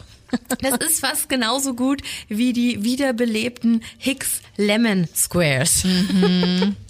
[0.61, 5.83] das ist fast genauso gut wie die wiederbelebten Hicks Lemon Squares.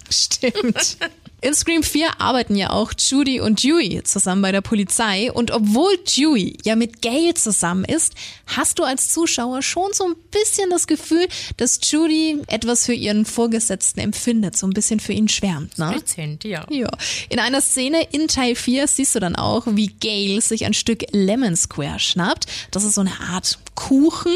[0.10, 0.98] Stimmt.
[1.46, 5.96] In Scream 4 arbeiten ja auch Judy und Dewey zusammen bei der Polizei und obwohl
[5.98, 8.16] Dewey ja mit Gail zusammen ist,
[8.48, 11.28] hast du als Zuschauer schon so ein bisschen das Gefühl,
[11.58, 15.94] dass Judy etwas für ihren Vorgesetzten empfindet, so ein bisschen für ihn schwärmt, ne?
[15.96, 16.66] Dezent, ja.
[16.72, 16.90] Ja.
[17.30, 21.04] In einer Szene in Teil 4 siehst du dann auch, wie Gail sich ein Stück
[21.12, 22.48] Lemon Square schnappt.
[22.72, 24.36] Das ist so eine Art Kuchen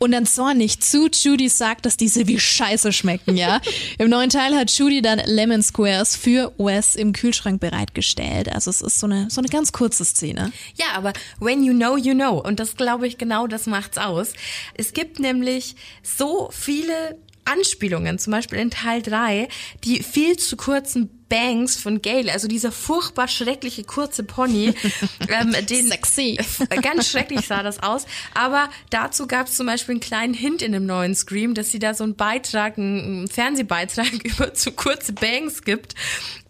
[0.00, 3.60] und dann zornig zu Judy sagt, dass diese wie Scheiße schmecken, ja.
[3.98, 8.50] Im neuen Teil hat Judy dann Lemon Squares für Wes im Kühlschrank bereitgestellt.
[8.50, 10.52] Also es ist so eine, so eine ganz kurze Szene.
[10.74, 12.40] Ja, aber when you know, you know.
[12.40, 14.32] Und das glaube ich genau, das macht's aus.
[14.74, 19.48] Es gibt nämlich so viele Anspielungen, zum Beispiel in Teil 3,
[19.84, 24.74] die viel zu kurzen Bangs von Gail, also dieser furchtbar schreckliche kurze Pony.
[25.28, 26.38] ähm, den, Sexy.
[26.82, 28.04] Ganz schrecklich sah das aus.
[28.34, 31.78] Aber dazu gab es zum Beispiel einen kleinen Hint in dem neuen Scream, dass sie
[31.78, 35.94] da so einen Beitrag, einen Fernsehbeitrag über zu kurze Bangs gibt.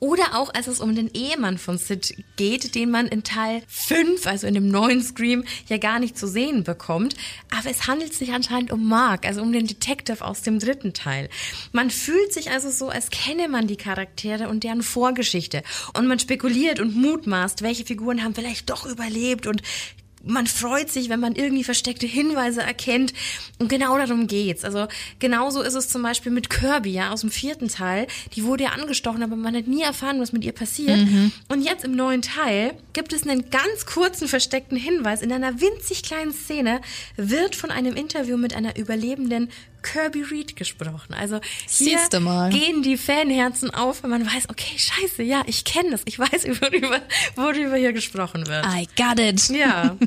[0.00, 4.26] Oder auch, als es um den Ehemann von Sid geht, den man in Teil 5,
[4.26, 7.14] also in dem neuen Scream, ja gar nicht zu sehen bekommt.
[7.50, 11.28] Aber es handelt sich anscheinend um Mark, also um den Detective aus dem dritten Teil.
[11.72, 15.62] Man fühlt sich also so, als kenne man die Charaktere und deren Vorgeschichte.
[15.96, 19.62] Und man spekuliert und mutmaßt, welche Figuren haben vielleicht doch überlebt und
[20.22, 23.14] man freut sich, wenn man irgendwie versteckte Hinweise erkennt.
[23.58, 24.64] Und genau darum geht's.
[24.64, 24.86] Also
[25.18, 28.06] genauso ist es zum Beispiel mit Kirby, ja, aus dem vierten Teil.
[28.34, 30.98] Die wurde ja angestochen, aber man hat nie erfahren, was mit ihr passiert.
[30.98, 31.32] Mhm.
[31.48, 35.22] Und jetzt im neuen Teil gibt es einen ganz kurzen versteckten Hinweis.
[35.22, 36.80] In einer winzig kleinen Szene
[37.16, 39.48] wird von einem Interview mit einer überlebenden
[39.82, 41.14] Kirby Reed gesprochen.
[41.14, 41.98] Also hier
[42.50, 46.02] gehen die Fanherzen auf, wenn man weiß, okay, scheiße, ja, ich kenne das.
[46.04, 47.00] Ich weiß, worüber,
[47.36, 48.66] worüber hier gesprochen wird.
[48.66, 49.48] I got it.
[49.50, 49.96] Ja.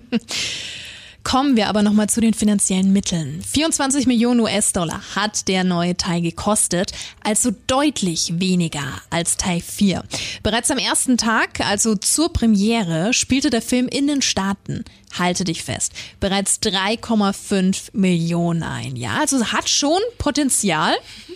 [1.24, 3.42] Kommen wir aber nochmal zu den finanziellen Mitteln.
[3.42, 6.92] 24 Millionen US-Dollar hat der neue Teil gekostet,
[7.24, 10.04] also deutlich weniger als Teil 4.
[10.44, 14.84] Bereits am ersten Tag, also zur Premiere, spielte der Film in den Staaten
[15.18, 18.96] halte dich fest, bereits 3,5 Millionen ein.
[18.96, 20.94] Ja, also hat schon Potenzial.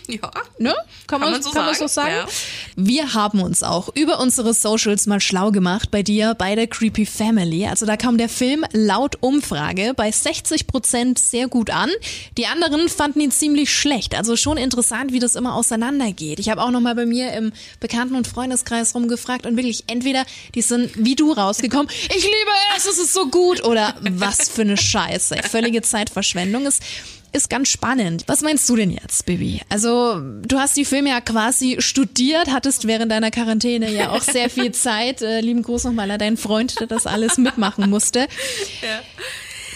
[0.17, 0.31] Ja.
[0.57, 0.73] Ne?
[1.05, 1.77] Kann, kann man, man, so kann sagen.
[1.77, 2.11] So sagen?
[2.11, 2.25] Ja.
[2.75, 7.05] Wir haben uns auch über unsere Socials mal schlau gemacht bei dir, bei der Creepy
[7.05, 7.67] Family.
[7.67, 11.89] Also da kam der Film laut Umfrage bei 60 Prozent sehr gut an.
[12.37, 14.15] Die anderen fanden ihn ziemlich schlecht.
[14.15, 16.39] Also schon interessant, wie das immer auseinandergeht.
[16.39, 20.25] Ich habe auch noch mal bei mir im Bekannten- und Freundeskreis rumgefragt und wirklich entweder
[20.55, 21.89] die sind wie du rausgekommen.
[22.09, 25.35] Ich liebe es, es ist so gut oder was für eine Scheiße.
[25.43, 26.81] Völlige Zeitverschwendung ist
[27.37, 28.23] ist ganz spannend.
[28.27, 29.61] Was meinst du denn jetzt, Bibi?
[29.69, 34.49] Also, du hast die Filme ja quasi studiert, hattest während deiner Quarantäne ja auch sehr
[34.49, 35.21] viel Zeit.
[35.21, 38.27] Äh, lieben Gruß nochmal an deinen Freund, der das alles mitmachen musste.
[38.81, 39.01] Ja.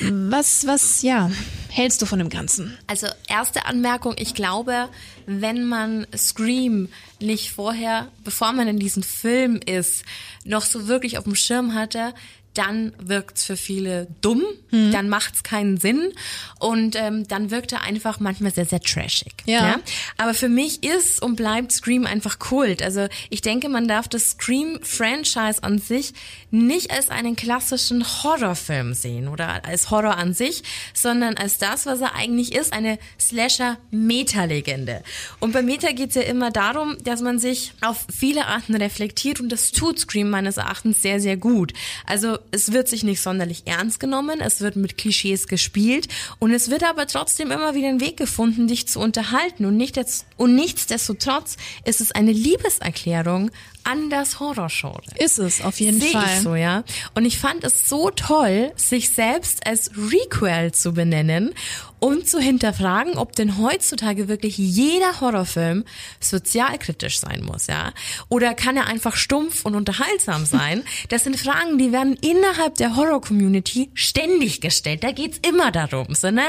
[0.10, 1.30] Was, was, ja,
[1.70, 2.78] hältst du von dem Ganzen?
[2.88, 4.90] Also, erste Anmerkung, ich glaube,
[5.28, 6.90] wenn man Scream
[7.20, 10.04] nicht vorher, bevor man in diesem Film ist,
[10.44, 12.16] noch so wirklich auf dem Schirm hatte,
[12.54, 14.92] dann wirkt's für viele dumm, mhm.
[14.92, 16.12] dann macht's keinen Sinn
[16.60, 19.34] und ähm, dann wirkt er einfach manchmal sehr, sehr trashig.
[19.46, 19.68] Ja.
[19.68, 19.80] ja.
[20.18, 22.84] Aber für mich ist und bleibt Scream einfach Kult.
[22.84, 26.14] Also ich denke, man darf das Scream-Franchise an sich
[26.52, 30.64] nicht als einen klassischen Horrorfilm sehen oder als Horror an sich,
[30.94, 35.04] sondern als das, was er eigentlich ist, eine Slasher-Meta-Legende.
[35.40, 39.50] Und bei Meta geht's ja immer darum, dass man sich auf viele Arten reflektiert und
[39.50, 41.74] das tut Scream meines Erachtens sehr, sehr gut.
[42.06, 46.08] Also es wird sich nicht sonderlich ernst genommen, es wird mit Klischees gespielt
[46.40, 49.92] und es wird aber trotzdem immer wieder ein Weg gefunden, dich zu unterhalten und, nicht
[50.38, 53.52] und nichtsdestotrotz ist es eine Liebeserklärung
[53.84, 55.02] an das Horrorgenre.
[55.18, 56.26] Ist es, auf jeden Seh Fall.
[56.26, 56.84] Ich so, ja.
[57.16, 61.54] Und ich fand es so toll, sich selbst als Requel zu benennen
[62.02, 65.86] und zu hinterfragen, ob denn heutzutage wirklich jeder Horrorfilm
[66.20, 67.94] sozialkritisch sein muss, ja?
[68.28, 70.84] Oder kann er einfach stumpf und unterhaltsam sein?
[71.10, 75.04] Das sind Fragen, die werden innerhalb der Horror-Community ständig gestellt.
[75.04, 76.44] Da geht's immer darum, so, ne?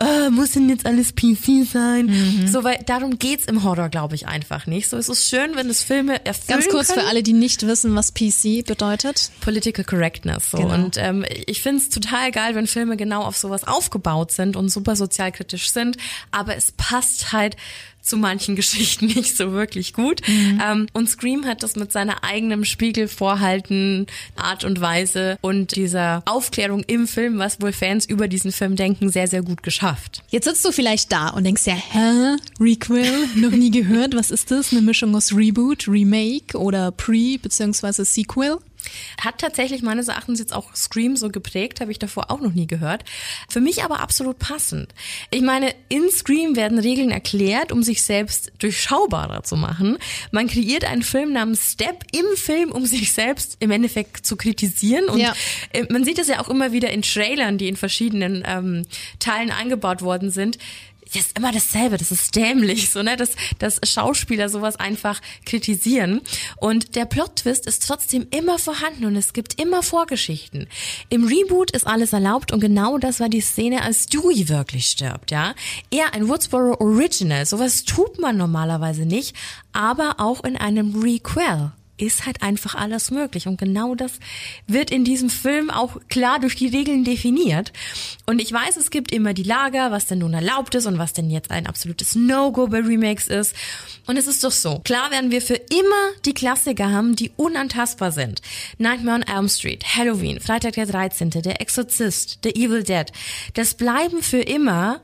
[0.00, 2.06] Äh, muss denn jetzt alles PC sein?
[2.06, 2.48] Mhm.
[2.48, 4.88] So, weil darum geht's im Horror, glaube ich, einfach nicht.
[4.88, 7.02] So, es ist schön, wenn es Filme erfüllen Ganz kurz können.
[7.02, 9.30] für alle, die nicht wissen, was PC bedeutet.
[9.40, 10.58] Political Correctness, so.
[10.58, 10.74] Genau.
[10.74, 14.68] Und ähm, ich finde es total geil, wenn Filme genau auf sowas aufgebaut sind und
[14.68, 15.96] super super sozialkritisch sind,
[16.30, 17.56] aber es passt halt
[18.02, 20.20] zu manchen Geschichten nicht so wirklich gut.
[20.26, 20.62] Mhm.
[20.64, 24.06] Ähm, und Scream hat das mit seiner eigenen Spiegelvorhalten,
[24.36, 29.10] Art und Weise und dieser Aufklärung im Film, was wohl Fans über diesen Film denken,
[29.10, 30.22] sehr, sehr gut geschafft.
[30.30, 32.36] Jetzt sitzt du vielleicht da und denkst ja, hä?
[32.60, 33.28] Requel?
[33.36, 34.14] Noch nie gehört?
[34.14, 34.72] Was ist das?
[34.72, 38.04] Eine Mischung aus Reboot, Remake oder Pre- bzw.
[38.04, 38.58] Sequel?
[39.20, 42.66] Hat tatsächlich meines Erachtens jetzt auch Scream so geprägt, habe ich davor auch noch nie
[42.66, 43.04] gehört.
[43.48, 44.94] Für mich aber absolut passend.
[45.30, 49.98] Ich meine, in Scream werden Regeln erklärt, um sich selbst durchschaubarer zu machen.
[50.30, 55.06] Man kreiert einen Film namens Step im Film, um sich selbst im Endeffekt zu kritisieren.
[55.06, 55.34] Und ja.
[55.72, 58.86] Äh, man sieht das ja auch immer wieder in Trailern, die in verschiedenen ähm,
[59.18, 60.58] Teilen eingebaut worden sind
[61.12, 66.20] das ist immer dasselbe, das ist dämlich, so, ne, dass, dass Schauspieler sowas einfach kritisieren.
[66.56, 70.68] Und der Plot-Twist ist trotzdem immer vorhanden und es gibt immer Vorgeschichten.
[71.08, 75.30] Im Reboot ist alles erlaubt und genau das war die Szene, als Dewey wirklich stirbt,
[75.30, 75.54] ja.
[75.90, 79.34] Eher ein Woodsboro Original, sowas tut man normalerweise nicht,
[79.72, 83.46] aber auch in einem Requel ist halt einfach alles möglich.
[83.46, 84.12] Und genau das
[84.66, 87.72] wird in diesem Film auch klar durch die Regeln definiert.
[88.26, 91.12] Und ich weiß, es gibt immer die Lager, was denn nun erlaubt ist und was
[91.12, 93.54] denn jetzt ein absolutes No-Go bei Remakes ist.
[94.06, 94.80] Und es ist doch so.
[94.80, 98.42] Klar werden wir für immer die Klassiker haben, die unantastbar sind.
[98.78, 103.06] Nightmare on Elm Street, Halloween, Freitag der 13., Der Exorzist, The Evil Dead.
[103.54, 105.00] Das bleiben für immer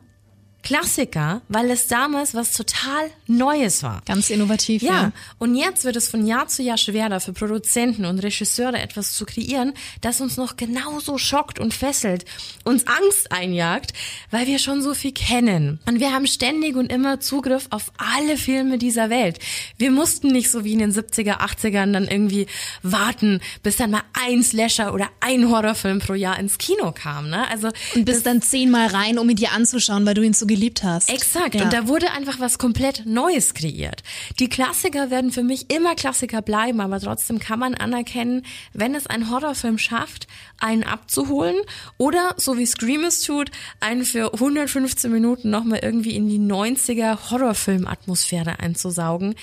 [0.67, 4.03] Klassiker, weil es damals was total Neues war.
[4.05, 4.93] Ganz innovativ, ja.
[4.93, 5.13] ja.
[5.39, 9.27] Und jetzt wird es von Jahr zu Jahr schwerer für Produzenten und Regisseure etwas zu
[9.27, 12.25] kreieren, das uns noch genauso schockt und fesselt,
[12.65, 13.93] uns Angst einjagt,
[14.33, 15.79] weil wir schon so viel kennen.
[15.87, 19.39] Und wir haben ständig und immer Zugriff auf alle Filme dieser Welt.
[19.79, 22.49] Wir mussten nicht so wie in den 70er, 80ern dann irgendwie
[22.83, 27.49] warten, bis dann mal ein Slasher oder ein Horrorfilm pro Jahr ins Kino kam, ne?
[27.51, 30.83] Also Und bist dann zehnmal rein, um ihn dir anzuschauen, weil du ihn so geliebt
[30.83, 31.11] hast.
[31.11, 31.55] Exakt.
[31.55, 31.65] Ja.
[31.65, 34.03] Und da wurde einfach was komplett Neues kreiert.
[34.41, 39.07] Die Klassiker werden für mich immer Klassiker bleiben, aber trotzdem kann man anerkennen, wenn es
[39.07, 40.27] ein Horrorfilm schafft,
[40.59, 41.57] einen abzuholen
[41.99, 43.51] oder, so wie Scream es tut,
[43.81, 49.35] einen für 115 Minuten nochmal irgendwie in die 90er Horrorfilm-Atmosphäre einzusaugen,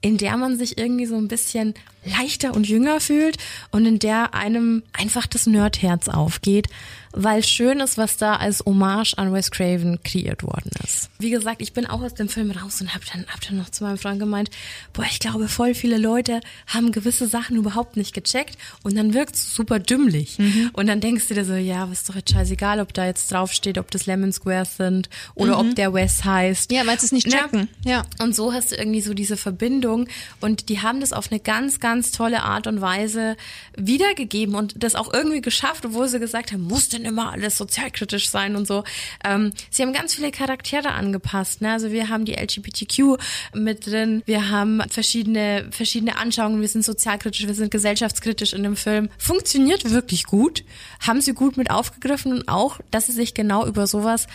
[0.00, 1.74] in der man sich irgendwie so ein bisschen
[2.04, 3.36] leichter und jünger fühlt
[3.70, 6.68] und in der einem einfach das Nerdherz aufgeht,
[7.14, 11.10] weil schön ist, was da als Hommage an Wes Craven kreiert worden ist.
[11.18, 13.70] Wie gesagt, ich bin auch aus dem Film raus und habe dann, hab dann noch
[13.70, 14.50] zu meinem Freund gemeint,
[14.92, 19.36] boah, ich glaube, voll viele Leute haben gewisse Sachen überhaupt nicht gecheckt und dann wirkt
[19.36, 20.38] es super dümmlich.
[20.72, 23.30] Und dann denkst du dir so, ja, was ist doch jetzt scheißegal, ob da jetzt
[23.30, 26.72] draufsteht, ob das Lemon Squares sind oder ob der Wes heißt.
[26.72, 27.32] Ja, weil sie es nicht Ne?
[27.32, 27.68] checken.
[27.84, 28.04] Ja.
[28.20, 30.08] Und so hast du irgendwie so diese Verbindung
[30.40, 33.36] und die haben das auf eine ganz, ganz tolle Art und Weise
[33.76, 38.28] wiedergegeben und das auch irgendwie geschafft, obwohl sie gesagt haben, muss denn immer alles sozialkritisch
[38.28, 38.84] sein und so.
[39.24, 41.60] Ähm, sie haben ganz viele Charaktere angepasst.
[41.60, 41.72] Ne?
[41.72, 43.18] Also wir haben die LGBTQ
[43.54, 48.76] mit drin, wir haben verschiedene, verschiedene Anschauungen, wir sind sozialkritisch, wir sind gesellschaftskritisch in dem
[48.76, 49.08] Film.
[49.18, 50.64] Funktioniert wirklich gut,
[51.00, 54.26] haben sie gut mit aufgegriffen und auch, dass sie sich genau über sowas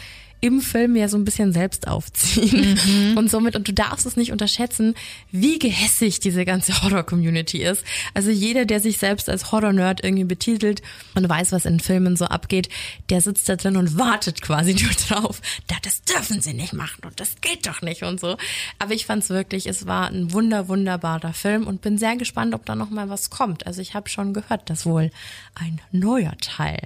[0.42, 2.80] im Film ja so ein bisschen selbst aufziehen.
[3.18, 4.96] Und somit, und du darfst es nicht unterschätzen,
[5.32, 7.84] wie gehässig diese ganze Horror-Community ist.
[8.14, 10.82] Also jeder, der sich selbst als Horror-Nerd irgendwie betitelt
[11.16, 12.70] und weiß, was in Filmen so abgeht,
[13.10, 15.42] der sitzt da drin und wartet quasi nur drauf.
[15.68, 18.38] Da, das dürfen sie nicht machen und das geht doch nicht und so.
[18.78, 22.66] Aber ich fand's wirklich, es war ein wunder, wunderbarer Film und bin sehr gespannt, ob
[22.66, 23.68] da noch mal was kommt.
[23.68, 25.12] Also ich habe schon gehört, dass wohl
[25.56, 26.80] ein neuer Teil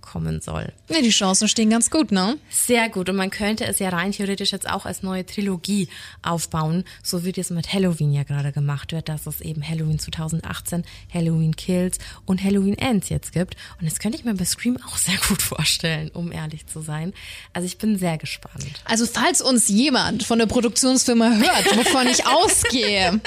[0.00, 0.72] kommen soll.
[0.88, 2.38] Ja, die Chancen stehen ganz gut, ne?
[2.50, 3.08] Sehr gut.
[3.08, 5.88] Und man könnte es ja rein theoretisch jetzt auch als neue Trilogie
[6.22, 10.84] aufbauen, so wie das mit Halloween ja gerade gemacht wird, dass es eben Halloween 2018,
[11.12, 13.56] Halloween Kills und Halloween Ends jetzt gibt.
[13.80, 17.12] Und das könnte ich mir bei Scream auch sehr gut vorstellen, um ehrlich zu sein.
[17.52, 18.82] Also ich bin sehr gespannt.
[18.84, 23.20] Also falls uns jemand von der Produktionsfirma hört, wovon ich ausgehe,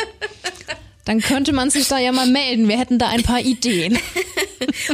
[1.06, 2.68] dann könnte man sich da ja mal melden.
[2.68, 3.98] Wir hätten da ein paar Ideen.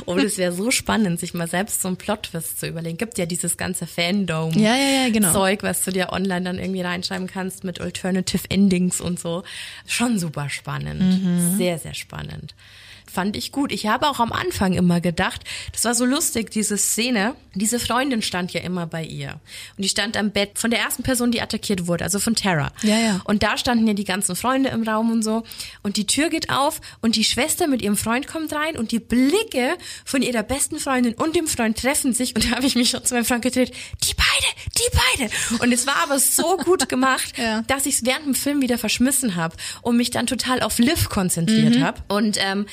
[0.08, 2.98] Oh, das wäre so spannend, sich mal selbst so einen Plot-Twist zu überlegen.
[2.98, 4.52] Gibt ja dieses ganze Fandom.
[4.54, 5.32] Ja, ja, ja, genau.
[5.62, 9.44] Was du dir online dann irgendwie reinschreiben kannst mit Alternative Endings und so.
[9.86, 11.24] Schon super spannend.
[11.24, 11.58] Mhm.
[11.58, 12.56] Sehr, sehr spannend.
[13.12, 13.72] Fand ich gut.
[13.72, 17.36] Ich habe auch am Anfang immer gedacht, das war so lustig, diese Szene.
[17.56, 19.40] Diese Freundin stand ja immer bei ihr.
[19.78, 22.72] Und die stand am Bett von der ersten Person, die attackiert wurde, also von Tara.
[22.84, 23.22] Ja, ja.
[23.26, 25.44] Und da standen ja die ganzen Freunde im Raum und so.
[25.82, 29.00] Und die Tür geht auf und die Schwester mit ihrem Freund kommt rein und die
[29.00, 29.76] Blicke
[30.06, 32.36] von ihrer besten Freundin und dem Freund treffen sich.
[32.36, 33.72] Und da habe ich mich schon zu meinem Freund gedreht.
[34.04, 35.64] Die beide, die beide.
[35.64, 37.64] Und es war aber so gut gemacht, Ja.
[37.68, 41.10] dass ich es während dem Film wieder verschmissen habe und mich dann total auf Liv
[41.10, 41.84] konzentriert Mhm.
[41.84, 42.02] habe.
[42.08, 42.66] Und ähm,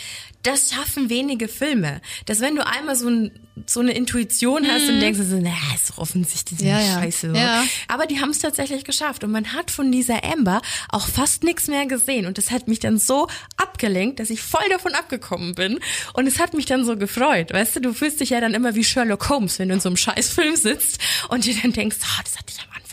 [0.46, 2.00] das schaffen wenige Filme.
[2.26, 3.32] Dass wenn du einmal so, ein,
[3.66, 6.66] so eine Intuition hast und denkst so, na, ist doch offensichtlich Mhm.
[6.66, 6.94] Ja, ja.
[7.00, 7.32] Scheiße.
[7.34, 7.64] Ja.
[7.88, 11.68] Aber die haben es tatsächlich geschafft und man hat von dieser Amber auch fast nichts
[11.68, 15.80] mehr gesehen und das hat mich dann so abgelenkt, dass ich voll davon abgekommen bin
[16.14, 17.52] und es hat mich dann so gefreut.
[17.52, 19.88] Weißt du, du fühlst dich ja dann immer wie Sherlock Holmes, wenn du in so
[19.88, 20.98] einem Scheißfilm sitzt
[21.28, 22.86] und dir dann denkst, ah, das hatte ich am Anfang.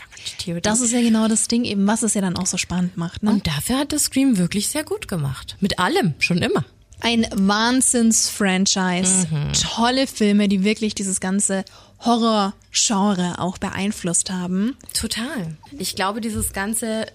[0.62, 3.22] Das ist ja genau das Ding eben, was es ja dann auch so spannend macht.
[3.22, 3.30] Ne?
[3.30, 5.56] und dafür hat das Scream wirklich sehr gut gemacht.
[5.60, 6.64] Mit allem, schon immer.
[7.04, 9.28] Ein Wahnsinns-Franchise.
[9.74, 11.64] Tolle Filme, die wirklich dieses ganze
[12.74, 14.76] Horror-Genre auch beeinflusst haben.
[14.92, 15.56] Total.
[15.78, 17.06] Ich glaube, dieses ganze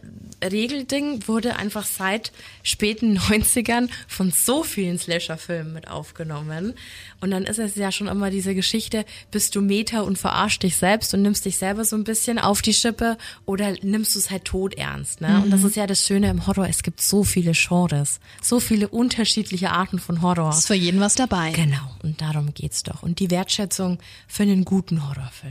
[0.42, 2.32] Regelding wurde einfach seit
[2.64, 6.74] späten 90ern von so vielen Slasher-Filmen mit aufgenommen.
[7.20, 10.78] Und dann ist es ja schon immer diese Geschichte, bist du Meta und verarsch dich
[10.78, 14.32] selbst und nimmst dich selber so ein bisschen auf die Schippe oder nimmst du es
[14.32, 15.20] halt tot ernst.
[15.20, 15.42] Ne?
[15.44, 18.88] Und das ist ja das Schöne im Horror, es gibt so viele Genres, so viele
[18.88, 20.52] unterschiedliche Arten von Horror.
[20.52, 21.52] Ist für jeden was dabei.
[21.52, 23.04] Genau, und darum geht's doch.
[23.04, 25.49] Und die Wertschätzung für einen guten Horrorfilm.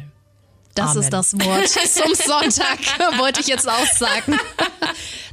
[0.78, 1.02] Das Amen.
[1.02, 2.78] ist das Wort zum Sonntag,
[3.18, 4.38] wollte ich jetzt aussagen.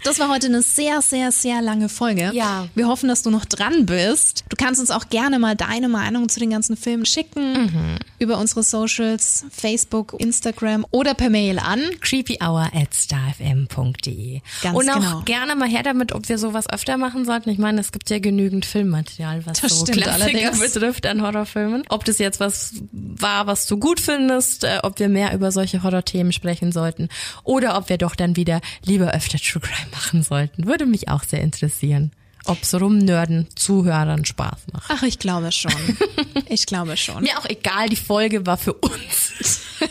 [0.03, 2.29] Das war heute eine sehr, sehr, sehr lange Folge.
[2.33, 2.67] Ja.
[2.75, 4.43] Wir hoffen, dass du noch dran bist.
[4.49, 7.63] Du kannst uns auch gerne mal deine Meinung zu den ganzen Filmen schicken.
[7.63, 7.97] Mhm.
[8.19, 11.81] Über unsere Socials, Facebook, Instagram oder per Mail an.
[12.01, 14.41] creepyhour at starfm.de.
[14.61, 15.21] Ganz Und auch genau.
[15.21, 17.49] gerne mal her damit, ob wir sowas öfter machen sollten.
[17.49, 20.59] Ich meine, es gibt ja genügend Filmmaterial, was Das so Klassiker allerdings.
[20.59, 21.83] betrifft an Horrorfilmen.
[21.89, 25.83] Ob das jetzt was war, was du gut findest, äh, ob wir mehr über solche
[25.83, 27.09] Horrorthemen sprechen sollten
[27.43, 30.65] oder ob wir doch dann wieder lieber öfter True Crime machen sollten.
[30.65, 32.11] Würde mich auch sehr interessieren.
[32.45, 34.85] Ob's rumnörden Zuhörern Spaß macht.
[34.89, 35.71] Ach, ich glaube schon.
[36.47, 37.23] Ich glaube schon.
[37.23, 39.61] Mir auch egal, die Folge war für uns.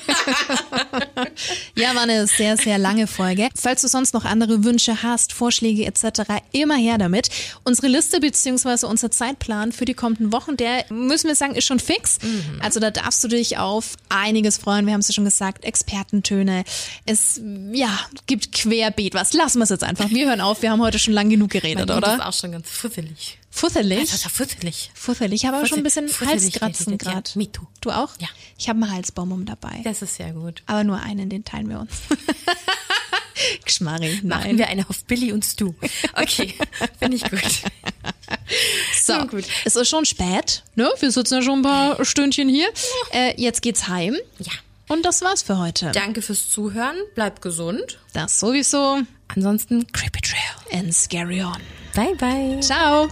[1.76, 3.48] Ja, war eine sehr, sehr lange Folge.
[3.54, 6.22] Falls du sonst noch andere Wünsche hast, Vorschläge etc.,
[6.52, 7.28] immer her damit.
[7.64, 11.80] Unsere Liste beziehungsweise unser Zeitplan für die kommenden Wochen, der, müssen wir sagen, ist schon
[11.80, 12.18] fix.
[12.60, 14.86] Also da darfst du dich auf einiges freuen.
[14.86, 16.64] Wir haben es ja schon gesagt, Expertentöne.
[17.06, 17.40] Es,
[17.72, 17.90] ja,
[18.26, 19.32] gibt querbeet was.
[19.32, 20.10] Lassen wir es jetzt einfach.
[20.10, 20.62] Wir hören auf.
[20.62, 22.24] Wir haben heute schon lang genug geredet, oder?
[22.44, 23.38] Schon ganz fusselig.
[23.50, 24.00] Fusselig.
[24.00, 24.90] Das ist ja fusselig.
[24.94, 25.42] Fusselig.
[25.42, 27.12] Ich habe aber schon ein bisschen Halskratzen redet, ja.
[27.12, 27.30] gerade.
[27.36, 27.66] Me too.
[27.80, 28.10] Du auch?
[28.20, 28.28] Ja.
[28.58, 29.80] Ich habe einen Halsbaum dabei.
[29.82, 30.62] Das ist sehr gut.
[30.66, 31.92] Aber nur einen, den teilen wir uns.
[33.64, 34.20] Geschmarri.
[34.22, 34.58] Machen Nein.
[34.58, 35.72] wir eine auf Billy und Stu.
[36.12, 36.54] Okay,
[36.98, 37.62] finde ich gut.
[39.02, 39.44] So, Nun gut.
[39.64, 40.90] es ist schon spät, ne?
[40.98, 42.68] Wir sitzen ja schon ein paar Stündchen hier.
[43.12, 44.16] Äh, jetzt geht's heim.
[44.38, 44.52] Ja.
[44.88, 45.92] Und das war's für heute.
[45.92, 46.96] Danke fürs Zuhören.
[47.14, 47.98] Bleibt gesund.
[48.12, 49.00] Das sowieso.
[49.28, 50.78] Ansonsten Creepy Trail.
[50.78, 51.60] And scary on.
[51.94, 52.60] Bye, bye.
[52.60, 53.08] Ciao.